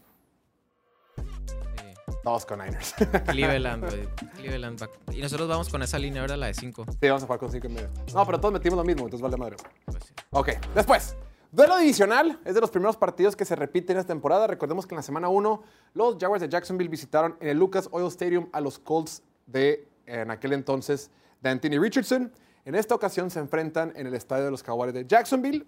[2.27, 2.93] Vamos con Niners.
[3.29, 4.09] Cleveland, güey.
[4.37, 6.37] Cleveland va- Y nosotros vamos con esa línea, ¿verdad?
[6.39, 6.85] La de 5.
[7.01, 7.89] sí, vamos a jugar con 5 y medio.
[8.13, 9.55] No, pero todos metimos lo mismo, entonces vale madre.
[9.85, 10.13] Pues sí.
[10.33, 11.15] Ok, después.
[11.53, 14.49] Duelo divisional es de los primeros partidos que se repiten esta temporada.
[14.49, 15.63] Recordemos que en la semana 1
[15.95, 20.33] los Jaguars de Jacksonville visitaron en el Lucas Oil Stadium a los Colts de en
[20.33, 22.33] aquel entonces de Anthony Richardson.
[22.65, 25.65] En esta ocasión se enfrentan en el estadio de los Jaguares de Jacksonville,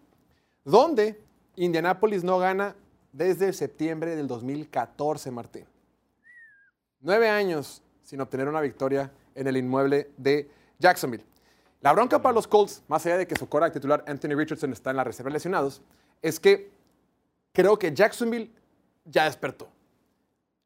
[0.64, 1.22] donde
[1.54, 2.74] Indianapolis no gana
[3.12, 5.64] desde septiembre del 2014, Martín.
[7.00, 11.24] Nueve años sin obtener una victoria en el inmueble de Jacksonville.
[11.80, 14.90] La bronca para los Colts, más allá de que su cora titular Anthony Richardson está
[14.90, 15.80] en la reserva lesionados,
[16.22, 16.72] es que
[17.52, 18.50] creo que Jacksonville
[19.04, 19.68] ya despertó.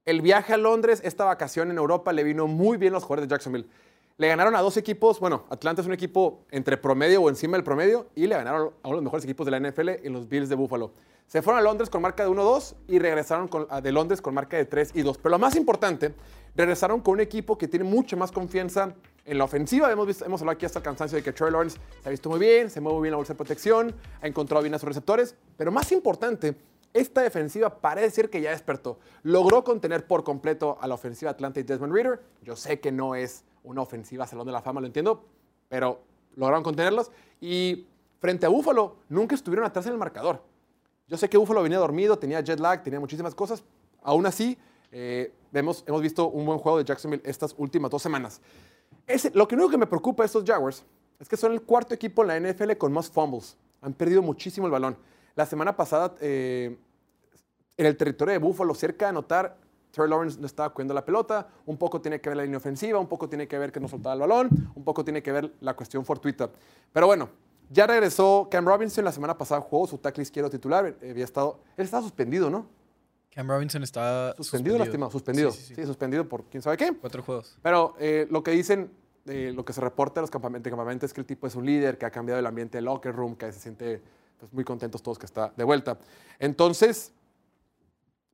[0.06, 3.28] El viaje a Londres, esta vacación en Europa, le vino muy bien a los jugadores
[3.28, 3.68] de Jacksonville.
[4.16, 7.64] Le ganaron a dos equipos, bueno, Atlanta es un equipo entre promedio o encima del
[7.64, 10.28] promedio, y le ganaron a uno de los mejores equipos de la NFL en los
[10.28, 10.92] Bills de Buffalo.
[11.26, 14.56] Se fueron a Londres con marca de 1-2 y regresaron con- de Londres con marca
[14.58, 15.16] de 3 y 2.
[15.18, 16.14] Pero lo más importante,
[16.54, 18.94] regresaron con un equipo que tiene mucha más confianza
[19.24, 19.90] en la ofensiva.
[19.90, 22.28] Hemos, visto, hemos hablado aquí hasta el cansancio de que Trey Lawrence se ha visto
[22.28, 24.88] muy bien, se mueve muy bien la bolsa de protección, ha encontrado bien a sus
[24.88, 25.34] receptores.
[25.56, 26.54] Pero más importante,
[26.92, 28.98] esta defensiva parece ser que ya despertó.
[29.22, 32.20] Logró contener por completo a la ofensiva Atlanta y Desmond Reader.
[32.42, 35.24] Yo sé que no es una ofensiva Salón de la Fama, lo entiendo,
[35.70, 36.02] pero
[36.36, 37.10] lograron contenerlos.
[37.40, 37.86] Y
[38.18, 40.42] frente a Buffalo, nunca estuvieron atrás en el marcador.
[41.12, 43.62] Yo sé que Buffalo venía dormido, tenía jet lag, tenía muchísimas cosas.
[44.02, 44.56] Aún así,
[44.90, 48.40] eh, vemos, hemos visto un buen juego de Jacksonville estas últimas dos semanas.
[49.06, 50.82] Ese- lo que único que me preocupa de estos Jaguars
[51.20, 53.58] es que son el cuarto equipo en la NFL con más fumbles.
[53.82, 54.96] Han perdido muchísimo el balón.
[55.34, 56.78] La semana pasada, eh,
[57.76, 59.58] en el territorio de Buffalo, cerca de anotar,
[59.90, 61.46] Trey Lawrence no estaba cuidando la pelota.
[61.66, 63.86] Un poco tiene que ver la línea ofensiva, un poco tiene que ver que no
[63.88, 66.48] soltaba el balón, un poco tiene que ver la cuestión fortuita.
[66.90, 67.28] Pero bueno,
[67.70, 69.04] ya regresó Cam Robinson.
[69.04, 70.94] La semana pasada jugó su tackle izquierdo titular.
[71.00, 72.66] eh, Había estado, él estaba suspendido, ¿no?
[73.34, 75.10] Cam Robinson está Suspendido, lastimado.
[75.10, 75.50] Suspendido.
[75.52, 75.86] Sí, sí, Sí, sí.
[75.86, 76.92] suspendido por quién sabe qué.
[77.00, 77.56] Cuatro juegos.
[77.62, 78.90] Pero eh, lo que dicen,
[79.26, 81.54] eh, lo que se reporta de los campamentos, de campamentos es que el tipo es
[81.54, 84.02] un líder, que ha cambiado el ambiente del locker room, que se siente
[84.38, 85.96] pues, muy contentos todos que está de vuelta.
[86.38, 87.12] Entonces,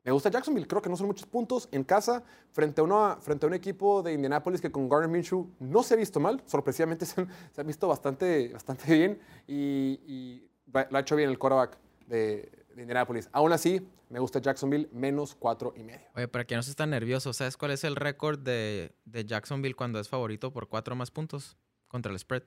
[0.05, 0.67] me gusta Jacksonville.
[0.67, 4.13] Creo que no son muchos puntos en casa frente a, frente a un equipo de
[4.13, 6.43] Indianapolis que con Garner Minshew no se ha visto mal.
[6.47, 11.39] Sorpresivamente se han, se han visto bastante, bastante bien y, lo ha hecho bien el
[11.39, 13.29] quarterback de, de Indianapolis.
[13.33, 16.07] Aún así, me gusta Jacksonville menos cuatro y medio.
[16.15, 19.75] Oye, para que no se están nerviosos, ¿sabes cuál es el récord de, de Jacksonville
[19.75, 22.43] cuando es favorito por cuatro más puntos contra el spread?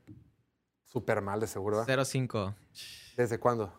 [0.85, 1.85] Súper mal de seguro.
[1.85, 2.03] ¿verdad?
[2.03, 2.55] 0-5.
[3.15, 3.71] ¿Desde cuándo?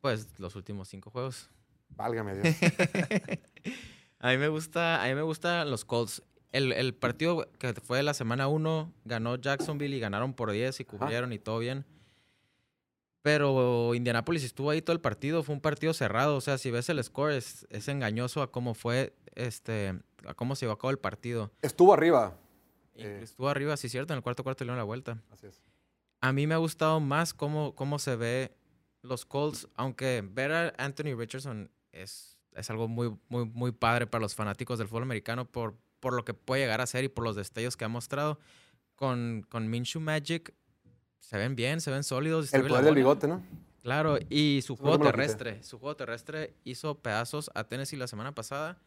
[0.00, 1.50] Pues los últimos cinco juegos.
[1.96, 2.56] Válgame Dios.
[4.24, 6.22] A mí me gusta, a mí me gustan los Colts.
[6.50, 10.84] El, el partido que fue la semana 1 ganó Jacksonville y ganaron por 10 y
[10.86, 11.84] cubrieron y todo bien.
[13.20, 16.36] Pero Indianapolis estuvo ahí todo el partido, fue un partido cerrado.
[16.36, 20.56] O sea, si ves el score, es, es engañoso a cómo fue, este, a cómo
[20.56, 21.50] se llevó a cabo el partido.
[21.60, 22.34] Estuvo arriba.
[22.94, 23.20] Eh.
[23.22, 25.22] Estuvo arriba, sí, cierto, en el cuarto cuarto le dieron la vuelta.
[25.30, 25.60] Así es.
[26.22, 28.56] A mí me ha gustado más cómo, cómo se ve
[29.02, 34.22] los Colts, aunque ver a Anthony Richardson es, es algo muy, muy, muy padre para
[34.22, 37.24] los fanáticos del fútbol americano por, por lo que puede llegar a ser y por
[37.24, 38.38] los destellos que ha mostrado.
[38.94, 40.54] Con, con Minshew Magic
[41.20, 42.52] se ven bien, se ven sólidos.
[42.54, 43.42] El poder del bigote, ¿no?
[43.82, 45.62] Claro, y su juego terrestre.
[45.62, 48.78] Su juego terrestre hizo pedazos a Tennessee la semana pasada.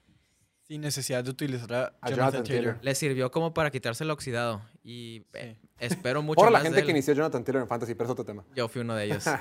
[0.68, 2.64] Sin necesidad de utilizar a A Jonathan, Jonathan Taylor.
[2.74, 2.78] Taylor.
[2.86, 4.62] Le sirvió como para quitarse el oxidado.
[4.84, 6.86] Y eh, espero mucho Por la más de gente él.
[6.88, 8.44] que inició Jonathan Taylor en Fantasy, pero es otro tema.
[8.56, 9.24] Yo fui uno de ellos.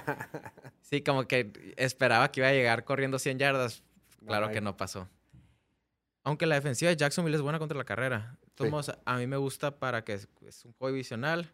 [0.83, 3.83] Sí, como que esperaba que iba a llegar corriendo 100 yardas.
[4.25, 5.09] Claro No, que no pasó.
[6.23, 8.39] Aunque la defensiva de Jacksonville es buena contra la carrera.
[8.57, 8.93] De Sí.
[9.05, 11.51] a mí me gusta para que es, es un juego divisional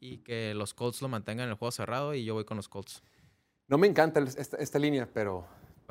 [0.00, 2.68] y que los Colts lo mantengan en el juego cerrado y yo voy con los
[2.68, 3.04] Colts.
[3.68, 5.46] No me encanta el- esta, esta línea, pero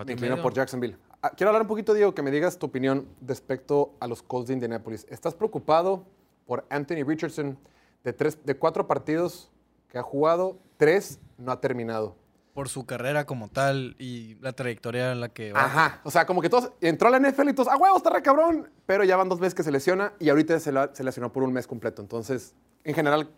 [0.06, 0.98] me inclino por Jacksonville.
[1.22, 4.47] Ah, quiero hablar un poquito, Diego, que me digas tu opinión respecto a los Colts
[4.47, 5.05] de Indianapolis.
[5.09, 6.05] ¿Estás preocupado
[6.47, 7.57] por Anthony Richardson?
[8.03, 9.51] De, tres, de cuatro partidos
[9.88, 12.15] que ha jugado, tres no ha terminado.
[12.55, 15.63] Por su carrera como tal y la trayectoria en la que va.
[15.65, 16.01] Ajá.
[16.03, 18.24] O sea, como que todos entró a la NFL y todos, ¡ah, huevo, está re
[18.24, 18.69] cabrón!
[18.88, 21.43] Pero ya van dos veces que se lesiona y ahorita se, la- se lesionó por
[21.43, 22.01] un mes completo.
[22.01, 23.30] Entonces, en general,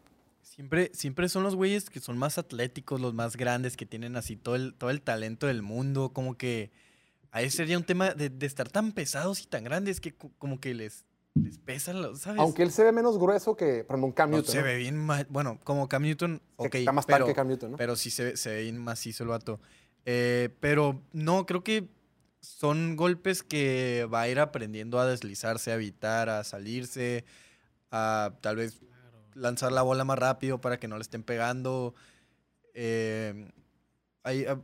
[0.42, 4.36] Siempre, siempre son los güeyes que son más atléticos, los más grandes, que tienen así
[4.36, 6.12] todo el, todo el talento del mundo.
[6.14, 6.70] Como que
[7.34, 10.60] ahí sería un tema de, de estar tan pesados y tan grandes que co- como
[10.62, 11.04] que les,
[11.42, 12.40] les pesan, los- ¿sabes?
[12.40, 14.52] aunque él se ve menos grueso que, por ejemplo, un Cam No, Newton.
[14.54, 14.64] se ¿no?
[14.66, 16.76] ve bien ma- Bueno, como Cam Newton, ok.
[16.76, 17.78] está más pero, que Cam Newton, ¿no?
[17.78, 19.60] pero sí se, ve- se ve bien macizo el vato.
[20.06, 21.90] Eh, pero no, creo que
[22.40, 27.26] son golpes que va a ir aprendiendo a deslizarse, a evitar, a salirse,
[27.90, 28.82] a tal vez
[29.34, 31.96] lanzar la bola más rápido para que no le estén pegando.
[32.74, 33.50] Eh,
[34.24, 34.60] ahí, ah,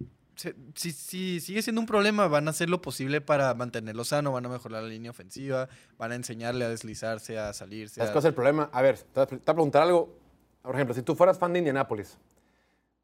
[0.76, 4.46] si, si sigue siendo un problema, van a hacer lo posible para mantenerlo sano, van
[4.46, 5.68] a mejorar la línea ofensiva,
[5.98, 7.96] van a enseñarle a deslizarse, a salirse.
[7.96, 8.70] ¿Sabes a- cuál es el problema?
[8.72, 10.16] A ver, te voy a preguntar algo.
[10.62, 12.18] Por ejemplo, si tú fueras fan de Indianapolis,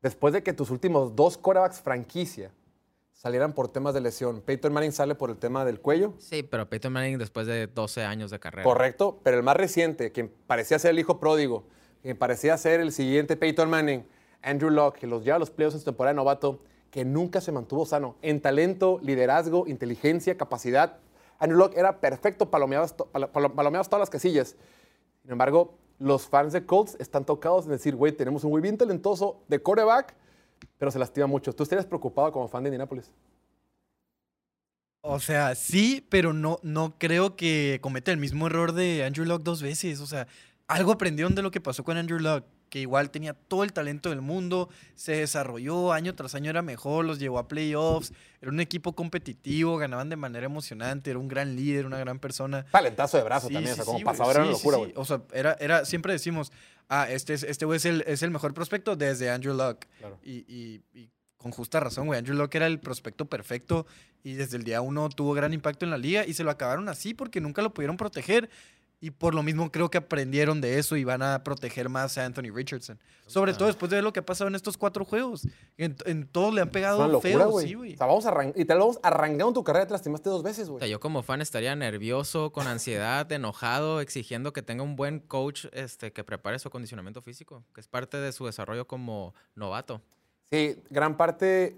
[0.01, 2.51] después de que tus últimos dos quarterbacks franquicia
[3.13, 6.69] salieran por temas de lesión, Peyton Manning sale por el tema del cuello, Sí, pero
[6.69, 8.63] Peyton Manning después de 12 años de carrera.
[8.63, 11.65] correcto, pero el más reciente, quien parecía ser el hijo pródigo,
[12.01, 14.05] quien parecía ser el siguiente Peyton Manning,
[14.43, 16.61] Andrew Locke, que los lleva a los playoffs en su temporada de novato,
[16.95, 20.95] que nunca se mantuvo sano en talento, liderazgo, inteligencia, capacidad.
[21.39, 24.55] Andrew Locke era perfecto, palomeabas, to- palo- palo- palomeabas todas las casillas.
[25.21, 28.77] Sin embargo, los fans de Colts están tocados en decir, güey, tenemos un güey bien
[28.77, 30.15] talentoso de quarterback,
[30.77, 31.51] pero se lastima mucho.
[31.53, 33.11] ¿Tú estarías preocupado como fan de Indianapolis?
[35.01, 39.43] O sea, sí, pero no, no creo que cometa el mismo error de Andrew Luck
[39.43, 39.99] dos veces.
[39.99, 40.27] O sea,
[40.67, 44.09] algo aprendieron de lo que pasó con Andrew Luck, que igual tenía todo el talento
[44.09, 48.11] del mundo, se desarrolló año tras año, era mejor, los llevó a playoffs,
[48.41, 52.65] era un equipo competitivo, ganaban de manera emocionante, era un gran líder, una gran persona.
[52.71, 54.93] Talentazo de brazo Sí, también, o sí, sea, como sí, pasaba era una locura, güey.
[54.95, 56.51] O sea, era, era, siempre decimos,
[56.89, 59.85] ah, este es, este güey es el, es el mejor prospecto desde Andrew Luck.
[59.99, 60.17] Claro.
[60.23, 62.17] Y, y- y con justa razón, güey.
[62.17, 63.85] Andrew Luck era el prospecto perfecto
[64.23, 66.89] y desde el día uno tuvo gran impacto en la liga y se lo acabaron
[66.89, 68.49] así porque nunca lo pudieron proteger.
[69.05, 72.25] Y por lo mismo creo que aprendieron de eso y van a proteger más a
[72.25, 72.97] Anthony Richardson.
[73.27, 75.47] Sobre todo después de ver lo que ha pasado en estos cuatro juegos.
[75.77, 77.67] En, en todos le han pegado una locura, feo, güey.
[77.67, 77.93] sí, güey.
[77.93, 80.29] o sea, vamos a arran- y te lo vamos arrancando en tu carrera, te lastimaste
[80.29, 80.89] dos veces, O sea, güey.
[80.89, 86.11] yo como fan estaría nervioso, con ansiedad, enojado, exigiendo que tenga un buen coach este,
[86.11, 90.01] que prepare su acondicionamiento físico, que es parte de su desarrollo como novato.
[90.51, 91.75] Sí, gran parte.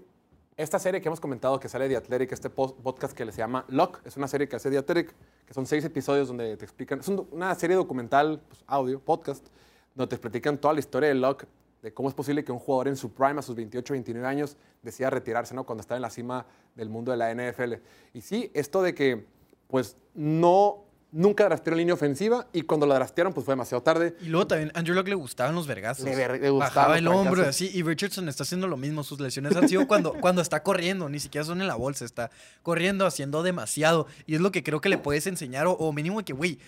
[0.58, 4.00] Esta serie que hemos comentado que sale de Athletic, este podcast que se llama Lock,
[4.04, 5.14] es una serie que hace de Athletic,
[5.46, 6.98] que son seis episodios donde te explican.
[6.98, 9.46] Es una serie documental, pues, audio, podcast,
[9.94, 11.44] donde te explican toda la historia de Lock,
[11.80, 14.56] de cómo es posible que un jugador en su prime, a sus 28, 29 años,
[14.82, 15.62] decida retirarse, ¿no?
[15.64, 16.44] Cuando está en la cima
[16.74, 17.74] del mundo de la NFL.
[18.12, 19.26] Y sí, esto de que,
[19.68, 20.87] pues, no.
[21.10, 24.14] Nunca draftearon línea ofensiva y cuando la draftearon, pues fue demasiado tarde.
[24.20, 26.04] Y luego también a Andrew Luck le gustaban los vergazos.
[26.04, 27.70] Le ver- le gustaban Bajaba el hombro y así.
[27.72, 29.02] Y Richardson está haciendo lo mismo.
[29.02, 31.08] Sus lesiones han sido cuando, cuando está corriendo.
[31.08, 32.04] Ni siquiera son en la bolsa.
[32.04, 32.30] Está
[32.62, 34.06] corriendo, haciendo demasiado.
[34.26, 35.66] Y es lo que creo que le puedes enseñar.
[35.66, 36.58] O, o mínimo que, güey,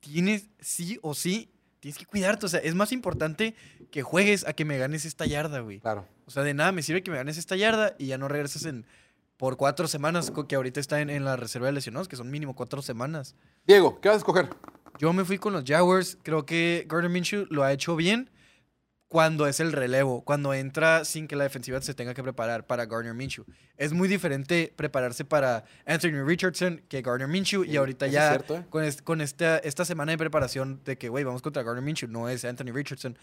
[0.00, 1.50] tienes sí o sí.
[1.78, 2.46] Tienes que cuidarte.
[2.46, 3.54] O sea, es más importante
[3.92, 5.78] que juegues a que me ganes esta yarda, güey.
[5.78, 6.04] Claro.
[6.26, 8.64] O sea, de nada me sirve que me ganes esta yarda y ya no regresas
[8.64, 8.86] en
[9.36, 12.54] por cuatro semanas, que ahorita está en, en la reserva de lesionados, que son mínimo
[12.54, 13.34] cuatro semanas.
[13.66, 14.48] Diego, ¿qué vas a escoger?
[14.98, 16.18] Yo me fui con los Jaguars.
[16.22, 18.30] Creo que Gardner Minshew lo ha hecho bien.
[19.08, 22.86] cuando es el relevo, cuando entra sin que la defensiva se tenga que preparar para
[22.86, 23.44] Gardner Minshew.
[23.76, 28.14] Es muy diferente prepararse para Anthony Richardson que Gardner Minshew y Sí, ahorita eso es
[28.22, 28.64] ya cierto, ¿eh?
[28.70, 32.08] con, es- con esta, esta semana de preparación de que, güey, vamos contra Gardner Minshew,
[32.08, 33.16] no es Anthony Richardson,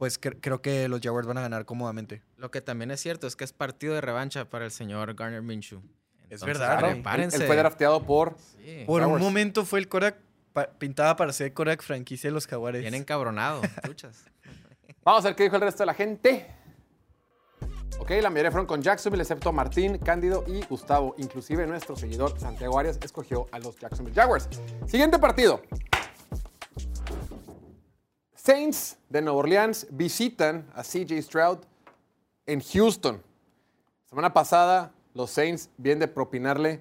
[0.00, 2.22] pues cre- creo que los Jaguars van a ganar cómodamente.
[2.38, 5.42] Lo que también es cierto es que es partido de revancha para el señor Garner
[5.42, 5.82] Minshew.
[6.22, 7.36] Entonces, verdad, él, Prepárense.
[7.36, 8.34] él fue drafteado por.
[8.38, 8.84] Sí.
[8.86, 9.20] Por Jaguars.
[9.20, 10.16] un momento fue el Korak
[10.78, 12.80] pintada para ser Korak franquicia de los Jaguares.
[12.80, 14.24] Bien encabronado, truchas.
[15.04, 16.46] Vamos a ver qué dijo el resto de la gente.
[17.98, 21.14] Ok, la mayoría fueron con Jacksonville, excepto Martín, Cándido y Gustavo.
[21.18, 24.48] Inclusive nuestro seguidor Santiago Arias escogió a los Jacksonville Jaguars.
[24.86, 25.60] Siguiente partido.
[28.42, 31.58] Saints de Nueva Orleans visitan a CJ Stroud
[32.46, 33.22] en Houston.
[34.06, 36.80] Semana pasada, los Saints vienen de propinarle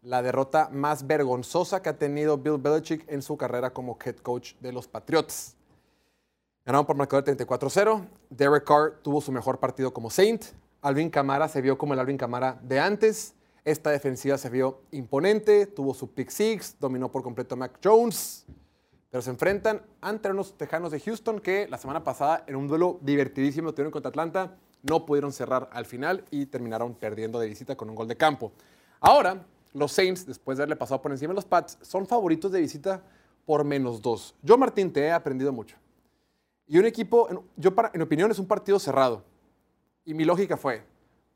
[0.00, 4.54] la derrota más vergonzosa que ha tenido Bill Belichick en su carrera como head coach
[4.60, 5.56] de los Patriots.
[6.64, 8.08] Ganaron por marcador de 34-0.
[8.30, 10.42] Derek Carr tuvo su mejor partido como Saint.
[10.80, 13.34] Alvin Kamara se vio como el Alvin Kamara de antes.
[13.62, 18.46] Esta defensiva se vio imponente, tuvo su pick six, dominó por completo a Mac Jones.
[19.14, 22.98] Pero se enfrentan ante unos Tejanos de Houston que la semana pasada, en un duelo
[23.00, 27.76] divertidísimo que tuvieron contra Atlanta, no pudieron cerrar al final y terminaron perdiendo de visita
[27.76, 28.50] con un gol de campo.
[28.98, 32.60] Ahora, los Saints, después de haberle pasado por encima de los Pats, son favoritos de
[32.60, 33.04] visita
[33.46, 34.34] por menos dos.
[34.42, 35.76] Yo, Martín, te he aprendido mucho.
[36.66, 39.22] Y un equipo, en- yo para, en opinión, es un partido cerrado.
[40.04, 40.82] Y mi lógica fue,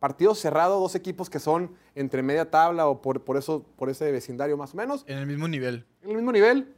[0.00, 4.10] partido cerrado, dos equipos que son entre media tabla o por, por, eso, por ese
[4.10, 5.86] vecindario más o menos, En el mismo nivel.
[6.02, 6.74] en el mismo nivel.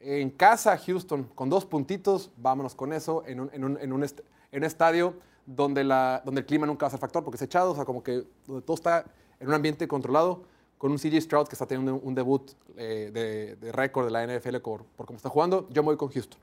[0.00, 4.04] En casa, Houston, con dos puntitos, vámonos con eso, en un,
[4.52, 7.84] en estadio donde, el clima nunca va a ser factor porque es echado, o sea,
[7.84, 9.04] como que todo está
[9.40, 10.44] en un ambiente controlado,
[10.76, 14.58] con un CJ Stroud que está teniendo un, debut eh, de, récord de la NFL
[14.58, 16.38] por, por cómo está jugando, yo me voy con Houston.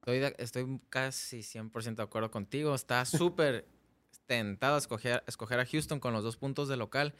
[0.00, 2.74] Estoy, de- estoy casi 100% de acuerdo contigo.
[2.74, 3.66] Está súper
[4.26, 4.78] tentado a
[5.26, 7.14] escoger a Houston con los dos puntos de local.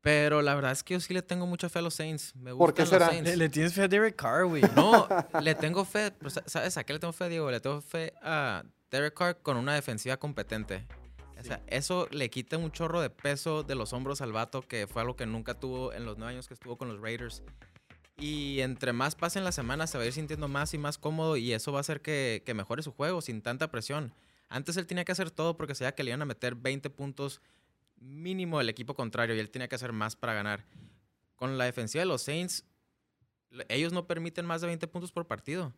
[0.00, 2.34] Pero la verdad es que yo sí le tengo mucha fe a los Saints.
[2.36, 3.08] Me ¿Por qué será?
[3.08, 3.28] Saints.
[3.30, 4.62] Le, le tienes fe a Derek Carr, güey.
[4.76, 5.08] No,
[5.42, 6.12] le tengo fe.
[6.12, 7.50] pero sa- ¿Sabes a qué le tengo fe, Diego?
[7.50, 10.86] Le tengo fe a Derek Carr con una defensiva competente.
[11.40, 14.88] O sea, eso le quita un chorro de peso de los hombros al vato, que
[14.88, 17.42] fue algo que nunca tuvo en los nueve años que estuvo con los Raiders.
[18.16, 21.36] Y entre más pasen las semanas, se va a ir sintiendo más y más cómodo
[21.36, 24.12] y eso va a hacer que, que mejore su juego sin tanta presión.
[24.48, 27.40] Antes él tenía que hacer todo porque sabía que le iban a meter 20 puntos
[28.00, 30.64] mínimo el equipo contrario y él tenía que hacer más para ganar.
[31.36, 32.64] Con la defensiva de los Saints,
[33.68, 35.72] ellos no permiten más de 20 puntos por partido.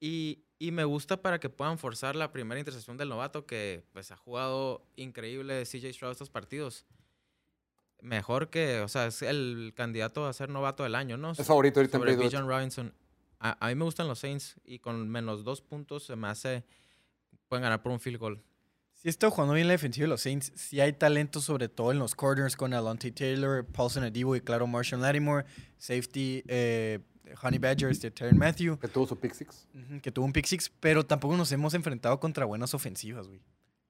[0.00, 4.10] Y, y me gusta para que puedan forzar la primera intercepción del novato que pues
[4.12, 6.86] ha jugado increíble CJ Stroud estos partidos.
[8.00, 11.32] Mejor que, o sea, es el candidato a ser novato del año, ¿no?
[11.32, 12.94] Es favorito ahorita en Sobre Bijan Robinson.
[13.40, 16.64] A, a mí me gustan los Saints y con menos dos puntos se me hace
[17.48, 18.42] pueden ganar por un field goal.
[19.00, 20.52] Sí está jugando bien la defensiva de los Saints.
[20.56, 24.66] Sí hay talento, sobre todo en los corners con Alonte Taylor, Paulson Adibo y claro,
[24.66, 25.46] Marshall Lattimore.
[25.78, 26.98] Safety, eh,
[27.40, 29.68] Honey Badgers de Terran Matthew, que tuvo su pick six.
[30.02, 33.40] que tuvo un pick six, pero tampoco nos hemos enfrentado contra buenas ofensivas, güey.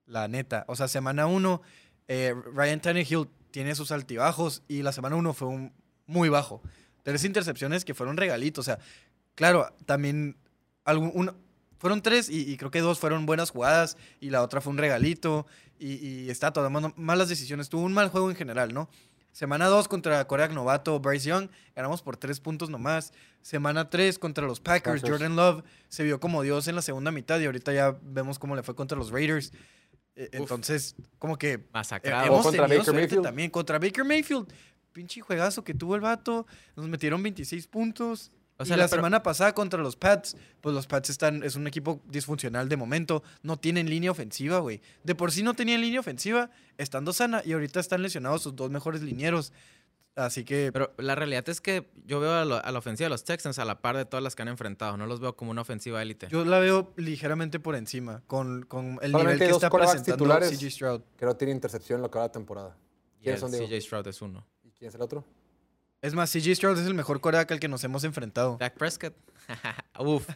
[0.05, 0.65] La neta.
[0.69, 1.63] O sea, semana uno,
[2.07, 5.73] eh, Ryan Tannehill tiene sus altibajos y la semana uno fue un
[6.07, 6.61] muy bajo.
[7.03, 8.63] Tres intercepciones que fueron regalitos.
[8.63, 8.79] O sea,
[9.35, 10.37] claro, también
[10.85, 11.35] algún, uno-
[11.79, 14.79] fueron tres y, y creo que dos fueron buenas jugadas y la otra fue un
[14.79, 15.47] regalito
[15.79, 17.69] y, y está tomando malas decisiones.
[17.69, 18.89] Tuvo un mal juego en general, ¿no?
[19.33, 23.13] Semana 2 contra Corea Novato, Bryce Young, ganamos por tres puntos nomás.
[23.41, 25.03] Semana 3 contra los Packers.
[25.03, 28.57] Jordan Love se vio como Dios en la segunda mitad y ahorita ya vemos cómo
[28.57, 29.53] le fue contra los Raiders.
[30.17, 32.27] Eh, Entonces, como que Masacrado.
[32.27, 33.23] hemos contra tenido Baker suerte Mayfield.
[33.23, 33.51] también.
[33.51, 34.53] Contra Baker Mayfield,
[34.93, 36.45] pinche juegazo que tuvo el vato.
[36.75, 38.33] Nos metieron 26 puntos.
[38.61, 41.43] O y sea, la la- pero- semana pasada contra los Pats, pues los Pats están,
[41.45, 43.23] es un equipo disfuncional de momento.
[43.43, 44.81] No tienen línea ofensiva, güey.
[45.05, 48.71] De por sí no tenían línea ofensiva, estando sana, y ahorita están lesionados sus dos
[48.71, 49.53] mejores linieros.
[50.17, 53.11] Así que, Pero la realidad es que yo veo a, lo- a la ofensiva de
[53.11, 54.97] los Texans a la par de todas las que han enfrentado.
[54.97, 56.27] No los veo como una ofensiva élite.
[56.29, 60.51] yo la veo ligeramente por encima, con, con el Solamente nivel que está presentando titulares.
[60.59, 61.03] CJ Stroud.
[61.17, 62.77] Que no tiene intercepción en lo que va la temporada.
[63.21, 63.53] y el ¿Quiénes son?
[63.53, 64.45] CJ Stroud es uno.
[64.65, 65.25] ¿Y quién es el otro?
[66.01, 68.57] Es más, CJ Stroud es el mejor coreback al que nos hemos enfrentado.
[68.59, 69.15] Dak Prescott.
[69.99, 70.29] Uf.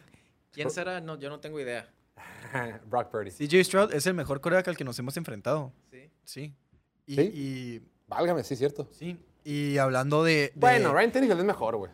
[0.51, 1.01] ¿Quién será?
[1.01, 1.89] No, yo no tengo idea.
[2.87, 3.31] Brock Purdy.
[3.31, 5.73] CJ Stroud es el mejor coreback al que nos hemos enfrentado.
[5.91, 6.11] Sí.
[6.25, 6.55] Sí.
[7.07, 7.21] Y, ¿Sí?
[7.23, 8.89] y- Válgame, sí, cierto.
[8.93, 9.19] sí.
[9.45, 10.33] Y hablando de.
[10.35, 11.91] de- Bueno, Ryan Tannehill es mejor, güey.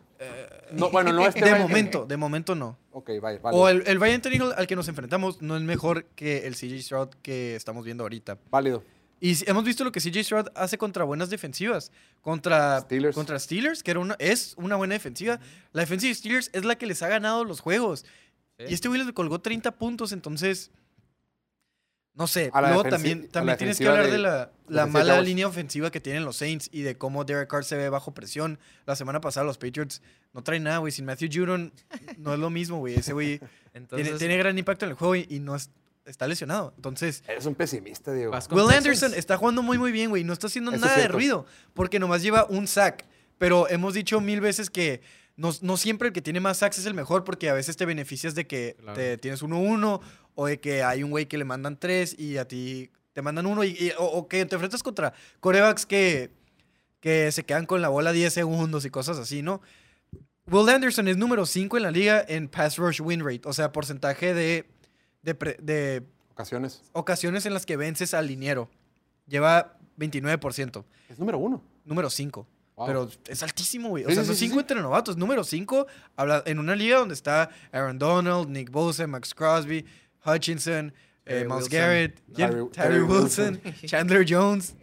[0.71, 2.77] No, bueno, no este de Ryan momento, de momento no.
[2.91, 3.57] Ok, vaya, vale.
[3.57, 6.81] O el, el Ryan Tannehill al que nos enfrentamos no es mejor que el CJ
[6.83, 8.37] Stroud que estamos viendo ahorita.
[8.51, 8.83] Válido.
[9.21, 11.91] Y hemos visto lo que CJ Stroud hace contra buenas defensivas.
[12.21, 13.15] Contra Steelers.
[13.15, 15.39] Contra Steelers, que era una, es una buena defensiva.
[15.73, 18.05] La defensiva de Steelers es la que les ha ganado los juegos.
[18.57, 18.65] Sí.
[18.69, 20.71] Y este güey les colgó 30 puntos, entonces
[22.15, 24.51] No sé, luego también, también tienes que hablar de- de la,
[24.85, 27.87] de mala línea ofensiva que tienen los Saints y de cómo Derek Carr se ve
[27.89, 28.59] bajo presión.
[28.85, 30.01] La semana pasada los Patriots
[30.33, 30.91] no traen nada, güey.
[30.91, 31.71] Sin Matthew Judon
[32.17, 32.95] no es lo mismo, güey.
[32.95, 33.39] Ese güey
[34.17, 35.69] tiene gran impacto en el juego y, y no es-
[36.09, 36.73] está lesionado.
[36.75, 38.31] Entonces, Eres un pesimista, Diego.
[38.31, 38.73] Will Texans.
[38.75, 40.23] Anderson está jugando muy, muy bien, güey.
[40.23, 43.05] No está haciendo Eso es nada de ruido porque nomás lleva un sack.
[43.37, 45.01] Pero hemos dicho mil veces que
[45.37, 47.85] no, no siempre el que tiene más sacks es el mejor porque a veces te
[47.85, 48.93] beneficias de que Claro.
[48.97, 50.01] te tienes uno uno
[50.35, 53.45] o de que hay un güey que le mandan tres y a ti te mandan
[53.45, 56.31] uno y, y- o, o que te enfrentas contra corebacks que,
[56.99, 59.61] que se quedan con la bola 10 segundos y cosas así, ¿no?
[60.47, 63.71] Will Anderson es número 5 en la liga en pass rush win rate, o sea,
[63.71, 64.65] porcentaje de,
[65.21, 66.81] de, pre- de Ocasiones.
[66.93, 68.69] ocasiones en las que vences al liniero.
[69.27, 70.83] Lleva 29%.
[71.09, 71.61] Es número uno.
[71.85, 72.47] Número 5.
[72.75, 72.87] Wow.
[72.87, 74.05] Pero es altísimo, güey.
[74.05, 74.59] O sea, sí, 5 sí.
[74.59, 75.17] entre novatos.
[75.17, 75.85] Número 5
[76.45, 79.85] en una liga donde está Aaron Donald, Nick Bosa, Max Crosby,
[80.25, 80.93] Hutchinson,
[81.29, 81.69] eh, Miles Wilson.
[81.71, 82.15] Garrett.
[82.33, 84.75] Terry- Terry, Terry Wilson, Chandler Jones.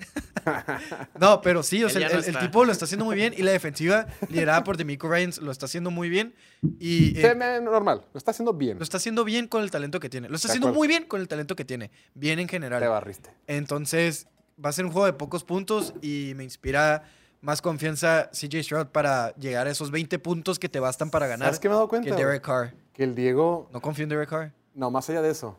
[1.20, 2.40] no, pero sí, o sea, el, no el está.
[2.40, 5.66] tipo lo está haciendo muy bien y la defensiva liderada por Demico Ryans lo está
[5.66, 6.34] haciendo muy bien.
[6.78, 8.02] Y eh, normal.
[8.12, 8.78] Lo está haciendo bien.
[8.78, 10.28] lo está haciendo bien con el talento que tiene.
[10.28, 11.90] Lo está haciendo muy bien con el talento que tiene.
[12.14, 12.80] Bien en general.
[12.80, 13.30] Te barriste.
[13.46, 14.28] Entonces,
[14.64, 17.04] va a ser un juego de pocos puntos y me inspira
[17.40, 21.48] más confianza CJ Stroud para llegar a esos 20 puntos que te bastan para ganar
[21.48, 22.10] ¿Sabes qué me he dado que cuenta?
[22.10, 22.24] güey?
[22.24, 22.74] Derek Carr.
[22.92, 24.52] Que el Diego, No confío en Derek Carr.
[24.74, 25.56] no, más allá de eso,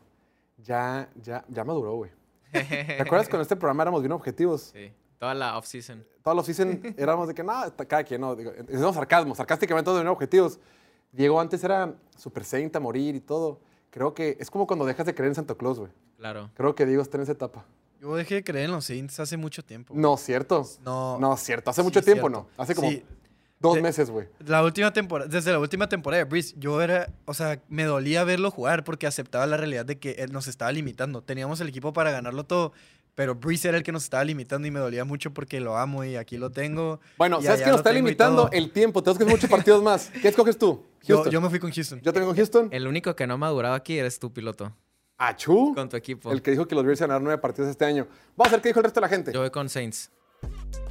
[0.58, 2.10] ya, ya, ya maduró, güey.
[2.52, 4.70] ¿Te acuerdas cuando en este programa éramos bien objetivos?
[4.72, 6.04] Sí, toda la offseason.
[6.22, 7.52] Todos los season éramos de que, no,
[7.88, 8.34] cada quien, no.
[8.36, 10.58] Digo, no, sarcasmo, sarcásticamente todos bien objetivos.
[11.12, 13.60] Diego antes era super saint a morir y todo.
[13.90, 15.90] Creo que es como cuando dejas de creer en Santa Claus, güey.
[16.18, 16.50] Claro.
[16.54, 17.64] Creo que Diego está en esa etapa.
[18.00, 19.92] Yo dejé de creer en los Saints hace mucho tiempo.
[19.96, 20.64] No, cierto.
[20.84, 21.18] No.
[21.18, 21.70] No, cierto.
[21.70, 22.48] Hace Sí, mucho tiempo, cierto.
[22.56, 22.62] ¿no?
[22.62, 23.04] Hace como Sí.
[23.60, 24.28] Dos De- meses, güey.
[24.46, 28.24] La última temporada, desde la última temporada de Breeze, yo era, o sea, me dolía
[28.24, 31.22] verlo jugar porque aceptaba la realidad de que él nos estaba limitando.
[31.22, 32.72] Teníamos el equipo para ganarlo todo,
[33.14, 36.04] pero Breeze era el que nos estaba limitando y me dolía mucho porque lo amo
[36.04, 37.00] y aquí lo tengo.
[37.16, 38.48] Bueno, ¿sabes qué nos está tengo limitando?
[38.52, 39.02] El tiempo.
[39.02, 40.10] Tenemos que hacer muchos partidos más.
[40.22, 40.84] ¿Qué escoges tú?
[41.02, 41.32] Yo, Houston.
[41.32, 42.00] yo me fui con Houston.
[42.00, 42.68] Yo también con Houston.
[42.70, 44.72] El único que no ha madurado aquí eres tú, piloto.
[45.16, 45.72] Achú.
[45.74, 46.30] Con tu equipo.
[46.30, 48.06] El que dijo que los Bears iban a ganar nueve partidos este año.
[48.36, 49.32] Vamos a ver qué dijo el resto de la gente.
[49.32, 50.12] Yo voy con Saints.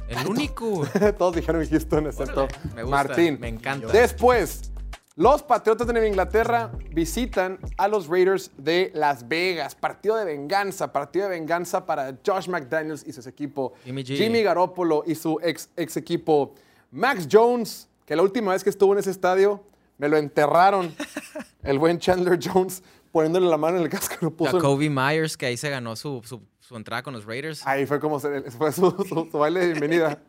[0.08, 0.86] El único.
[1.18, 3.38] Todos dijeron Houston, excepto Me gusta, Martín.
[3.40, 3.88] me encanta.
[3.88, 4.72] Después,
[5.16, 9.74] los Patriotas de Nueva Inglaterra visitan a los Raiders de Las Vegas.
[9.74, 13.74] Partido de venganza, partido de venganza para Josh McDaniels y su equipo.
[13.84, 14.16] Jimmy G.
[14.16, 16.54] Jimmy Garoppolo y su ex, ex equipo.
[16.90, 19.62] Max Jones, que la última vez que estuvo en ese estadio,
[19.98, 20.94] me lo enterraron.
[21.62, 24.14] el buen Chandler Jones poniéndole la mano en el casco.
[24.20, 27.24] Lo puso en- Jacoby Myers, que ahí se ganó su, su, su entrada con los
[27.24, 27.66] Raiders.
[27.66, 30.20] Ahí fue como su- su baile de bienvenida.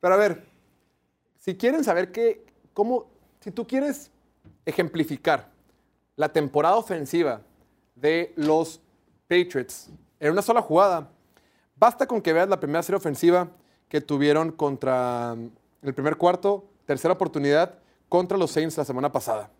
[0.00, 0.46] Pero a ver,
[1.40, 3.10] si quieren saber qué, cómo,
[3.40, 4.12] si tú quieres
[4.64, 5.50] ejemplificar
[6.14, 7.40] la temporada ofensiva
[7.96, 8.80] de los
[9.26, 11.10] Patriots en una sola jugada,
[11.74, 13.50] basta con que veas la primera serie ofensiva
[13.88, 15.50] que tuvieron contra mm,
[15.82, 17.74] el primer cuarto, tercera oportunidad
[18.08, 19.50] contra los Saints la semana pasada.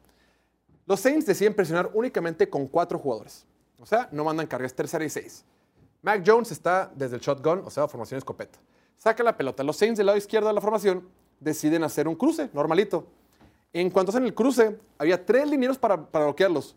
[0.86, 3.44] Los Saints deciden presionar únicamente con cuatro jugadores.
[3.80, 5.44] O sea, no mandan cargas tercera y seis.
[6.02, 8.58] Mac Jones está desde el shotgun, o sea, formación escopeta.
[8.98, 9.62] Saca la pelota.
[9.62, 11.08] Los Saints del lado izquierdo de la formación
[11.40, 13.06] deciden hacer un cruce, normalito.
[13.72, 16.76] En cuanto hacen el cruce, había tres linieros para, para bloquearlos.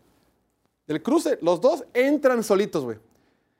[0.86, 2.98] Del cruce, los dos entran solitos, güey.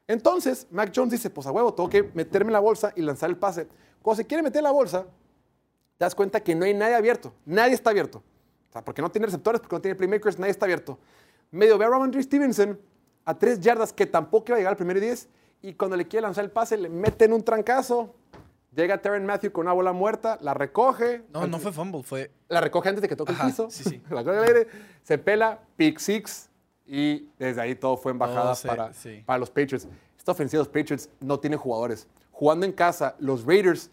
[0.06, 3.28] Entonces, Mac Jones dice, pues a huevo, tengo que meterme en la bolsa y lanzar
[3.28, 3.66] el pase.
[4.00, 7.32] Cuando se quiere meter en la bolsa, te das cuenta que no hay nadie abierto.
[7.44, 8.22] Nadie está abierto.
[8.70, 10.98] O sea, porque no tiene receptores, porque no tiene playmakers, nadie está abierto.
[11.50, 12.78] Medio ve a Ramondre Stevenson
[13.24, 15.28] a tres yardas que tampoco iba a llegar al primero y diez.
[15.62, 18.14] Y cuando le quiere lanzar el pase, le meten un trancazo.
[18.74, 21.22] Llega Terran Matthew con una bola muerta, la recoge.
[21.32, 22.30] No, no fue fumble, fue.
[22.48, 23.70] La recoge antes de que toque Ajá, el piso.
[23.70, 24.02] sí, sí.
[24.10, 24.68] la coge al aire,
[25.02, 26.50] se pela, pick six.
[26.86, 29.22] Y desde ahí todo fue embajada Todo se- para, sí.
[29.26, 29.88] para los Patriots.
[30.18, 32.06] Esta ofensiva de los Patriots no tiene jugadores.
[32.30, 33.90] Jugando en casa, los Raiders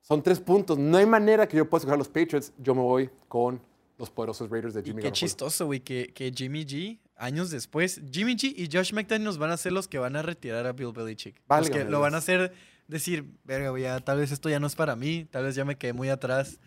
[0.00, 0.78] son tres puntos.
[0.78, 2.52] No hay manera que yo pueda escoger a los Patriots.
[2.58, 3.60] Yo me voy con
[3.98, 5.14] los poderosos Raiders de Y Jimmy qué Garoppolo.
[5.20, 9.56] chistoso, güey, que, que Jimmy G, años después, Jimmy G y Josh McDaniels van a
[9.56, 11.36] ser los que van a retirar a Bill Belichick.
[11.36, 12.52] Los Válgame que lo van a hacer
[12.88, 15.76] decir, verga, ya, tal vez esto ya no es para mí, tal vez ya me
[15.76, 16.60] quedé muy atrás.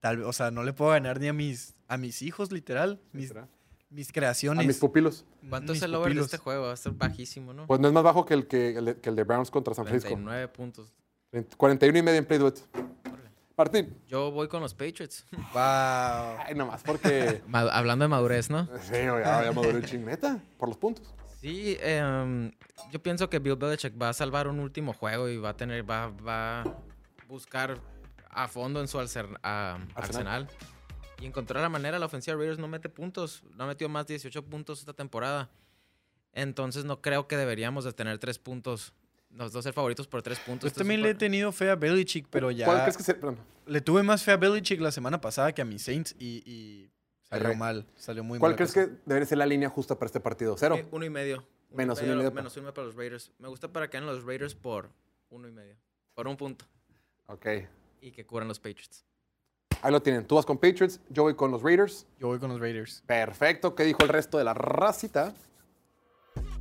[0.00, 3.32] Tal, o sea, no le puedo ganar ni a mis, a mis hijos, literal, mis,
[3.90, 4.66] mis A creaciones.
[4.66, 5.24] mis pupilos.
[5.48, 6.66] ¿Cuánto mis es el over de este juego?
[6.66, 7.66] Va a ser bajísimo, ¿no?
[7.66, 9.74] Pues no es más bajo que el, que, el de, que el de Browns contra
[9.74, 10.14] San Francisco.
[10.14, 10.92] 39 puntos.
[11.56, 12.58] 41 y medio en Play Duet.
[13.58, 14.00] Martín.
[14.06, 15.26] Yo voy con los Patriots.
[15.52, 16.38] Wow.
[16.46, 17.42] Ay, nomás porque...
[17.52, 18.66] Hablando de madurez, ¿no?
[18.80, 21.12] sí, ya, ya maduró el ching, neta, por los puntos.
[21.40, 22.52] Sí, em,
[22.90, 25.88] yo pienso que Bill Belichick va a salvar un último juego y va a tener,
[25.88, 26.64] va, va a
[27.28, 27.78] buscar
[28.30, 30.48] a fondo en su alcer- a- arsenal.
[31.20, 34.06] Y encontrar la manera, la ofensiva de Raiders no mete puntos, no ha metido más
[34.06, 35.50] de 18 puntos esta temporada.
[36.32, 38.92] Entonces no creo que deberíamos de tener tres puntos.
[39.30, 40.68] Los dos ser favoritos por tres puntos.
[40.70, 42.64] Es también le he tenido fe a Belichick, pero ya...
[42.66, 43.16] ¿Cuál crees que se.?
[43.66, 46.90] Le tuve más fe a Belichick la semana pasada que a mis Saints y, y
[47.28, 47.86] salió mal.
[47.96, 48.56] Salió muy ¿Cuál mal.
[48.56, 50.56] crees que debería ser la línea justa para este partido?
[50.58, 50.76] ¿Cero?
[50.76, 51.44] Eh, Uno y medio.
[51.70, 52.32] Uno Menos uno y medio.
[52.32, 53.30] Menos uno para los Raiders.
[53.38, 54.88] Me gusta para que hagan los Raiders por
[55.28, 55.76] uno y medio.
[56.14, 56.64] Por un punto.
[57.26, 57.46] Ok.
[58.00, 59.04] Y que cubran los Patriots.
[59.82, 60.26] Ahí lo tienen.
[60.26, 62.06] Tú vas con Patriots, yo voy con los Raiders.
[62.18, 63.02] Yo voy con los Raiders.
[63.06, 63.74] Perfecto.
[63.74, 65.34] ¿Qué dijo el resto de la racita?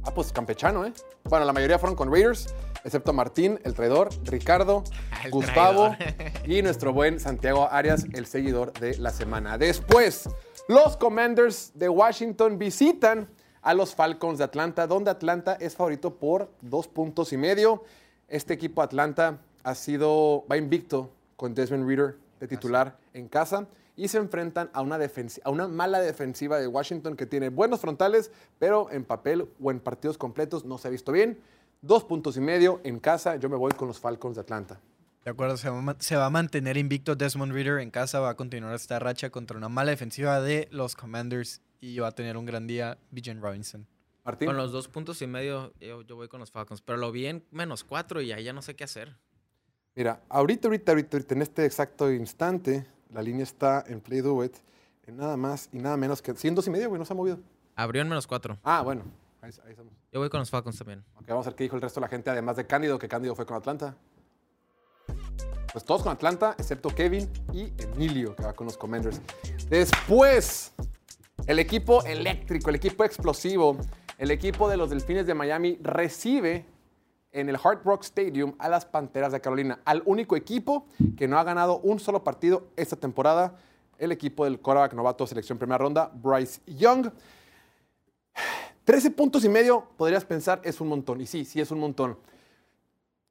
[0.04, 0.94] Ah, pues campechano, ¿eh?
[1.26, 4.84] Bueno, la mayoría fueron con Raiders, excepto Martín, el traidor, Ricardo,
[5.24, 6.32] El Gustavo traidor.
[6.50, 9.58] y nuestro buen Santiago Arias, el seguidor de la semana.
[9.58, 10.30] Después,
[10.68, 13.30] los Commanders de Washington visitan
[13.62, 17.84] a los Falcons de Atlanta, donde Atlanta es favorito por dos puntos y medio.
[18.28, 23.68] Este equipo Atlanta ha sido, va invicto con Desmond Reader de titular en casa
[23.98, 24.98] y se enfrentan a una,
[25.44, 29.82] a una mala defensiva de Washington que tiene buenos frontales, pero en papel o en
[29.82, 31.40] partidos completos no se ha visto bien.
[31.82, 34.80] Dos puntos y medio en casa, yo me voy con los Falcons de Atlanta.
[35.26, 38.20] De acuerdo, se va, a ma- se va a mantener invicto Desmond Reader en casa,
[38.22, 42.12] va a continuar esta racha contra una mala defensiva de los Commanders y va a
[42.14, 43.86] tener un gran día Bijan Robinson.
[44.24, 44.48] Martín.
[44.48, 46.82] Con los dos puntos y medio, yo, yo voy con los Falcons.
[46.82, 49.16] Pero lo vi en menos cuatro y ahí ya no sé qué hacer.
[49.96, 54.44] Mira, ahorita, ahorita, ahorita, ahorita, en este exacto instante, la línea está en Play Do
[54.44, 54.56] It,
[55.06, 57.16] en nada más y nada menos que 100 dos y medio, güey, no se ha
[57.16, 57.40] movido.
[57.76, 58.58] Abrió en menos cuatro.
[58.64, 59.04] Ah, bueno,
[59.42, 59.94] ahí, ahí estamos.
[60.12, 61.04] Yo voy con los Falcons también.
[61.16, 63.08] Ok, vamos a ver qué dijo el resto de la gente, además de Cándido, que
[63.08, 63.96] Cándido fue con Atlanta.
[65.72, 69.22] Pues todos con Atlanta, excepto Kevin y Emilio, que va con los Commanders.
[69.70, 70.74] Después,
[71.46, 73.78] el equipo eléctrico, el equipo explosivo,
[74.18, 76.66] el equipo de los Delfines de Miami recibe
[77.40, 81.38] en el Hard Rock Stadium a las Panteras de Carolina, al único equipo que no
[81.38, 83.56] ha ganado un solo partido esta temporada,
[84.00, 87.12] el equipo del quarterback novato selección primera ronda, Bryce Young.
[88.86, 91.22] 13 puntos y medio, podrías pensar, es un montón.
[91.22, 92.18] Y sí, sí es un montón.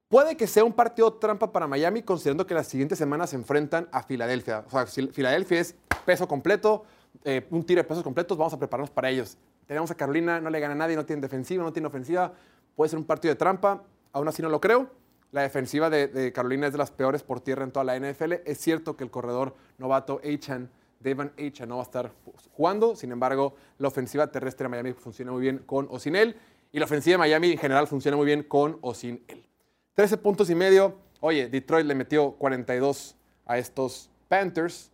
[0.09, 3.89] Puede que sea un partido trampa para Miami, considerando que las siguientes semanas se enfrentan
[3.91, 4.65] a Filadelfia.
[4.67, 6.85] O sea, Filadelfia es peso completo,
[7.25, 9.37] eh, un tiro de pesos completos, vamos a prepararnos para ellos.
[9.67, 12.33] Tenemos a Carolina, no le gana a nadie, no tiene defensiva, no tiene ofensiva.
[12.77, 13.83] Puede ser un partido de trampa,
[14.17, 14.91] aún así no lo creo.
[15.31, 18.33] La defensiva de, Carolina es de las peores por tierra en toda la NFL.
[18.47, 22.13] Es cierto que el corredor novato Achan, Devon Achan, no va a estar
[22.53, 22.97] jugando.
[22.97, 26.35] Sin embargo, la ofensiva terrestre de Miami funciona muy bien con o sin él.
[26.73, 29.45] Y la ofensiva de Miami en general funciona muy bien con o sin él.
[29.95, 30.97] 13 puntos y medio.
[31.21, 34.91] Oye, Detroit le metió 42 a estos Panthers.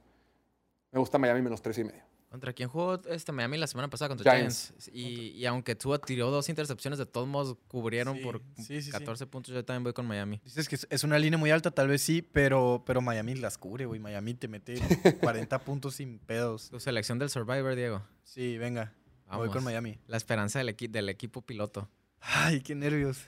[0.90, 2.11] Me gusta Miami menos 3 y medio.
[2.32, 4.08] ¿Contra quién jugó este Miami la semana pasada?
[4.08, 4.68] Contra Giants.
[4.68, 4.90] Giants.
[4.92, 8.82] Y, y aunque Tua tiró dos intercepciones, de todos modos cubrieron Sí, por sí, sí,
[8.84, 8.90] sí.
[8.90, 9.54] 14 puntos.
[9.54, 10.40] Yo también voy con Miami.
[10.42, 13.84] Dices que es- una línea muy alta, tal vez sí, pero, pero Miami las cubre,
[13.84, 14.00] güey.
[14.00, 14.76] Miami te mete
[15.20, 16.70] 40 puntos sin pedos.
[16.70, 18.02] Tu selección del Survivor, Diego.
[18.24, 18.94] Sí, venga.
[19.30, 19.98] Voy con Miami.
[20.06, 21.88] La esperanza del, equi- del equipo piloto.
[22.20, 23.18] Ay, qué nervios.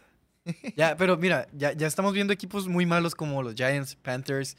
[0.77, 4.57] ya, pero mira, ya, ya estamos viendo equipos muy malos como los Giants, Panthers,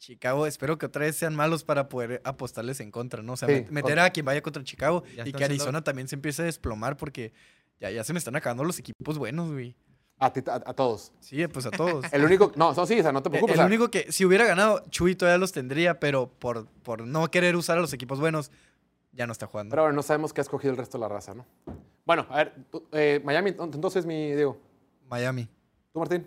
[0.00, 0.46] Chicago.
[0.46, 3.34] Espero que otra vez sean malos para poder apostarles en contra, ¿no?
[3.34, 6.08] O sea, Sí, meter a quien vaya contra Chicago Ya y que Arizona siendo- también
[6.08, 7.32] se empiece a desplomar porque
[7.78, 9.76] ya, ya se me están acabando los equipos buenos, güey.
[10.18, 11.12] A, ti- a- a todos.
[11.20, 12.04] Sí, pues a todos.
[12.12, 12.52] El único.
[12.56, 13.54] No, no, sí, o sea, no te El, preocupes.
[13.54, 17.06] el o sea, único que, si hubiera ganado, Chuy todavía los tendría, pero por, por
[17.06, 18.50] no querer usar a los equipos buenos,
[19.12, 19.70] ya no está jugando.
[19.70, 21.46] Pero bueno, no sabemos qué ha escogido el resto de la raza, ¿no?
[22.04, 24.58] Bueno, a ver, tú- eh, Miami, entonces mi Diego.
[25.08, 25.48] Miami.
[25.92, 26.26] ¿Tú, Martín?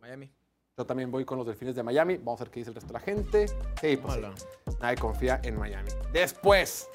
[0.00, 0.30] Miami.
[0.78, 2.16] Yo también voy con los delfines de Miami.
[2.16, 3.46] Vamos a ver qué dice el resto de la gente.
[3.78, 4.72] Sí, pues sí.
[4.80, 5.90] Nadie confía en Miami.
[6.14, 6.88] Después,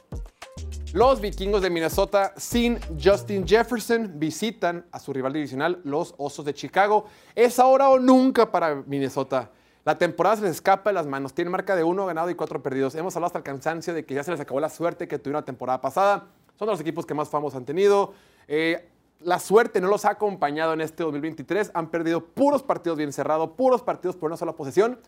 [0.94, 6.56] los vikingos de Minnesota sin Justin Jefferson visitan a su rival divisional, los Osos de
[6.56, 7.06] Chicago.
[7.36, 9.52] Es ahora o nunca para Minnesota.
[9.86, 11.36] La temporada se les escapa de las manos.
[11.36, 12.96] Tienen marca de uno ganado y cuatro perdidos.
[12.96, 15.42] Hemos hablado hasta el cansancio de que ya se les acabó la suerte que tuvieron
[15.42, 16.30] la temporada pasada.
[16.58, 18.16] Son de los equipos que más famosos han tenido.
[18.48, 21.72] Eh, la suerte no los ha acompañado en este 2023.
[21.74, 24.99] Han perdido puros partidos bien cerrados, puros partidos por una sola posesión.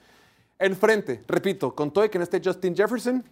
[0.57, 3.24] Enfrente, repito, con todo y que no esté Justin Jefferson,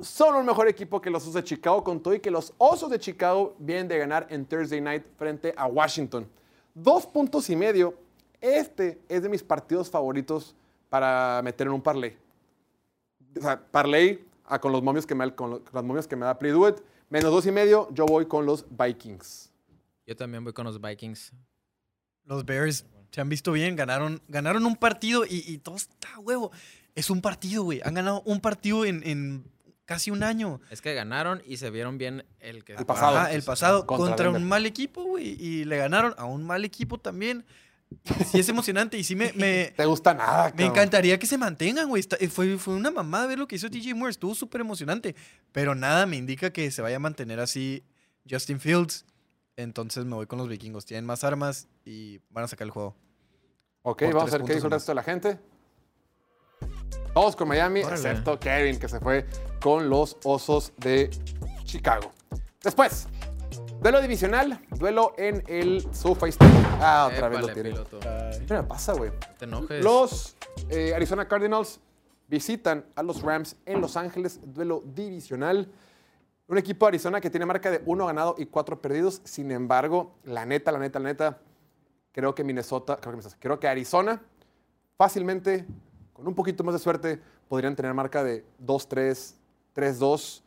[0.00, 2.88] son un mejor equipo que los Osos de Chicago, con todo y que los Osos
[2.90, 6.26] de Chicago vienen de ganar en Thursday Night frente a Washington.
[6.74, 7.94] Dos puntos y medio.
[8.40, 10.54] Este es de mis partidos favoritos
[10.88, 12.16] para meter en un parlay.
[13.36, 14.24] O sea, parlay
[14.60, 16.66] con los momios que me, con lo- con las momios que me da Play Do
[16.68, 16.76] It.
[17.10, 19.50] Menos dos y medio, yo voy con los Vikings.
[20.06, 21.32] Yo también voy con los Vikings.
[22.24, 26.52] Los Bears se han visto bien, ganaron, ganaron un partido y, y todo está huevo.
[26.94, 27.80] Es un partido, güey.
[27.84, 29.44] Han ganado un partido en, en
[29.86, 30.60] casi un año.
[30.70, 32.74] Es que ganaron y se vieron bien el que...
[32.74, 33.18] El pasado.
[33.18, 35.36] Ajá, el pasado Contra un mal equipo, güey.
[35.42, 37.44] Y le ganaron a un mal equipo también.
[38.30, 40.44] Sí es emocionante y sí me, me, ¿Te gusta nada?
[40.44, 40.66] me cabrón?
[40.70, 42.00] encantaría que se mantengan, güey.
[42.00, 44.10] Está- eh, Fue, fue una mamada ver lo que hizo DJ Moore.
[44.12, 45.14] Estuvo súper emocionante.
[45.52, 47.82] Pero nada me indica que se vaya a mantener así
[48.28, 49.04] Justin Fields.
[49.56, 50.86] Entonces me voy con los vikingos.
[50.86, 52.96] Tienen más armas y van a sacar el juego.
[53.82, 55.38] Ok, Por vamos a tres ver qué dijo el resto de la gente.
[57.12, 57.96] Todos con Miami, Órale.
[57.96, 59.26] excepto Kevin, que se fue
[59.60, 61.10] con los Osos de
[61.64, 62.12] Chicago.
[62.62, 63.08] Después,
[63.80, 66.64] duelo divisional, duelo en el SoFi Stadium.
[66.80, 67.70] Ah, otra vez lo tiene.
[67.70, 67.98] piloto.
[68.00, 69.10] ¿Qué me pasa, güey?
[69.10, 69.84] No te enojes.
[69.84, 70.36] Los
[70.68, 71.80] eh, Arizona Cardinals
[72.28, 75.70] visitan a los Rams en Los Ángeles, duelo divisional.
[76.46, 79.20] Un equipo de Arizona que tiene marca de uno ganado y cuatro perdidos.
[79.24, 81.38] Sin embargo, la neta, la neta, la neta,
[82.12, 84.20] creo que Minnesota, creo que, Minnesota, creo que Arizona
[84.96, 85.64] fácilmente,
[86.12, 89.34] con un poquito más de suerte, podrían tener marca de 2-3,
[89.74, 90.42] 3-2.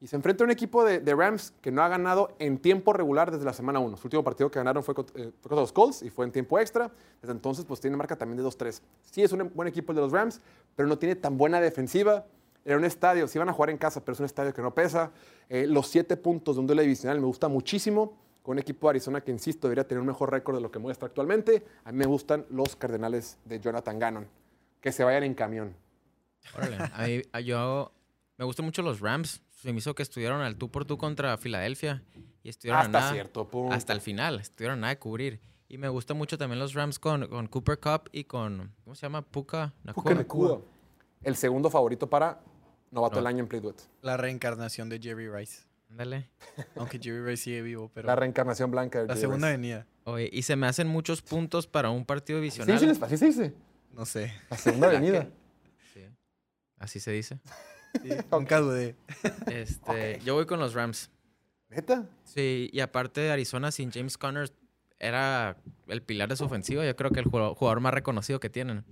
[0.00, 2.92] Y se enfrenta a un equipo de, de Rams que no ha ganado en tiempo
[2.92, 3.96] regular desde la semana 1.
[3.96, 6.90] Su último partido que ganaron fue, eh, contra los Colts y fue en tiempo extra.
[7.22, 8.82] Desde entonces, pues tiene marca también de 2-3.
[9.02, 10.40] Sí es un buen equipo el de los Rams,
[10.76, 12.26] pero no tiene tan buena defensiva.
[12.64, 14.74] Era un estadio, sí van a jugar en casa, pero es un estadio que no
[14.74, 15.10] pesa.
[15.48, 18.18] Eh, los siete puntos de un duelo divisional me gusta muchísimo.
[18.42, 20.78] Con un equipo de Arizona que, insisto, debería tener un mejor récord de lo que
[20.78, 21.64] muestra actualmente.
[21.84, 24.28] A mí me gustan los Cardenales de Jonathan Gannon.
[24.82, 25.74] Que se vayan en camión.
[26.54, 26.76] Órale.
[26.92, 27.90] A mí, yo
[28.36, 29.40] me gustan mucho los Rams.
[29.64, 32.02] Se me hizo que estuvieron al tú por tú contra Filadelfia.
[32.42, 33.74] Y estuvieron Hasta nada- cierto punto.
[33.74, 34.38] Hasta el final.
[34.40, 35.40] Estuvieron nada de cubrir.
[35.68, 38.74] Y me gustan mucho también los Rams con, con Cooper Cup y con.
[38.84, 39.22] ¿Cómo se llama?
[39.22, 39.72] Puka.
[39.82, 40.04] Nakua.
[40.26, 40.60] Puka.
[41.22, 42.42] El segundo favorito para
[42.90, 43.20] novato No.
[43.22, 43.76] del año en Playduet.
[44.02, 45.62] La reencarnación de Jerry Rice.
[45.88, 46.28] Ándale.
[46.76, 49.56] Aunque Jerry Rice sigue vivo, pero La reencarnación blanca de la Jerry segunda Rice.
[49.56, 49.86] venida.
[50.04, 52.74] Oye, y se me hacen muchos puntos para un partido ¿Sí divisional.
[52.74, 53.10] dice en español?
[53.10, 53.54] ¿Sí se dice?
[53.92, 54.34] No sé.
[54.50, 55.30] La segunda avenida.
[55.94, 56.04] Sí.
[56.78, 57.38] Así se dice.
[58.02, 58.96] Sí, Nunca dudé.
[59.46, 61.10] Este, Yo voy con los Rams.
[61.70, 62.08] ¿Neta?
[62.24, 64.50] Sí, y aparte Arizona sin James Conner
[64.98, 65.56] era
[65.88, 66.84] el pilar de su ofensiva.
[66.84, 68.84] Yo creo que el jugador, más reconocido que tienen.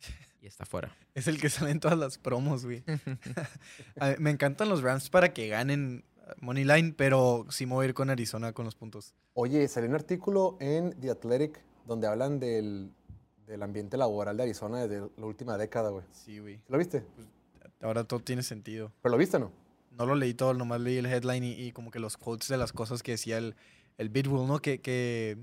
[0.40, 0.92] Y está fuera.
[1.14, 2.82] Es el que sale en todas las promos, güey.
[4.18, 7.88] Me encantan los Rams para que ganen uh, Money Line, pero sí me voy a
[7.90, 9.14] ir con Arizona con los puntos.
[9.34, 12.90] Oye, salió un artículo en The Athletic donde hablan del,
[13.46, 16.04] del ambiente laboral de Arizona desde la última década, güey.
[16.10, 16.60] Sí, güey.
[16.68, 17.04] ¿Lo viste?
[17.82, 18.92] Ahora todo tiene sentido.
[19.02, 19.52] ¿Pero lo viste no?
[19.90, 22.56] No lo leí todo, nomás leí el headline y, y como que los quotes de
[22.56, 23.54] las cosas que decía el,
[23.98, 24.60] el Bidwell, ¿no?
[24.60, 25.36] Que, que,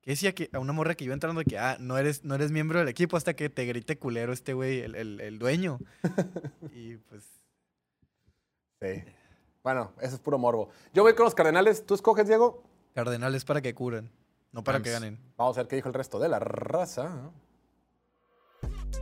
[0.00, 2.50] que decía que a una morra que iba entrando que, ah, no eres, no eres
[2.50, 5.78] miembro del equipo hasta que te grite culero este güey, el, el, el dueño.
[6.74, 7.22] y pues,
[8.80, 9.04] Sí.
[9.62, 10.70] Bueno, eso es puro morbo.
[10.94, 11.84] Yo voy con los Cardenales.
[11.84, 12.62] ¿Tú escoges, Diego?
[12.94, 14.10] Cardenales para que curen,
[14.52, 15.18] no para que ganen.
[15.36, 17.30] Vamos a ver qué dijo el resto de la raza.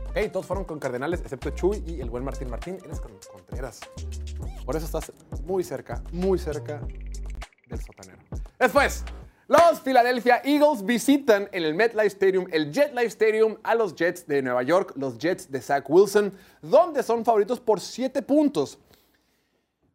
[0.09, 2.77] Ok, todos fueron con Cardenales, excepto Chuy y el buen Martín Martín.
[2.83, 3.81] Eres con Contreras.
[4.65, 5.11] Por eso estás
[5.43, 6.81] muy cerca, muy cerca
[7.67, 8.17] del sotanero.
[8.59, 9.03] Después,
[9.47, 14.41] los Philadelphia Eagles visitan en el MetLife Stadium, el JetLife Stadium, a los Jets de
[14.41, 18.77] Nueva York, los Jets de Zach Wilson, donde son favoritos por 7 puntos.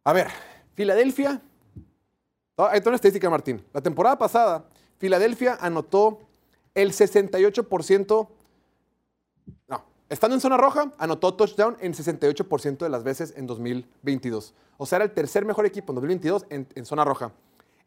[0.03, 0.27] A ver,
[0.73, 1.39] Filadelfia.
[2.57, 3.63] Ah, Ahí está una estadística, Martín.
[3.73, 4.65] La temporada pasada,
[4.97, 6.21] Filadelfia anotó
[6.73, 8.27] el 68%.
[10.09, 14.53] Estando en zona roja, anotó touchdown en 68% de las veces en 2022.
[14.77, 17.31] O sea, era el tercer mejor equipo en 2022 en, en zona roja.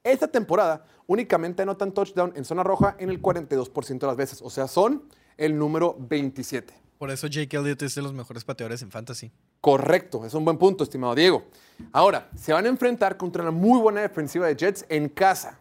[0.02, 4.40] Esta temporada únicamente anotan touchdown en zona roja en el 42% de las veces.
[4.42, 5.04] O sea, son
[5.36, 6.86] el número 27.
[6.98, 9.30] Por eso Jake Elliott es de los mejores pateadores en fantasy.
[9.60, 11.44] Correcto, es un buen punto, estimado Diego.
[11.92, 15.58] Ahora, se van a enfrentar contra una muy buena defensiva de Jets en casa.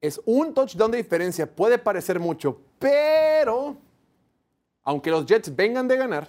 [0.00, 3.76] Es un touchdown de diferencia, puede parecer mucho, pero
[4.86, 6.28] aunque los Jets vengan de ganar,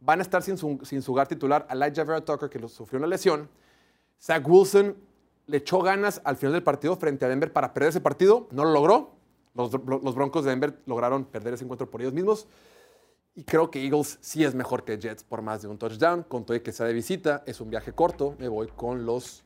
[0.00, 3.48] van a estar sin su, sin su titular, Elijah Vera Tucker, que sufrió una lesión.
[4.20, 4.96] Zach Wilson
[5.46, 8.64] le echó ganas al final del partido frente a Denver para perder ese partido, no
[8.64, 9.14] lo logró.
[9.54, 12.48] Los, los Broncos de Denver lograron perder ese encuentro por ellos mismos.
[13.36, 16.24] Y creo que Eagles sí es mejor que Jets por más de un touchdown.
[16.24, 18.34] Con todo y que sea de visita, es un viaje corto.
[18.38, 19.44] Me voy con los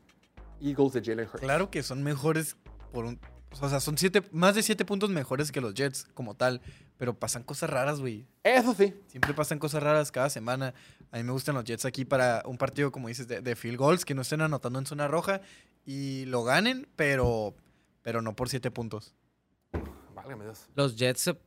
[0.61, 1.41] Eagles de Jalen Hurts.
[1.41, 2.57] Claro que son mejores
[2.91, 3.19] por un...
[3.61, 6.61] O sea, son siete, más de siete puntos mejores que los Jets como tal,
[6.97, 8.25] pero pasan cosas raras, güey.
[8.43, 8.93] Eso sí.
[9.07, 10.73] Siempre pasan cosas raras cada semana.
[11.11, 13.77] A mí me gustan los Jets aquí para un partido, como dices, de, de field
[13.77, 15.41] goals, que no estén anotando en zona roja
[15.85, 17.55] y lo ganen, pero,
[18.01, 19.15] pero no por siete puntos.
[20.13, 20.67] Válgame Dios.
[20.75, 21.37] Los Jets se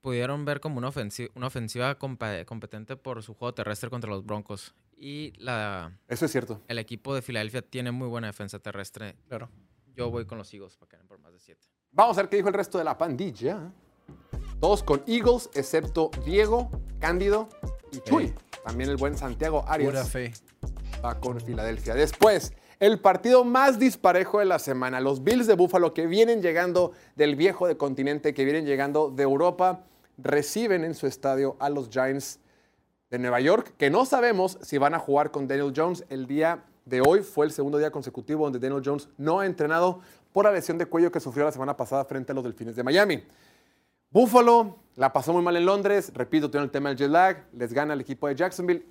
[0.00, 4.24] pudieron ver como una ofensiva, una ofensiva compa- competente por su juego terrestre contra los
[4.24, 4.74] Broncos.
[4.96, 6.60] Y la, Eso es cierto.
[6.68, 9.16] el equipo de Filadelfia tiene muy buena defensa terrestre.
[9.28, 9.48] Claro.
[9.94, 11.60] Yo voy con los Eagles para que ganen por más de 7.
[11.92, 13.72] Vamos a ver qué dijo el resto de la pandilla.
[14.60, 17.48] Todos con Eagles, excepto Diego, Cándido
[17.92, 18.34] y Chuy.
[18.64, 20.32] También el buen Santiago Pura Arias fe.
[21.04, 21.94] va con Filadelfia.
[21.94, 25.00] Después, el partido más disparejo de la semana.
[25.00, 29.22] Los Bills de Buffalo que vienen llegando del viejo de continente, que vienen llegando de
[29.22, 29.84] Europa,
[30.16, 32.40] reciben en su estadio a los Giants
[33.10, 36.64] de Nueva York, que no sabemos si van a jugar con Daniel Jones el día
[36.84, 40.00] de hoy fue el segundo día consecutivo donde Daniel Jones no ha entrenado
[40.32, 42.82] por la lesión de cuello que sufrió la semana pasada frente a los Delfines de
[42.82, 43.22] Miami.
[44.10, 47.72] Buffalo la pasó muy mal en Londres, repito, tiene el tema del jet lag, les
[47.72, 48.86] gana el equipo de Jacksonville,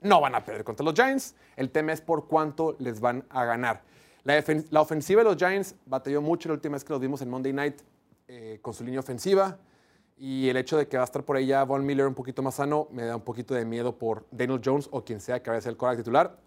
[0.00, 3.44] no van a perder contra los Giants, el tema es por cuánto les van a
[3.44, 3.82] ganar.
[4.24, 7.28] La, la ofensiva de los Giants batalló mucho la última vez que los vimos en
[7.28, 7.82] Monday Night
[8.28, 9.58] eh, con su línea ofensiva.
[10.16, 12.42] Y el hecho de que va a estar por ahí ya Von Miller un poquito
[12.42, 15.50] más sano me da un poquito de miedo por Daniel Jones o quien sea que
[15.50, 16.38] vaya a ser el quarterback titular.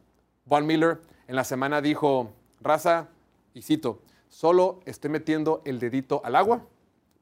[0.46, 3.10] Von Miller en la semana dijo, raza,
[3.54, 6.66] y cito, solo estoy metiendo el dedito al agua,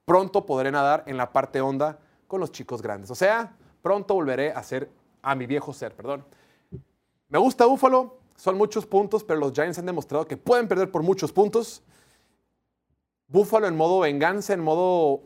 [0.06, 3.12] pronto podré nadar en la parte honda con los chicos grandes.
[3.12, 4.89] O sea, pronto volveré a ser,
[5.22, 6.26] a mi viejo ser, perdón.
[7.30, 11.04] Me gusta Buffalo, son muchos puntos, pero los Giants han demostrado que pueden perder por
[11.04, 11.84] muchos puntos.
[13.28, 15.24] Buffalo en modo venganza, en modo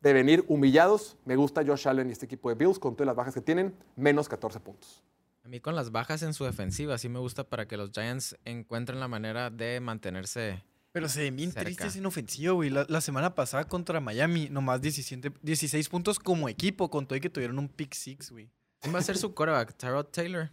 [0.00, 1.16] de venir humillados.
[1.24, 3.74] Me gusta Josh Allen y este equipo de Bills con todas las bajas que tienen,
[3.96, 5.02] menos 14 puntos.
[5.44, 8.36] A mí con las bajas en su defensiva sí me gusta para que los Giants
[8.44, 10.62] encuentren la manera de mantenerse.
[10.92, 11.64] Pero se ven bien Cerca.
[11.66, 12.68] tristes en ofensiva, güey.
[12.70, 17.20] La, la semana pasada contra Miami, nomás 17 16 puntos como equipo, con todo y
[17.20, 18.50] que tuvieron un pick six, güey.
[18.80, 19.76] ¿Quién va a ser su quarterback?
[19.76, 20.50] Tyrod Taylor.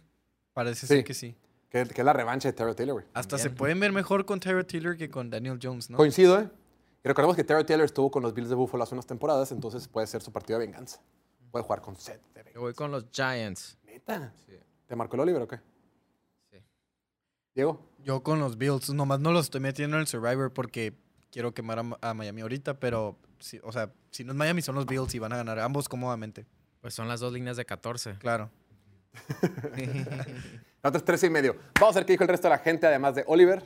[0.52, 0.94] Parece Sí.
[0.94, 1.34] ser que sí.
[1.70, 3.06] Que, que es la revancha de Terry Taylor, güey.
[3.14, 5.96] Hasta se pueden ver mejor con Tyrod Taylor que con Daniel Jones, ¿no?
[5.96, 6.48] Coincido, ¿eh?
[7.04, 9.86] Y recordemos que Terry Taylor estuvo con los Bills de Buffalo hace unas temporadas, entonces
[9.88, 11.00] puede ser su partido de venganza.
[11.50, 13.76] Puede jugar con set de Yo voy con los Giants.
[13.84, 14.32] ¿Neta?
[14.46, 14.52] Sí.
[14.86, 15.60] ¿Te marcó el Oliver o qué?
[17.58, 17.80] Diego.
[18.04, 20.94] Yo con los Bills, nomás no los estoy metiendo en el Survivor porque
[21.32, 24.76] quiero quemar a, a Miami ahorita, pero, sí, o sea, si no es Miami, son
[24.76, 26.46] los Bills y van a ganar ambos cómodamente.
[26.80, 28.14] Pues son las dos líneas de 14.
[28.20, 28.48] Claro.
[30.84, 31.56] Nosotros 13 y medio.
[31.80, 33.64] Vamos a ver qué dijo el resto de la gente, además de Oliver.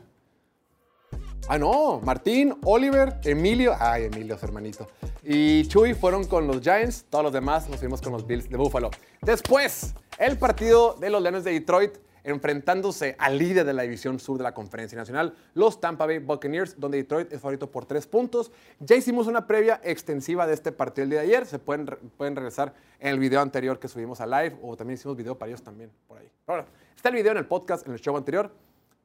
[1.46, 2.00] Ah, no.
[2.00, 3.74] Martín, Oliver, Emilio.
[3.78, 4.88] Ay, Emilio, su hermanito.
[5.22, 7.04] Y Chuy fueron con los Giants.
[7.10, 8.90] Todos los demás nos fuimos con los Bills de Buffalo.
[9.20, 14.38] Después, el partido de los Leones de Detroit enfrentándose al líder de la división sur
[14.38, 18.52] de la Conferencia Nacional, los Tampa Bay Buccaneers, donde Detroit es favorito por tres puntos.
[18.80, 21.46] Ya hicimos una previa extensiva de este partido el día de ayer.
[21.46, 25.16] Se pueden, pueden regresar en el video anterior que subimos a live o también hicimos
[25.16, 26.30] video para ellos también por ahí.
[26.46, 26.64] Bueno,
[26.94, 28.50] está el video en el podcast, en el show anterior.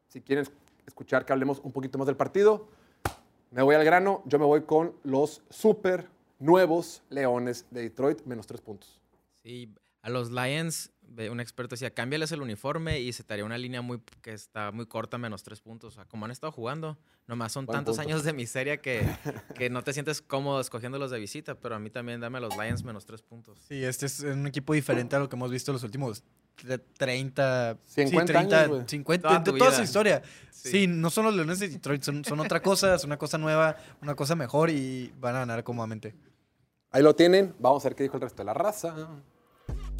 [0.07, 0.45] Si quieren
[0.85, 2.67] escuchar que hablemos un poquito más del partido,
[3.51, 4.21] me voy al grano.
[4.25, 6.07] Yo me voy con los super
[6.39, 8.99] nuevos Leones de Detroit, menos tres puntos.
[9.43, 10.91] Sí, a los Lions,
[11.31, 14.71] un experto decía, cámbiales el uniforme y se te haría una línea muy que está
[14.71, 15.93] muy corta, menos tres puntos.
[15.93, 16.97] O sea, como han estado jugando,
[17.27, 18.09] nomás son Buen tantos punto.
[18.09, 19.01] años de miseria que,
[19.55, 22.55] que no te sientes cómodo escogiéndolos de visita, pero a mí también dame a los
[22.57, 23.59] Lions menos tres puntos.
[23.67, 26.23] Sí, este es un equipo diferente a lo que hemos visto los últimos
[26.61, 28.83] tre- 30, sí, 50 30, años, güey.
[28.87, 30.21] 50, Toda toda su historia.
[30.51, 30.69] Sí.
[30.71, 30.87] Sí.
[30.87, 34.15] no son los Leones de Detroit, son, son otra cosa, es una cosa nueva, una
[34.15, 36.15] cosa mejor y van a ganar cómodamente.
[36.91, 37.53] Ahí lo tienen.
[37.59, 38.95] Vamos a ver qué dijo el resto de la raza.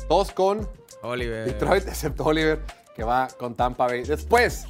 [0.08, 0.68] Todos con
[1.02, 1.46] Oliver.
[1.46, 2.60] Detroit, excepto Oliver,
[2.96, 4.04] que va con Tampa Bay.
[4.04, 4.68] Después,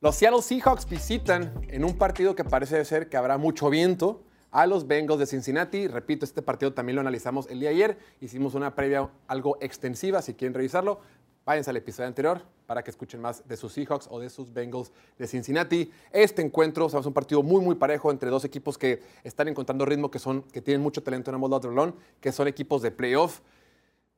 [0.00, 4.66] los Seattle Seahawks visitan en un partido que parece ser que habrá mucho viento a
[4.66, 5.88] los Bengals de Cincinnati.
[5.88, 7.98] Repito, este partido también lo analizamos el día ayer.
[8.20, 11.00] Hicimos una previa algo extensiva, si quieren revisarlo.
[11.44, 14.92] Váyanse al episodio anterior para que escuchen más de sus Seahawks o de sus Bengals
[15.18, 15.90] de Cincinnati.
[16.12, 19.84] Este encuentro sabes, es un partido muy, muy parejo entre dos equipos que están encontrando
[19.84, 22.80] ritmo, que, son, que tienen mucho talento en ambos lados del balón, que son equipos
[22.80, 23.40] de playoff.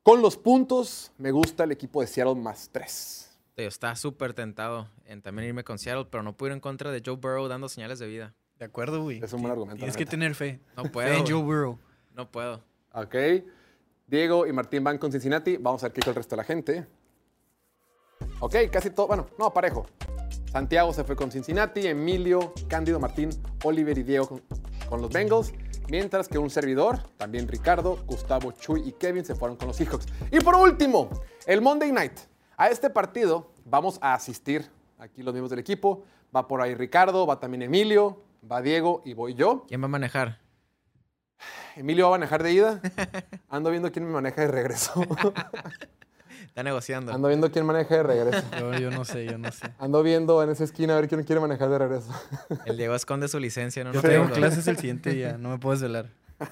[0.07, 3.37] Con los puntos, me gusta el equipo de Seattle más tres.
[3.57, 6.93] Tío, está súper tentado en también irme con Seattle, pero no pude ir en contra
[6.93, 8.33] de Joe Burrow dando señales de vida.
[8.57, 9.19] De acuerdo, güey.
[9.21, 10.61] Es un buen argumento, Tienes que tener fe.
[10.77, 11.09] No Fe puedo.
[11.09, 11.33] en güey.
[11.33, 11.79] Joe Burrow.
[12.15, 12.63] No puedo.
[12.93, 13.17] Ok.
[14.07, 15.57] Diego y Martín van con Cincinnati.
[15.57, 16.87] Vamos a ver qué dijo el resto de la gente.
[18.39, 19.09] Ok, casi todo.
[19.09, 19.87] Bueno, no, parejo.
[20.53, 23.31] Santiago se fue con Cincinnati, Emilio, Cándido, Martín,
[23.65, 24.43] Oliver y Diego con,
[24.89, 25.53] con los Bengals.
[25.89, 30.07] Mientras que un servidor, también Ricardo, Gustavo, Chuy y Kevin se fueron con los Seahawks.
[30.33, 31.09] Y por último,
[31.47, 32.19] el Monday Night.
[32.57, 34.69] A este partido vamos a asistir
[34.99, 36.03] aquí los miembros del equipo.
[36.35, 38.21] Va por ahí Ricardo, va también Emilio,
[38.51, 39.65] va Diego y voy yo.
[39.69, 40.41] ¿Quién va a manejar?
[41.77, 42.81] Emilio va a manejar de ida.
[43.49, 44.93] Ando viendo quién me maneja de regreso.
[46.57, 47.13] Está negociando.
[47.13, 48.43] Ando viendo quién maneja de regreso.
[48.59, 49.67] Yo, yo no sé, yo no sé.
[49.79, 52.11] Ando viendo en esa esquina a ver quién quiere manejar de regreso.
[52.65, 53.85] El Diego esconde su licencia.
[53.85, 54.37] No, Yo no tengo tengo.
[54.37, 56.07] clases el siguiente día, no me puedo desvelar.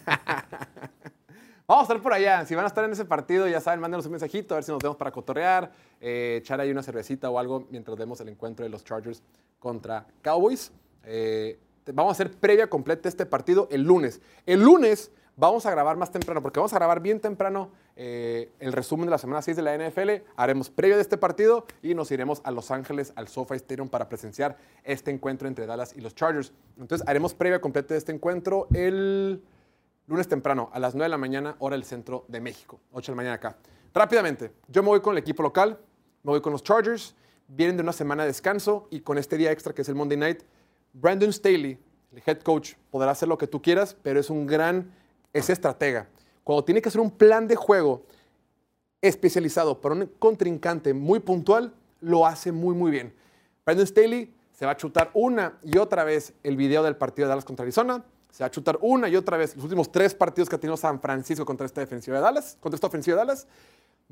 [1.67, 2.45] Vamos a estar por allá.
[2.45, 4.73] Si van a estar en ese partido, ya saben, mándenos un mensajito a ver si
[4.73, 5.73] nos vemos para cotorrear,
[6.03, 9.23] eh, echar ahí una cervecita o algo mientras vemos el encuentro de los Chargers
[9.59, 10.71] contra Cowboys.
[11.05, 11.59] Eh,
[11.95, 14.21] vamos a hacer previa completa de este partido el lunes.
[14.45, 18.73] El lunes vamos a grabar más temprano, porque vamos a grabar bien temprano eh, el
[18.73, 20.25] resumen de la semana 6 de la NFL.
[20.37, 24.09] Haremos previa de este partido y nos iremos a Los Ángeles, al SoFi Stadium, para
[24.09, 26.53] presenciar este encuentro entre Dallas y los Chargers.
[26.79, 29.43] Entonces haremos previa completa de este encuentro el
[30.07, 33.15] lunes temprano, a las 9 de la mañana, hora del centro de México, 8 de
[33.15, 33.57] la mañana acá.
[33.95, 35.79] Rápidamente, yo me voy con el equipo local,
[36.23, 37.15] me voy con los Chargers.
[37.47, 40.17] vienen de una semana de descanso y con este día extra que es el Monday
[40.17, 40.43] Night,
[40.93, 41.79] Brandon Staley,
[42.13, 44.93] el head coach, podrá hacer lo que tú quieras, pero es un gran,
[45.33, 46.09] es estratega.
[46.45, 48.05] Cuando tiene que hacer un plan de juego
[49.01, 53.15] especializado para un contrincante muy puntual, lo hace muy, muy bien.
[53.65, 57.31] Brandon Staley se va a chutar una y otra vez el video del partido de
[57.31, 58.05] Dallas contra Arizona.
[58.31, 60.77] Se va a chutar una y otra vez los últimos tres partidos que ha tenido
[60.77, 63.47] San Francisco contra esta defensiva de Dallas, contra esta ofensiva de Dallas.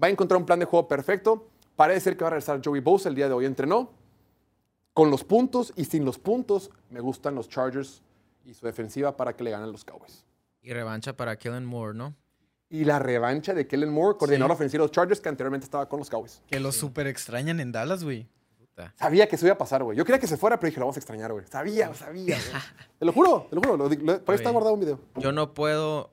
[0.02, 1.48] Va a encontrar un plan de juego perfecto.
[1.76, 3.09] Parece ser que va a regresar Joey Bosa.
[3.09, 3.90] El día de hoy entrenó.
[4.94, 8.02] Con los puntos y sin los puntos, me gustan los Chargers
[8.44, 10.24] y su defensiva para que le ganen los Cowboys.
[10.60, 12.14] Y revancha para Kellen Moore, ¿no?
[12.73, 15.99] Y la revancha de Kellen Moore, coordinador ofensivo de los Chargers, que anteriormente estaba con
[15.99, 16.40] los Cowboys.
[16.49, 18.27] Que lo super extrañan en Dallas, güey.
[18.97, 19.97] Sabía que eso iba a pasar, güey.
[19.97, 21.44] Yo quería que se fuera, pero dije, lo vamos a extrañar, güey.
[21.47, 22.62] Sabía, sabía, güey.
[22.99, 23.77] Te lo juro, te lo juro.
[23.77, 24.99] lo lo- por ahí está guardado un video.
[25.16, 26.11] Yo no puedo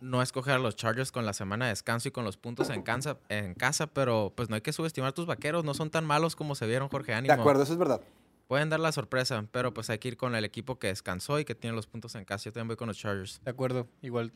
[0.00, 2.82] no escoger a los Chargers con la semana de descanso y con los puntos en
[2.82, 5.64] casa, en casa, pero pues no hay que subestimar a tus vaqueros.
[5.64, 7.34] No son tan malos como se vieron, Jorge De Ánimo.
[7.34, 8.00] acuerdo, eso es verdad.
[8.48, 11.44] Pueden dar la sorpresa, pero pues hay que ir con el equipo que descansó y
[11.46, 12.44] que tiene los puntos en casa.
[12.46, 13.40] Yo también voy con los Chargers.
[13.44, 14.32] De acuerdo, igual.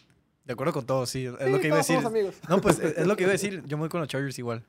[0.49, 1.27] De acuerdo con todo, sí.
[1.27, 2.01] Es Sí, lo que iba a decir.
[2.49, 3.63] No, pues es es lo que iba a decir.
[3.67, 4.65] Yo me voy con los Chargers igual.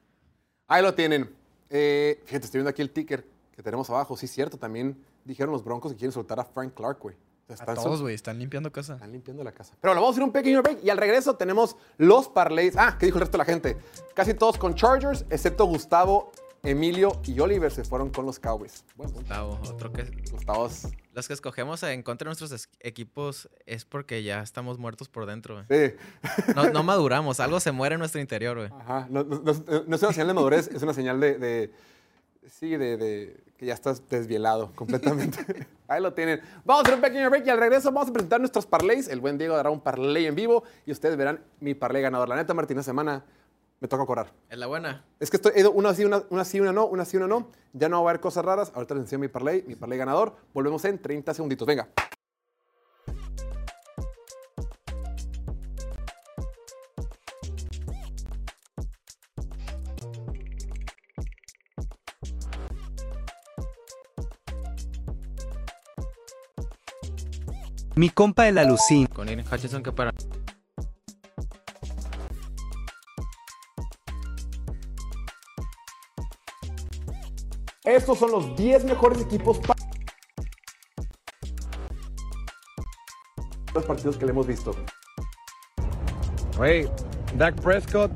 [0.67, 1.29] Ahí lo tienen.
[1.69, 3.25] Eh, fíjate, estoy viendo aquí el ticker
[3.55, 4.15] que tenemos abajo.
[4.17, 7.15] Sí, cierto, también dijeron los Broncos que quieren soltar a Frank Clark, güey.
[7.47, 8.13] A Están, sol- todos, güey.
[8.13, 8.95] Están limpiando casa.
[8.95, 9.73] están limpiando la casa.
[9.79, 12.75] Pero lo vamos a hacer un pequeño break y al regreso tenemos los parlays.
[12.77, 13.77] Ah, ¿qué dijo el resto de la gente?
[14.13, 16.31] Casi todos con Chargers, excepto Gustavo,
[16.61, 18.83] Emilio y Oliver se fueron con los Cowboys.
[18.97, 19.21] Buen punto.
[19.21, 20.03] Gustavo, otro que...
[20.29, 20.87] Gustavos.
[21.19, 25.25] Los que escogemos en contra de nuestros es- equipos es porque ya estamos muertos por
[25.25, 25.61] dentro.
[25.69, 25.89] güey.
[25.89, 25.95] Sí.
[26.55, 28.69] No, no maduramos, algo se muere en nuestro interior, güey.
[28.81, 29.05] Ajá.
[29.09, 31.37] No, no- no- no es una señal de madurez, es una señal de.
[31.37, 31.71] de-
[32.49, 35.67] sí, de, de que ya estás desvielado completamente.
[35.89, 36.39] Ahí lo tienen.
[36.63, 39.09] Vamos a hacer un pequeño break y al regreso vamos a presentar nuestros parlays.
[39.09, 42.29] El buen Diego dará un parlay en vivo y ustedes verán mi parlay ganador.
[42.29, 43.25] La neta, Martín, esta semana
[43.79, 44.33] me toca cobrar.
[44.49, 45.05] Es la buena.
[45.19, 47.27] Es que estoy, he ido una sí, una, una sí, una no, una sí, una
[47.27, 47.49] no.
[47.73, 48.71] Ya no va a haber cosas raras.
[48.75, 50.35] Ahorita les enseño mi parlay, mi parlay ganador.
[50.53, 51.67] Volvemos en 30 segunditos.
[51.67, 51.87] Venga.
[67.95, 69.07] Mi compa el alucín.
[69.07, 70.13] Con Hutchinson que para...
[77.99, 79.77] Estos son los 10 mejores equipos para
[83.73, 84.73] los partidos que le hemos visto.
[86.57, 86.89] Wait,
[87.35, 88.09] Dak Prescott.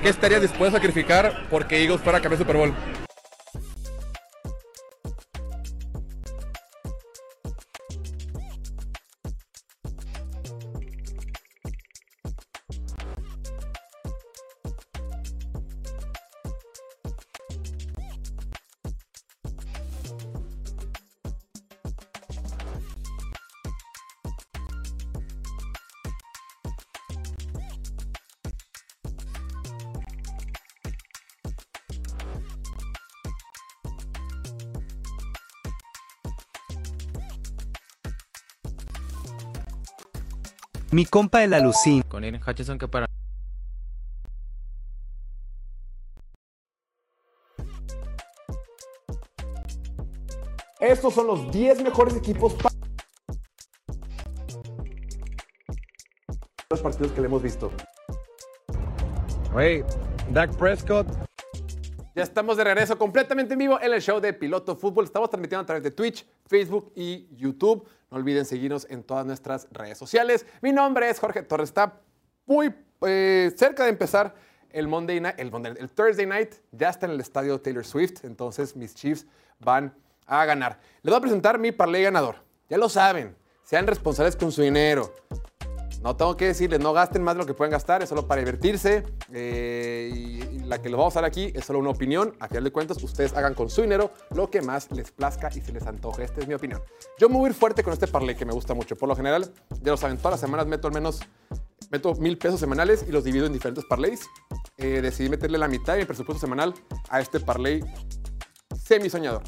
[0.00, 2.95] ¿Qué estarías dispuesto a sacrificar porque Eagles fuera a campeón Super Bowl?
[40.96, 42.00] Mi compa el alucín.
[42.08, 43.04] Con Ian Hutchinson que para...
[50.80, 52.74] Estos son los 10 mejores equipos para
[56.70, 57.70] los partidos que le hemos visto.
[59.52, 59.84] Wait,
[60.30, 61.25] Dak Prescott.
[62.16, 65.04] Ya estamos de regreso completamente en vivo en el show de Piloto Fútbol.
[65.04, 67.86] Estamos transmitiendo a través de Twitch, Facebook y YouTube.
[68.10, 70.46] No olviden seguirnos en todas nuestras redes sociales.
[70.62, 71.68] Mi nombre es Jorge Torres.
[71.68, 72.00] Está
[72.46, 74.34] muy eh, cerca de empezar
[74.70, 76.54] el Monday Night, el, Monday- el Thursday Night.
[76.72, 78.24] Ya está en el estadio Taylor Swift.
[78.24, 79.26] Entonces mis Chiefs
[79.58, 79.94] van
[80.24, 80.80] a ganar.
[81.02, 82.36] Les voy a presentar mi parlay ganador.
[82.70, 83.36] Ya lo saben.
[83.62, 85.12] Sean responsables con su dinero.
[86.06, 88.38] No tengo que decirles, no gasten más de lo que pueden gastar, es solo para
[88.38, 89.02] divertirse.
[89.32, 92.32] eh, y, la que les vamos a dar aquí es solo una opinión.
[92.38, 95.60] A final de cuentas, ustedes hagan con su dinero lo que más les plazca y
[95.60, 96.22] se les antoje.
[96.22, 96.80] Esta es mi opinión.
[97.18, 98.94] Yo me voy a ir fuerte con este parlay que me gusta mucho.
[98.94, 99.52] Por lo general,
[99.82, 101.18] ya lo saben, todas las semanas meto al menos
[101.90, 104.28] meto mil pesos semanales y los divido en diferentes parlays.
[104.78, 106.72] Eh, decidí meterle la mitad de mi presupuesto semanal
[107.08, 107.84] a este parlay
[108.80, 109.42] semi soñador.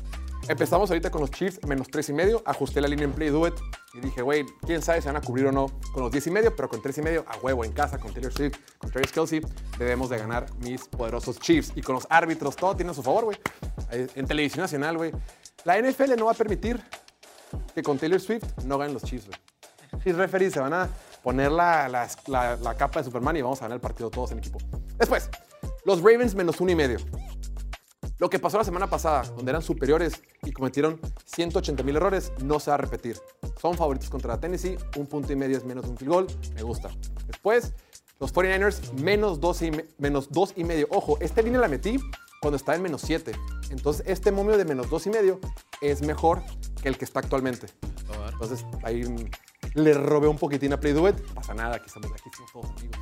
[0.49, 2.43] Empezamos ahorita con los Chiefs menos 3 y medio.
[2.47, 3.55] Ajusté la línea en Play Do It
[3.95, 6.31] y dije, güey, quién sabe si van a cubrir o no con los 10 y
[6.31, 9.13] medio, pero con 3 y medio a huevo en casa, con Taylor Swift, con Travis
[9.13, 9.43] Kelsey,
[9.79, 11.73] debemos de ganar mis poderosos Chiefs.
[11.75, 13.39] Y con los árbitros, todo tiene a su favor, güey.
[13.91, 15.13] En televisión nacional, güey.
[15.65, 16.83] La NFL no va a permitir
[17.75, 19.39] que con Taylor Swift no ganen los Chiefs, güey.
[20.05, 20.89] Sí, referees se van a
[21.23, 24.31] poner la, la- la- la capa de Superman y vamos a ganar el partido todos
[24.33, 24.59] en equipo.
[24.97, 25.29] Después,
[25.85, 26.99] los Ravens menos uno y medio.
[28.19, 32.59] Lo que pasó la semana pasada, donde eran superiores y cometieron 180 mil errores, no
[32.59, 33.17] se va a repetir.
[33.61, 36.63] Son favoritos contra Tennessee, un punto y medio es menos de un field goal, me
[36.63, 36.91] gusta.
[37.27, 37.75] Después,
[38.19, 40.89] los 49ers menos dos y, me- menos dos y medio.
[40.91, 41.99] Ojo, esta línea la metí
[42.41, 43.33] cuando estaba en menos 7.
[43.71, 45.39] Entonces, este momio de menos dos y medio
[45.81, 46.43] es mejor
[46.83, 47.69] que el que está actualmente.
[48.33, 49.05] Entonces, ahí
[49.75, 50.93] le robé un poquitín a Play.
[50.95, 51.05] No
[51.35, 52.99] pasa nada, aquí estamos, aquí somos todos amigos.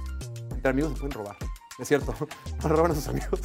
[0.51, 1.37] Entre amigos se pueden robar.
[1.79, 2.15] Es cierto,
[2.63, 3.41] no roban a sus amigos.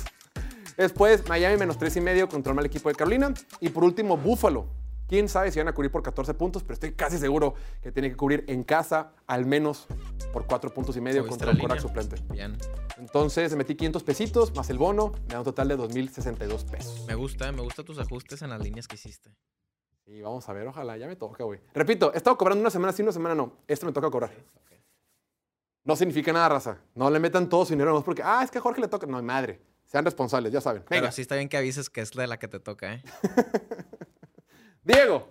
[0.81, 3.31] Después, Miami menos 3 y medio contra el mal equipo de Carolina.
[3.59, 4.65] Y por último, Buffalo.
[5.07, 7.53] Quién sabe si van a cubrir por 14 puntos, pero estoy casi seguro
[7.83, 9.85] que tiene que cubrir en casa al menos
[10.33, 11.79] por 4 puntos y medio ¿Subiste contra el línea?
[11.79, 12.15] suplente.
[12.31, 12.57] Bien.
[12.97, 17.05] Entonces, metí 500 pesitos más el bono, me da un total de 2,062 pesos.
[17.07, 19.35] Me gusta, me gustan tus ajustes en las líneas que hiciste.
[20.07, 21.59] Y vamos a ver, ojalá, ya me toca, güey.
[21.75, 23.57] Repito, he estado cobrando una semana sí, una semana no.
[23.67, 24.31] Esto me toca cobrar.
[25.83, 26.77] No significa nada, raza.
[26.95, 28.87] No le metan todo su dinero, no es porque, ah, es que a Jorge le
[28.87, 29.05] toca.
[29.05, 29.61] No, madre.
[29.91, 30.83] Sean responsables, ya saben.
[30.89, 33.03] Venga, Pero sí está bien que avises que es de la que te toca, ¿eh?
[34.83, 35.27] Diego.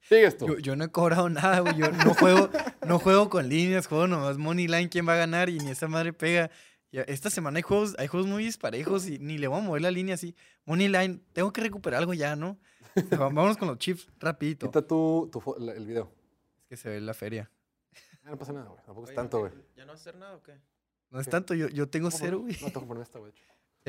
[0.00, 0.46] Sigues tú.
[0.46, 1.76] Yo, yo no he cobrado nada, güey.
[1.76, 2.48] Yo no juego,
[2.86, 5.86] no juego con líneas, juego nomás money line, quién va a ganar y ni esa
[5.86, 6.50] madre pega.
[6.92, 9.90] Esta semana hay juegos, hay juegos muy disparejos y ni le voy a mover la
[9.90, 10.34] línea así.
[10.64, 12.58] Money line, tengo que recuperar algo ya, ¿no?
[13.10, 14.66] Vámonos con los chips rapidito.
[14.66, 16.10] Quita tú tu la- el video.
[16.62, 17.50] Es que se ve la feria.
[18.24, 18.82] No pasa nada, güey.
[18.84, 19.52] Tampoco es tanto, güey.
[19.76, 20.54] ¿Ya no vas a hacer nada o qué?
[21.10, 22.54] No es tanto, yo, yo tengo cero, güey.
[22.62, 23.32] No tengo que poner esta, güey.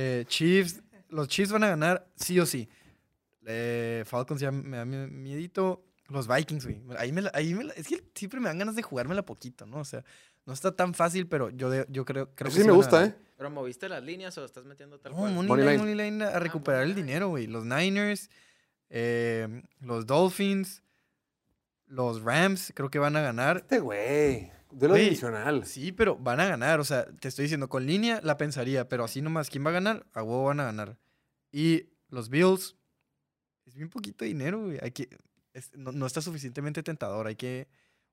[0.01, 2.69] Eh, Chiefs, los Chiefs van a ganar sí o sí.
[3.45, 5.83] Eh, Falcons ya me da mi- miedito.
[6.07, 6.81] Los Vikings, güey.
[6.97, 9.65] Ahí me la- ahí me la- es que siempre me dan ganas de jugármela poquito,
[9.65, 9.77] ¿no?
[9.79, 10.03] O sea,
[10.45, 13.01] no está tan fácil, pero yo, de- yo creo, creo Eso que sí me gusta,
[13.01, 13.15] ganar.
[13.15, 13.25] ¿eh?
[13.37, 15.33] ¿Pero moviste las líneas o estás metiendo tal No, cual?
[15.33, 15.93] money, Money line, line.
[15.95, 17.45] money line a recuperar el dinero, güey.
[17.47, 18.29] Los Niners,
[18.89, 20.81] eh, los Dolphins,
[21.87, 23.57] los Rams, creo que van a ganar.
[23.57, 24.51] Este, güey.
[24.71, 25.65] De lo Güey, divisional.
[25.65, 26.79] Sí, pero van a ganar.
[26.79, 29.73] O sea, te estoy diciendo, con línea la pensaría, pero así nomás, ¿quién va a
[29.73, 30.05] ganar?
[30.13, 30.97] A huevo van a ganar.
[31.51, 32.75] Y los Bills,
[33.65, 34.77] es bien poquito dinero, güey.
[34.81, 35.09] Hay que,
[35.53, 37.25] es- no, no está suficientemente tentador.
[37.27, 37.67] Hay que.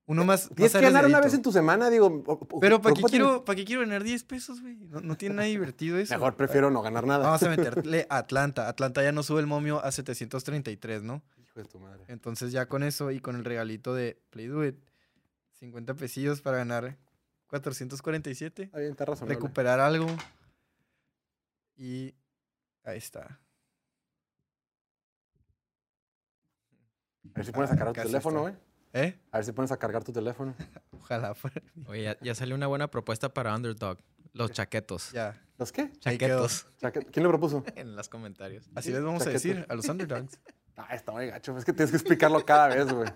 [0.09, 0.47] Uno más.
[0.55, 2.23] Tienes más que ganar una vez en tu semana, digo.
[2.25, 4.77] o- Pero ¿para qué, quiero, ¿para qué quiero ganar 10 pesos, güey?
[4.77, 6.13] No, no tiene nada divertido eso.
[6.13, 7.25] Mejor prefiero no ganar nada.
[7.25, 7.49] Vamos a
[7.85, 8.69] meterle a Atlanta.
[8.69, 11.21] Atlanta ya no sube el momio a 733, ¿no?
[11.37, 12.03] Hijo de tu madre.
[12.07, 14.77] Entonces ya con eso y con el regalito de Play Do It,
[15.59, 16.97] 50 pesillos para ganar
[17.47, 19.35] 447 Está bien, está razonable.
[19.35, 20.07] recuperar algo.
[21.75, 22.13] Y
[22.83, 23.39] ahí está.
[27.23, 28.59] A ver si pones a cargar tu teléfono, está.
[28.59, 28.67] güey.
[29.05, 29.19] ¿Eh?
[29.31, 30.55] A ver si pones a cargar tu teléfono.
[30.91, 31.61] Ojalá fuera.
[31.87, 33.99] Oye, ya, ya salió una buena propuesta para Underdog.
[34.33, 35.11] Los chaquetos.
[35.11, 35.39] Ya.
[35.57, 35.81] ¿Los qué?
[35.81, 36.17] ahí.
[36.17, 36.67] Chaquetos.
[36.79, 37.63] Chaque- ¿Quién le propuso?
[37.75, 38.69] En los comentarios.
[38.75, 40.39] Así les vamos a decir a los underdogs.
[40.79, 41.57] Ah, está muy gacho.
[41.57, 43.09] Es que tienes que explicarlo cada vez, güey.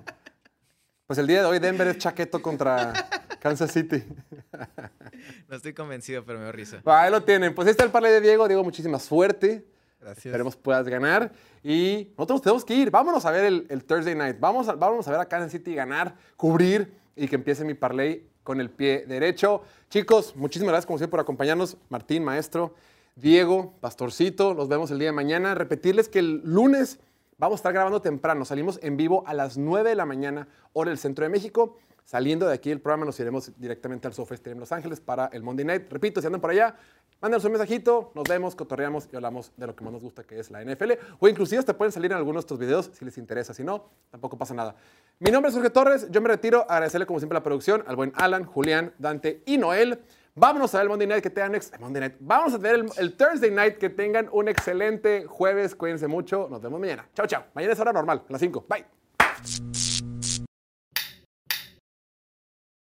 [1.12, 2.94] Pues el día de hoy Denver es chaqueto contra
[3.42, 4.02] Kansas City.
[5.50, 6.82] No estoy convencido, pero me dio risa.
[6.86, 7.54] Ahí lo tienen.
[7.54, 8.48] Pues ahí está el parlay de Diego.
[8.48, 9.68] Diego, muchísima suerte.
[10.00, 10.28] Gracias.
[10.28, 11.34] Esperemos puedas ganar.
[11.66, 12.92] Y nosotros tenemos que ir.
[12.92, 14.38] Vámonos a ver el, el Thursday night.
[14.40, 18.26] Vamos a, vámonos a ver a Kansas City ganar, cubrir y que empiece mi parlay
[18.42, 19.64] con el pie derecho.
[19.90, 21.76] Chicos, muchísimas gracias como siempre por acompañarnos.
[21.90, 22.74] Martín, maestro.
[23.18, 24.54] Diego, pastorcito.
[24.54, 25.56] Los vemos el día de mañana.
[25.56, 27.00] Repetirles que el lunes
[27.42, 28.46] vamos a estar grabando temprano.
[28.46, 31.80] Salimos en vivo a las 9 de la mañana, hora del centro de México.
[32.06, 35.42] Saliendo de aquí el programa nos iremos directamente al SoFest en Los Ángeles para el
[35.42, 35.92] Monday Night.
[35.92, 36.76] Repito, si andan por allá,
[37.20, 40.40] mándanos un mensajito, nos vemos, cotorreamos y hablamos de lo que más nos gusta, que
[40.40, 40.92] es la NFL.
[41.18, 43.56] O inclusive hasta pueden salir en algunos de estos videos si les interesa.
[43.56, 44.76] Si no, tampoco pasa nada.
[45.18, 46.68] Mi nombre es Jorge Torres, yo me retiro.
[46.70, 50.00] Agradecerle como siempre la producción al buen Alan, Julián, Dante y Noel.
[50.36, 52.16] Vámonos a ver el Monday Night, que tengan ex- Monday Night.
[52.20, 55.76] Vamos a ver el, el Thursday Night, que tengan un excelente jueves.
[55.76, 56.48] Cuídense mucho.
[56.50, 57.08] Nos vemos mañana.
[57.14, 57.44] Chao, chao.
[57.54, 58.66] Mañana es hora normal, a las 5.
[58.70, 59.91] Bye.